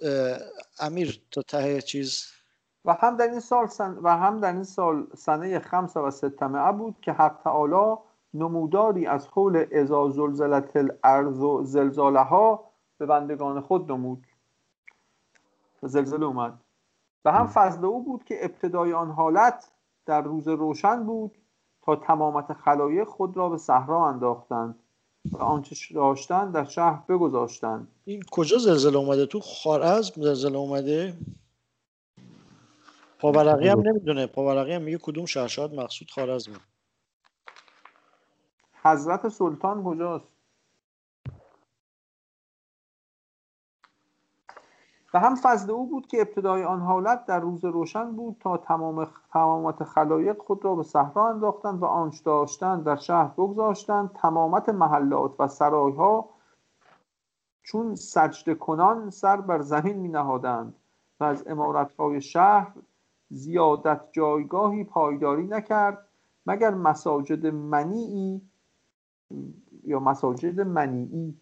امیر 0.79 1.21
تا 1.31 1.41
ته 1.41 1.81
چیز. 1.81 2.25
و 2.85 2.93
هم 2.93 3.17
در 3.17 3.27
این 3.27 3.39
سال 3.39 3.67
سن... 3.67 3.97
و 4.03 4.17
هم 4.17 4.39
در 4.39 4.53
این 4.53 4.63
سال 4.63 5.07
سنه 5.15 5.59
خمسه 5.59 5.99
و 5.99 6.11
ستمه 6.11 6.71
بود 6.71 6.95
که 7.01 7.11
حق 7.11 7.39
تعالی 7.43 7.95
نموداری 8.33 9.05
از 9.07 9.27
حول 9.27 9.65
ازا 9.71 10.09
زلزلت 10.09 10.75
الارض 10.75 11.39
و 11.39 11.63
زلزاله 11.63 12.19
ها 12.19 12.63
به 12.97 13.05
بندگان 13.05 13.61
خود 13.61 13.91
نمود. 13.91 14.27
زلزله 15.81 16.25
اومد. 16.25 16.59
و 17.25 17.31
هم 17.31 17.47
فضل 17.47 17.85
او 17.85 18.03
بود 18.03 18.23
که 18.23 18.45
ابتدای 18.45 18.93
آن 18.93 19.11
حالت 19.11 19.71
در 20.05 20.21
روز 20.21 20.47
روشن 20.47 21.05
بود 21.05 21.37
تا 21.81 21.95
تمامت 21.95 22.53
خلایق 22.53 23.07
خود 23.07 23.37
را 23.37 23.49
به 23.49 23.57
صحرا 23.57 24.07
انداختند. 24.07 24.82
و 25.31 25.37
آنچه 25.37 25.93
داشتند 25.93 26.53
در 26.53 26.65
شهر 26.65 27.03
بگذاشتند 27.09 27.87
این 28.05 28.23
کجا 28.31 28.57
زلزله 28.57 28.97
اومده؟ 28.97 29.25
تو 29.25 29.39
خارزم 29.39 30.21
زلزله 30.21 30.57
اومده؟ 30.57 31.17
پاورقی 33.19 33.67
هم 33.67 33.79
نمی‌دونه. 33.79 34.27
پاورقی 34.27 34.73
هم 34.73 34.81
میگه 34.81 34.97
کدوم 34.97 35.25
شهر؟ 35.25 35.67
مقصود 35.67 36.11
خارزمه 36.11 36.57
حضرت 38.83 39.29
سلطان 39.29 39.83
کجاست؟ 39.83 40.32
و 45.13 45.19
هم 45.19 45.35
فضل 45.35 45.71
او 45.71 45.87
بود 45.87 46.07
که 46.07 46.21
ابتدای 46.21 46.63
آن 46.63 46.81
حالت 46.81 47.25
در 47.25 47.39
روز 47.39 47.65
روشن 47.65 48.11
بود 48.11 48.37
تا 48.39 48.57
تمام 48.57 49.07
تمامت 49.33 49.83
خلایق 49.83 50.41
خود 50.41 50.65
را 50.65 50.75
به 50.75 50.83
صحرا 50.83 51.29
انداختند 51.29 51.81
و 51.81 51.85
آنچ 51.85 52.23
داشتند 52.23 52.83
در 52.83 52.95
شهر 52.95 53.27
بگذاشتند. 53.27 54.13
تمامت 54.13 54.69
محلات 54.69 55.39
و 55.39 55.47
سرایها 55.47 56.29
چون 57.63 57.95
سجده 57.95 58.55
کنان 58.55 59.09
سر 59.09 59.41
بر 59.41 59.61
زمین 59.61 59.97
می 59.97 60.09
نهادند 60.09 60.75
و 61.19 61.23
از 61.23 61.47
امارتهای 61.47 62.21
شهر 62.21 62.71
زیادت 63.29 64.01
جایگاهی 64.11 64.83
پایداری 64.83 65.47
نکرد 65.47 66.07
مگر 66.45 66.73
مساجد 66.73 67.45
منیعی 67.45 68.41
یا 69.83 69.99
مساجد 69.99 70.61
منیعی 70.61 71.37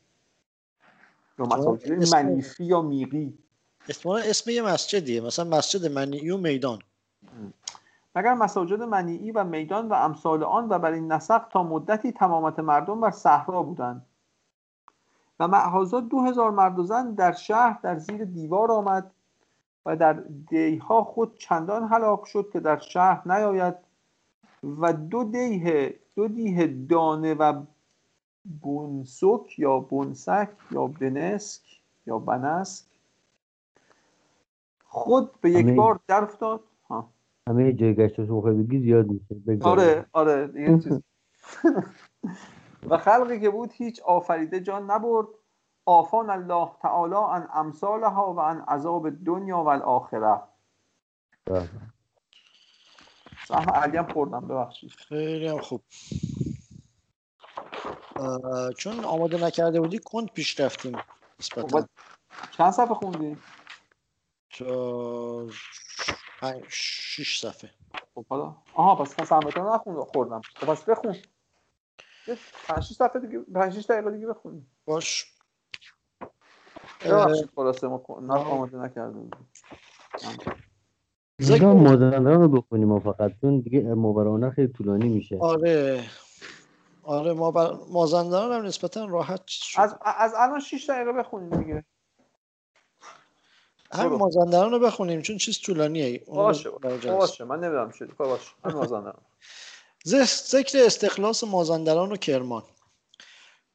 یا 1.39 1.45
مساجد 1.45 2.13
منیفی 2.15 2.65
یا 2.65 2.81
میقی. 2.81 3.37
احتمال 3.89 4.21
اسم 4.25 4.49
یه 4.49 4.61
مسجدیه 4.61 5.21
مثلا 5.21 5.45
مسجد 5.57 5.85
منیعی 5.85 6.29
و 6.29 6.37
میدان. 6.37 6.79
مگر 8.15 8.33
مساجد 8.33 8.81
منیعی 8.81 9.31
و 9.31 9.43
میدان 9.43 9.89
و 9.89 9.93
امثال 9.93 10.43
آن 10.43 10.69
و 10.69 10.79
بر 10.79 10.91
این 10.91 11.11
نسق 11.11 11.41
تا 11.51 11.63
مدتی 11.63 12.11
تمامت 12.11 12.59
مردم 12.59 13.01
بر 13.01 13.11
صحرا 13.11 13.63
بودند؟ 13.63 14.05
و 15.39 15.47
معهازا 15.47 15.99
دو 15.99 16.21
هزار 16.21 16.51
مرد 16.51 16.79
و 16.79 16.83
زن 16.83 17.13
در 17.13 17.31
شهر 17.31 17.79
در 17.83 17.97
زیر 17.97 18.25
دیوار 18.25 18.71
آمد 18.71 19.11
و 19.85 19.95
در 19.95 20.13
دیها 20.49 21.03
خود 21.03 21.37
چندان 21.37 21.87
هلاک 21.87 22.25
شد 22.25 22.49
که 22.53 22.59
در 22.59 22.79
شهر 22.79 23.21
نیاید 23.25 23.75
و 24.63 24.93
دو 24.93 25.23
دیه 25.23 25.99
دو 26.15 26.27
دیه 26.27 26.67
دانه 26.67 27.33
و 27.33 27.63
بونسک 28.61 29.59
یا 29.59 29.79
بونسک 29.79 30.49
یا 30.71 30.87
بنسک 30.87 31.61
یا 32.07 32.19
بنسک 32.19 32.90
خود 34.93 35.41
به 35.41 35.51
یک 35.51 35.75
بار 35.75 35.99
در 36.07 36.23
افتاد؟ 36.23 36.61
همه 37.49 37.73
جای 37.73 37.95
گشت 37.95 38.19
رو 38.19 38.41
بگی 38.41 38.79
زیاد 38.79 39.05
میشه 39.07 39.67
آره 39.67 40.05
آره 40.13 40.49
و 42.89 42.97
خلقی 42.97 43.39
که 43.39 43.49
بود 43.49 43.71
هیچ 43.73 44.01
آفریده 44.01 44.59
جان 44.59 44.91
نبرد. 44.91 45.27
آفان 45.85 46.29
الله 46.29 46.71
تعالی 46.81 47.15
عن 47.15 47.47
امثالها 47.53 48.33
و 48.33 48.39
عن 48.39 48.61
عذاب 48.61 49.09
دنیا 49.09 49.57
و 49.57 49.67
الاخره. 49.67 50.41
سهم 53.47 53.69
علی 53.69 53.97
هم 53.97 54.07
خوردم 54.13 54.47
ببخشید. 54.47 54.91
خیلی 54.91 55.47
هم 55.47 55.57
خوب. 55.57 55.81
چون 58.77 59.05
آماده 59.05 59.45
نکرده 59.45 59.81
بودی 59.81 59.99
کند 59.99 60.31
پیش 60.31 60.59
رفتیم 60.59 60.97
خب، 61.51 61.85
چند 62.51 62.71
صفحه 62.71 62.93
خوندی؟ 62.93 63.37
تا 64.57 65.47
شیش 66.69 67.39
صفحه. 67.39 67.69
خب 68.15 68.25
حالا. 68.29 68.55
آها 68.73 68.95
پس 68.95 69.15
پس 69.15 69.31
همتون 69.31 69.67
نخوند 69.67 69.97
خوردم. 69.97 70.41
خب 70.55 70.67
پس 70.67 70.83
بخون. 70.83 71.15
پنج 72.67 72.83
شیش 72.83 72.97
صفحه 72.97 73.21
دیگه 73.21 73.39
پنج 73.39 73.73
شیش 73.73 73.85
دقیقه 73.85 74.11
دیگه 74.11 74.27
بخون. 74.27 74.65
باش. 74.85 75.33
خلاصه 77.55 77.87
ما 77.87 78.03
آماده 78.29 78.77
نکردیم 78.77 79.31
نگاه 81.39 81.73
مازندران 81.73 82.41
رو 82.41 82.47
بخونیم 82.47 82.87
ما 82.87 82.99
فقط 82.99 83.31
چون 83.41 83.59
دیگه 83.59 83.81
مبرانه 83.81 84.49
خیلی 84.51 84.67
طولانی 84.67 85.09
میشه. 85.09 85.37
آره. 85.41 86.03
آره 87.03 87.33
ما 87.33 87.51
بر... 87.51 87.71
مازندران 87.89 88.51
هم 88.51 88.65
نسبتا 88.65 89.05
راحت 89.05 89.47
شد. 89.47 89.81
از, 89.81 89.95
از 90.01 90.33
الان 90.37 90.59
6 90.59 90.89
دقیقه 90.89 91.11
بخونیم 91.11 91.63
دیگه. 91.63 91.85
هم 93.93 94.07
مازندران 94.07 94.71
رو 94.71 94.79
بخونیم 94.79 95.21
چون 95.21 95.37
چیز 95.37 95.59
طولانیه. 95.59 96.23
باشه 96.27 96.69
باشه 96.69 97.43
من 97.43 97.59
نمی‌دونم 97.59 97.91
چی 97.91 98.05
باشه. 98.17 98.51
هم 98.65 98.73
مازندران. 98.73 99.21
ذکر 100.47 100.77
استخلاص 100.77 101.43
مازندران 101.43 102.11
و 102.11 102.15
کرمان. 102.15 102.63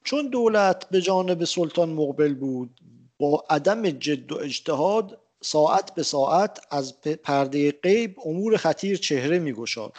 چون 0.04 0.28
دولت 0.28 0.88
به 0.88 1.00
جانب 1.00 1.44
سلطان 1.44 1.88
مقبل 1.88 2.34
بود 2.34 2.80
با 3.18 3.44
عدم 3.50 3.90
جد 3.90 4.32
و 4.32 4.38
اجتهاد 4.38 5.18
ساعت 5.42 5.94
به 5.94 6.02
ساعت 6.02 6.60
از 6.70 7.00
پرده 7.00 7.72
غیب 7.72 8.16
امور 8.24 8.56
خطیر 8.56 8.96
چهره 8.96 9.38
می 9.38 9.52
گشاد 9.52 9.92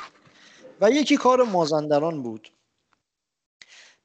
و 0.81 0.91
یکی 0.91 1.17
کار 1.17 1.43
مازندران 1.43 2.23
بود. 2.23 2.51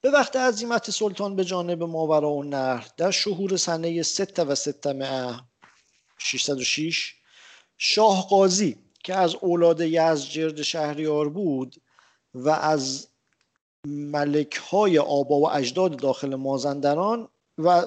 به 0.00 0.10
وقت 0.10 0.36
عظیمت 0.36 0.90
سلطان 0.90 1.36
به 1.36 1.44
جانب 1.44 1.82
ماورا 1.82 2.30
و 2.30 2.42
نهر 2.44 2.88
در 2.96 3.10
شهور 3.10 3.56
سنه 3.56 4.02
ست 4.02 4.38
و 4.38 4.54
ستمه 4.54 5.40
606 6.24 7.14
شاه 7.78 8.28
قاضی 8.28 8.78
که 9.04 9.14
از 9.14 9.34
اولاد 9.34 9.80
یزجرد 9.80 10.62
شهریار 10.62 11.28
بود 11.28 11.76
و 12.34 12.48
از 12.50 13.08
ملک 13.86 14.56
های 14.56 14.98
آبا 14.98 15.40
و 15.40 15.50
اجداد 15.50 15.96
داخل 15.96 16.34
مازندران 16.34 17.28
و 17.58 17.84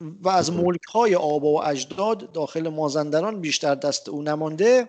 و 0.00 0.28
از 0.28 0.52
ملک 0.52 0.82
های 0.92 1.14
آبا 1.14 1.48
و 1.48 1.64
اجداد 1.64 2.32
داخل 2.32 2.68
مازندران 2.68 3.40
بیشتر 3.40 3.74
دست 3.74 4.08
او 4.08 4.22
نمانده 4.22 4.88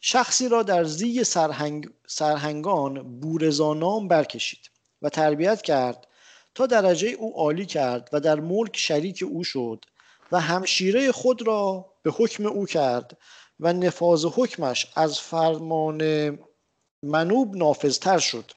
شخصی 0.00 0.48
را 0.48 0.62
در 0.62 0.84
زی 0.84 1.24
سرهنگ، 1.24 1.88
سرهنگان 2.06 3.20
بورزانام 3.20 4.08
برکشید 4.08 4.70
و 5.02 5.08
تربیت 5.08 5.62
کرد 5.62 6.06
تا 6.54 6.66
درجه 6.66 7.08
او 7.08 7.36
عالی 7.36 7.66
کرد 7.66 8.08
و 8.12 8.20
در 8.20 8.40
ملک 8.40 8.76
شریک 8.76 9.24
او 9.28 9.44
شد. 9.44 9.84
و 10.32 10.40
همشیره 10.40 11.12
خود 11.12 11.46
را 11.46 11.92
به 12.02 12.10
حکم 12.10 12.46
او 12.46 12.66
کرد 12.66 13.18
و 13.60 13.72
نفاذ 13.72 14.24
حکمش 14.24 14.86
از 14.94 15.20
فرمان 15.20 16.38
منوب 17.02 17.56
نافذتر 17.56 18.18
شد. 18.18 18.52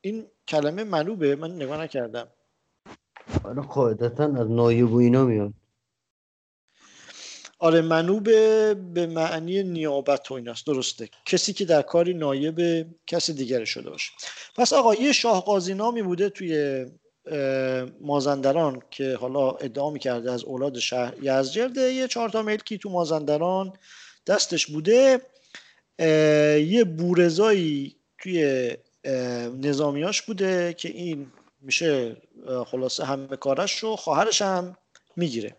این 0.00 0.26
کلمه 0.48 0.84
منوبه؟ 0.84 1.36
من 1.36 1.54
نگاه 1.54 1.80
نکردم. 1.80 2.28
آره 3.44 3.62
قاعدتا 3.62 4.24
از 4.24 4.50
نایب 4.50 4.92
و 4.92 4.96
اینا 4.96 5.24
میاد. 5.24 5.52
آره 7.58 7.80
منوب 7.80 8.24
به 8.94 9.06
معنی 9.06 9.62
نیابت 9.62 10.30
و 10.30 10.34
ایناست. 10.34 10.66
درسته. 10.66 11.08
کسی 11.26 11.52
که 11.52 11.64
در 11.64 11.82
کاری 11.82 12.14
نایب 12.14 12.86
کسی 13.06 13.32
دیگر 13.32 13.64
شده 13.64 13.90
باشه. 13.90 14.12
پس 14.54 14.72
آقا 14.72 14.94
یه 14.94 15.12
شاه 15.12 15.44
نامی 15.74 16.02
بوده 16.02 16.28
توی 16.28 16.86
مازندران 18.00 18.82
که 18.90 19.16
حالا 19.20 19.50
ادعا 19.50 19.90
می‌کرده 19.90 20.32
از 20.32 20.44
اولاد 20.44 20.78
شهر 20.78 21.14
یزجرده 21.22 21.92
یه 21.92 22.08
چهار 22.08 22.28
تا 22.28 22.42
ملکی 22.42 22.78
تو 22.78 22.90
مازندران 22.90 23.72
دستش 24.26 24.66
بوده. 24.66 25.20
یه 26.58 26.84
بورزایی 26.84 27.96
توی 28.18 28.70
نظامیاش 29.60 30.22
بوده 30.22 30.74
که 30.74 30.88
این 30.88 31.32
میشه 31.60 32.16
خلاصه 32.66 33.04
همه 33.04 33.36
کارش 33.36 33.78
رو 33.78 33.96
خواهرش 33.96 34.42
هم 34.42 34.76
می‌گیره. 35.16 35.56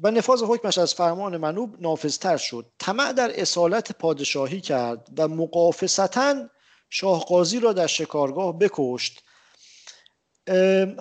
و 0.00 0.10
نفاذ 0.10 0.42
حکمش 0.42 0.78
از 0.78 0.94
فرمان 0.94 1.36
منوب 1.36 1.80
نافذتر 1.80 2.36
شد. 2.36 2.66
طمع 2.78 3.12
در 3.12 3.40
اصالت 3.40 3.92
پادشاهی 3.92 4.60
کرد 4.60 5.08
و 5.18 5.28
مقافستا 5.28 6.48
شاهقاضی 6.90 7.60
را 7.60 7.72
در 7.72 7.86
شکارگاه 7.86 8.58
بکشت 8.58 9.22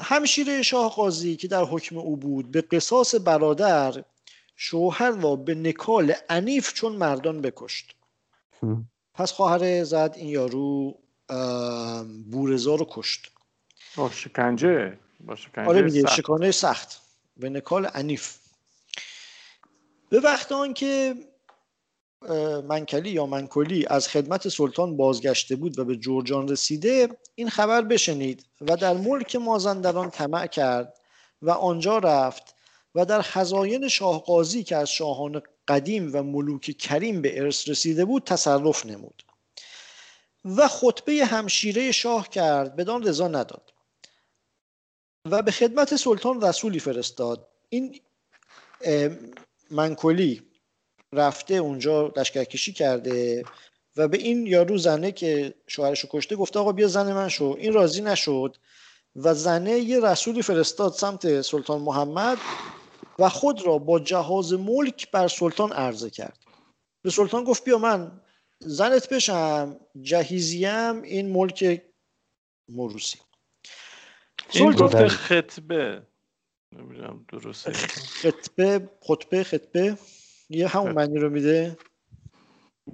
همشیره 0.02 0.62
شاهقاضی 0.62 1.36
که 1.36 1.48
در 1.48 1.64
حکم 1.64 1.98
او 1.98 2.18
بود 2.18 2.52
به 2.52 2.62
قصاص 2.62 3.16
برادر 3.16 4.04
شوهر 4.56 5.12
را 5.12 5.36
به 5.36 5.56
نکال 5.56 6.14
عنیف 6.30 6.74
چون 6.74 6.92
مردان 6.92 7.42
بکشت. 7.42 7.96
پس 9.14 9.32
خواهر 9.32 9.84
زد 9.84 10.14
این 10.18 10.30
یارو 10.30 10.98
بورزا 12.32 12.76
رو 12.76 12.88
کشت. 12.90 13.32
با 13.96 14.10
شکنجه. 14.10 14.98
با 15.20 15.36
شکنجه 15.36 15.70
آره 15.70 15.90
سخت. 15.90 16.16
شکانه 16.16 16.52
سخت. 16.52 17.02
به 17.38 17.50
نکال 17.50 17.86
عنیف 17.86 18.38
به 20.10 20.20
وقت 20.20 20.52
آن 20.52 20.74
که 20.74 21.16
منکلی 22.68 23.10
یا 23.10 23.26
منکلی 23.26 23.86
از 23.90 24.08
خدمت 24.08 24.48
سلطان 24.48 24.98
بازگشته 24.98 25.56
بود 25.56 25.80
و 25.80 25.86
به 25.86 25.96
جورجان 25.96 26.48
رسیده 26.48 27.10
این 27.36 27.50
خبر 27.50 27.82
بشنید 27.82 28.46
و 28.62 28.76
در 28.76 28.94
ملک 28.94 29.36
مازندران 29.36 30.10
طمع 30.10 30.48
کرد 30.48 30.98
و 31.42 31.52
آنجا 31.52 31.98
رفت 31.98 32.56
و 32.96 33.06
در 33.06 33.22
خزاین 33.22 33.88
شاهقاضی 33.88 34.64
که 34.64 34.76
از 34.76 34.90
شاهان 34.90 35.42
قدیم 35.68 36.10
و 36.14 36.24
ملوک 36.24 36.78
کریم 36.80 37.22
به 37.22 37.42
ارث 37.42 37.70
رسیده 37.70 38.06
بود 38.06 38.24
تصرف 38.24 38.86
نمود. 38.86 39.24
و 40.46 40.68
خطبه 40.68 41.26
همشیره 41.26 41.92
شاه 41.92 42.30
کرد 42.30 42.76
بدان 42.76 43.04
رضا 43.04 43.28
نداد 43.28 43.74
و 45.26 45.42
به 45.42 45.52
خدمت 45.52 45.96
سلطان 45.96 46.42
رسولی 46.42 46.80
فرستاد. 46.80 47.48
این 47.70 48.00
منکلی 49.72 50.48
رفته 51.14 51.54
اونجا 51.54 52.14
لشکرکشی 52.18 52.74
کرده 52.74 53.44
و 53.96 54.08
به 54.08 54.18
این 54.18 54.48
یارو 54.48 54.78
زنه 54.78 55.12
که 55.12 55.54
شوهرش 55.68 56.00
رو 56.00 56.10
کشته 56.12 56.36
گفته 56.36 56.60
آقا 56.60 56.72
بیا 56.72 56.88
زن 56.88 57.14
من 57.14 57.30
شو. 57.30 57.56
این 57.60 57.74
راضی 57.74 58.02
نشد 58.02 58.58
و 59.16 59.34
زنه 59.34 59.80
یه 59.80 60.00
رسولی 60.00 60.42
فرستاد 60.42 60.94
سمت 60.94 61.42
سلطان 61.42 61.82
محمد 61.82 62.38
و 63.20 63.30
خود 63.30 63.66
را 63.66 63.78
با 63.78 64.00
جهاز 64.00 64.54
ملک 64.54 65.12
بر 65.12 65.28
سلطان 65.28 65.72
عرضه 65.74 66.10
کرد. 66.10 66.40
به 67.04 67.10
سلطان 67.10 67.44
گفت 67.44 67.64
بیا 67.64 67.78
من 67.78 68.22
زنت 68.60 69.14
بشم 69.14 69.80
جهیزیم 70.02 71.02
این 71.02 71.30
ملک 71.32 71.86
موروسی 72.70 73.20
این 74.54 74.72
گفته 74.72 75.08
خطبه. 75.08 76.02
نمی‌دونم 76.76 77.26
درسته 77.30 77.72
خطبه 77.72 78.90
خطبه 79.02 79.44
خطبه. 79.44 79.98
یه 80.50 80.68
همون 80.68 80.92
معنی 80.92 81.20
رو 81.20 81.30
میده؟ 81.30 81.78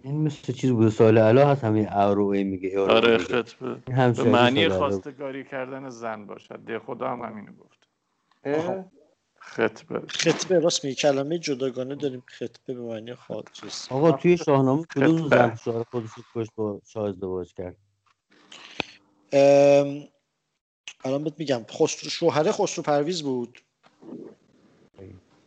این 0.04 0.22
مثل 0.22 0.54
چیز 0.54 0.72
بود 0.72 0.89
سال 0.89 1.18
علا 1.18 1.47
هست 1.47 1.64
همین 1.64 1.88
اروه 1.89 2.43
میگه 2.43 2.80
آره 2.80 3.18
خطبه 3.18 3.82
به 4.16 4.24
معنی 4.24 4.70
خواستگاری 4.70 5.43
کردن 5.43 5.89
زن 5.89 6.26
باشد. 6.26 6.60
ده 6.60 6.80
خدا 6.80 7.10
هم 7.10 7.22
همینو 7.22 7.51
گفت. 7.54 7.88
خطبه. 9.39 10.01
خطبه 10.08 10.60
راست 10.60 10.86
میگه 10.86 10.95
کلمه 10.95 11.39
جداگانه 11.39 11.95
داریم. 11.95 12.24
خطبه 12.26 12.74
به 12.74 12.82
معنی 12.82 13.16
خواهد 13.16 13.49
آقا 13.89 14.12
توی 14.12 14.38
شاهنامه 14.38 14.86
کدوم 14.86 15.30
زن 15.30 15.56
شوهر 15.56 15.84
خودش 15.84 16.10
کشت 16.36 16.51
با 16.56 16.82
شاه 16.86 17.10
ازدواج 17.10 17.54
کرد؟ 17.54 17.78
الان 21.06 21.24
بهت 21.24 21.39
میگم 21.39 21.66
خسرو 21.70 22.10
شوهره 22.10 22.51
خسرو 22.51 22.84
پرویز 22.84 23.24
بود. 23.24 23.60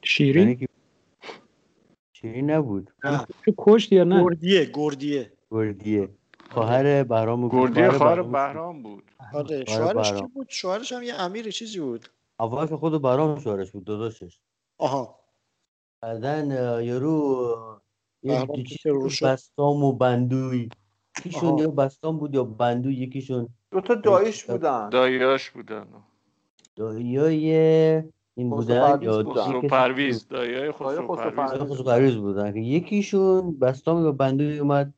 شیرین؟ 0.05 0.49
یعنی 0.49 0.67
شیرین 2.27 2.51
نبود. 2.51 2.91
تو 3.45 3.55
کشت 3.59 3.93
یا 3.93 4.05
نه؟ 4.05 4.25
گردیه 4.25 4.71
گردیه. 4.75 5.33
گردیه. 5.51 6.09
خواهر 6.51 7.05
بهرام 7.05 7.49
گردیه 7.49 7.91
خواهر 7.91 8.23
بهرام 8.23 8.83
بود. 8.83 9.11
آره 9.35 9.65
شوهرش 9.69 10.13
کی 10.13 10.27
بود؟ 10.35 10.47
شوهرش 10.49 10.93
هم 10.93 11.03
یه 11.03 11.15
امیر 11.15 11.51
چیزی 11.51 11.81
بود. 11.81 12.09
اول 12.41 12.67
که 12.67 12.77
خود 12.77 13.03
بهرام 13.03 13.39
شوهرش 13.39 13.71
بود 13.71 13.85
داداشش. 13.85 14.39
آها. 14.79 15.19
بعدن 16.03 16.51
یارو 16.85 17.81
یه 18.23 18.47
بستام 19.23 19.85
و 19.85 19.93
بندوی. 19.93 20.69
یکیشون 21.19 21.59
یا 21.59 21.71
بستام 21.71 22.19
بود 22.19 22.35
یا 22.35 22.45
بندوی 22.45 22.95
یکیشون 22.95 23.49
دو 23.71 23.81
تا 23.81 23.95
دایش 23.95 24.45
بودن. 24.45 24.89
دایاش 24.89 25.51
بودن. 25.51 25.87
دایای 26.77 28.03
این 28.37 28.51
بودن 28.51 29.03
یا 29.03 29.23
خسرو 29.23 29.63
پرویز 29.63 30.29
دایای 30.29 30.73
خسرو 30.73 31.85
پرویز 31.85 32.15
بودن. 32.15 32.53
که 32.53 32.61
یکیشون 32.61 33.59
بستامی 33.59 34.07
و 34.07 34.13
بندوی 34.13 34.59
اومد 34.59 34.95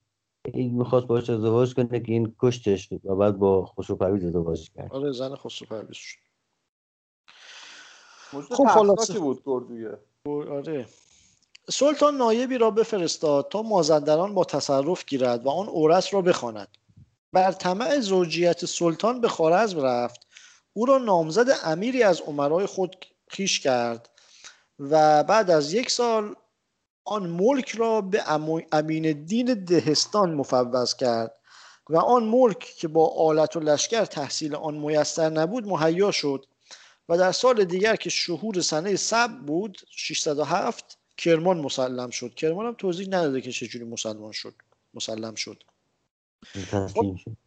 این 0.55 0.75
می‌خواست 0.75 1.07
باش 1.07 1.31
ازدواج 1.31 1.75
کنه 1.75 2.01
که 2.01 2.13
این 2.13 2.35
کشتش 2.39 2.93
و 3.05 3.17
بعد 3.17 3.39
با 3.39 3.67
خسرو 3.67 3.97
پرویز 3.97 4.25
ازدواج 4.25 4.71
کرد. 4.71 4.93
آره 4.93 5.13
زن 5.13 5.35
خسرو 5.35 5.69
پرویز 5.69 5.97
شد. 5.97 6.19
خب 8.51 8.67
خلاصه. 8.67 9.19
بود 9.19 9.43
گردویه 9.45 9.99
آره. 10.27 10.87
سلطان 11.71 12.17
نایبی 12.17 12.59
را 12.59 12.71
بفرستاد 12.71 13.49
تا 13.49 13.63
مازندران 13.63 14.35
با 14.35 14.45
تصرف 14.45 15.05
گیرد 15.07 15.47
و 15.47 15.49
آن 15.49 15.69
اورس 15.69 16.15
را 16.15 16.23
بخواند. 16.23 16.69
بر 17.33 17.53
طمع 17.53 18.01
زوجیت 18.01 18.65
سلطان 18.65 19.21
به 19.21 19.29
خارزم 19.29 19.81
رفت. 19.81 20.27
او 20.73 20.87
را 20.87 20.99
نامزد 20.99 21.47
امیری 21.65 22.03
از 22.03 22.21
عمرای 22.21 22.67
خود 22.67 22.97
خیش 23.31 23.61
کرد 23.61 24.11
و 24.79 25.25
بعد 25.25 25.51
از 25.51 25.73
یک 25.73 25.91
سال 25.91 26.35
آن 27.05 27.27
ملک 27.27 27.69
را 27.69 28.01
به 28.01 28.23
امین 28.73 29.25
دین 29.25 29.65
دهستان 29.65 30.35
مفوض 30.35 30.95
کرد 30.95 31.35
و 31.89 31.97
آن 31.97 32.25
ملک 32.25 32.59
که 32.59 32.89
با 32.89 33.07
آلت 33.07 33.57
و 33.57 33.61
لشکر 33.61 34.05
تحصیل 34.05 34.55
آن 34.55 34.75
میسر 34.75 35.31
نبود 35.31 35.67
مهیا 35.67 36.11
شد 36.11 36.47
و 37.09 37.19
در 37.19 37.33
سال 37.33 37.65
دیگر 37.65 37.97
که 37.97 38.11
شهور 38.11 38.61
سنه 38.61 38.97
سب 38.97 39.39
بود 39.47 39.79
607 39.91 40.99
کرمان 41.17 41.61
مسلم 41.61 42.11
شد. 42.11 42.35
کرمان 42.35 42.67
هم 42.67 42.75
توضیح 42.79 43.07
نداده 43.07 43.41
که 43.41 43.53
چجوری 43.53 43.85
مسلمان 43.85 44.33
شد 44.33 44.55
مسلم 44.95 45.35
شد. 45.35 45.63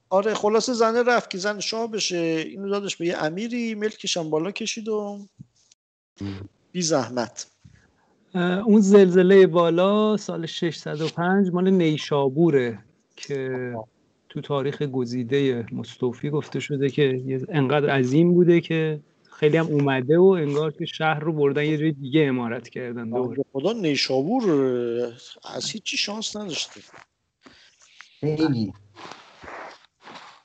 آره 0.10 0.34
خلاصه 0.34 0.74
زنه 0.74 1.04
رفت 1.04 1.30
که 1.30 1.38
زن 1.38 1.60
شاه 1.60 1.88
بشه. 1.92 2.18
اینو 2.48 2.70
دادش 2.70 2.96
به 2.96 3.06
یه 3.06 3.18
امیری 3.18 3.76
ملکش 3.76 4.18
هم 4.18 4.30
بالا 4.30 4.52
کشید 4.52 4.88
و 4.88 5.28
بی 6.72 6.82
زحمت. 6.82 7.52
اون 8.66 8.82
زلزله 8.82 9.48
بالا 9.48 10.18
سال 10.18 10.46
605 10.46 11.50
مال 11.54 11.70
نیشابوره 11.70 12.80
که 13.16 13.74
تو 14.30 14.42
تاریخ 14.42 14.82
گزیده 14.82 15.66
مستوفی 15.72 16.30
گفته 16.30 16.60
شده 16.60 16.90
که 16.90 17.22
انقدر 17.50 17.90
عظیم 17.90 18.34
بوده 18.34 18.62
که 18.62 19.00
خیلی 19.32 19.58
هم 19.58 19.66
اومده 19.66 20.20
و 20.20 20.24
انگار 20.24 20.72
که 20.72 20.86
شهر 20.86 21.20
رو 21.20 21.34
بردن 21.34 21.66
یه 21.66 21.78
جای 21.78 21.92
دیگه 21.92 22.22
امارت 22.22 22.70
کردن 22.70 23.10
دور. 23.10 23.38
خدا 23.54 23.74
نیشابور 23.74 24.44
از 25.54 25.70
هیچی 25.72 25.98
شانس 25.98 26.36
نداشته. 26.36 26.82
خیلی. 28.20 28.74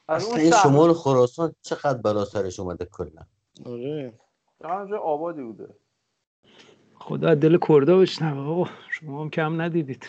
اصلا 0.08 0.50
شمال 0.62 0.92
خراسان 0.92 1.54
چقدر 1.62 1.98
بلا 1.98 2.24
سرش 2.24 2.60
اومده 2.60 2.88
کلا؟ 2.92 3.22
آره. 3.64 4.12
همونجا 4.64 4.98
آبادی 4.98 5.42
بوده. 5.42 5.68
خدا 6.94 7.34
دل 7.34 7.58
کرده 7.68 7.96
بشنوه 7.96 8.50
آقا. 8.50 8.70
شما 8.90 9.22
هم 9.22 9.30
کم 9.30 9.60
ندیدید. 9.60 10.06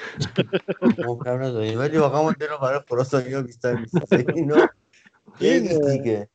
کم 1.23 1.41
نداریم 1.41 1.79
ولی 1.79 1.97
واقعا 1.97 2.23
ما 2.23 2.31
دل 2.31 2.47
برای 2.61 2.79
خراسانی 2.89 3.33
ها 3.33 3.41
بیشتر 3.41 3.75
بیشتر 3.75 4.31
اینا 4.35 4.69
دیگه. 5.39 6.29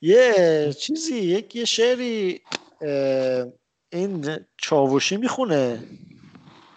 یه 0.00 0.72
چیزی 0.78 1.14
یک 1.16 1.56
یه 1.56 1.64
شعری 1.64 2.40
این 3.92 4.38
چاوشی 4.56 5.16
می‌خونه. 5.16 5.82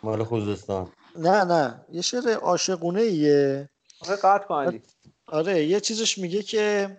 مال 0.04 0.24
خوزستان. 0.24 0.92
نه 1.16 1.44
نه. 1.44 1.86
یه 1.92 2.02
شعر 2.02 2.34
عاشقونه 2.34 3.02
ایه 3.02 3.70
آره 4.02 4.16
قطع 4.16 4.48
کنید 4.48 4.86
آره 5.28 5.64
یه 5.64 5.80
چیزش 5.80 6.18
میگه 6.18 6.42
که 6.42 6.98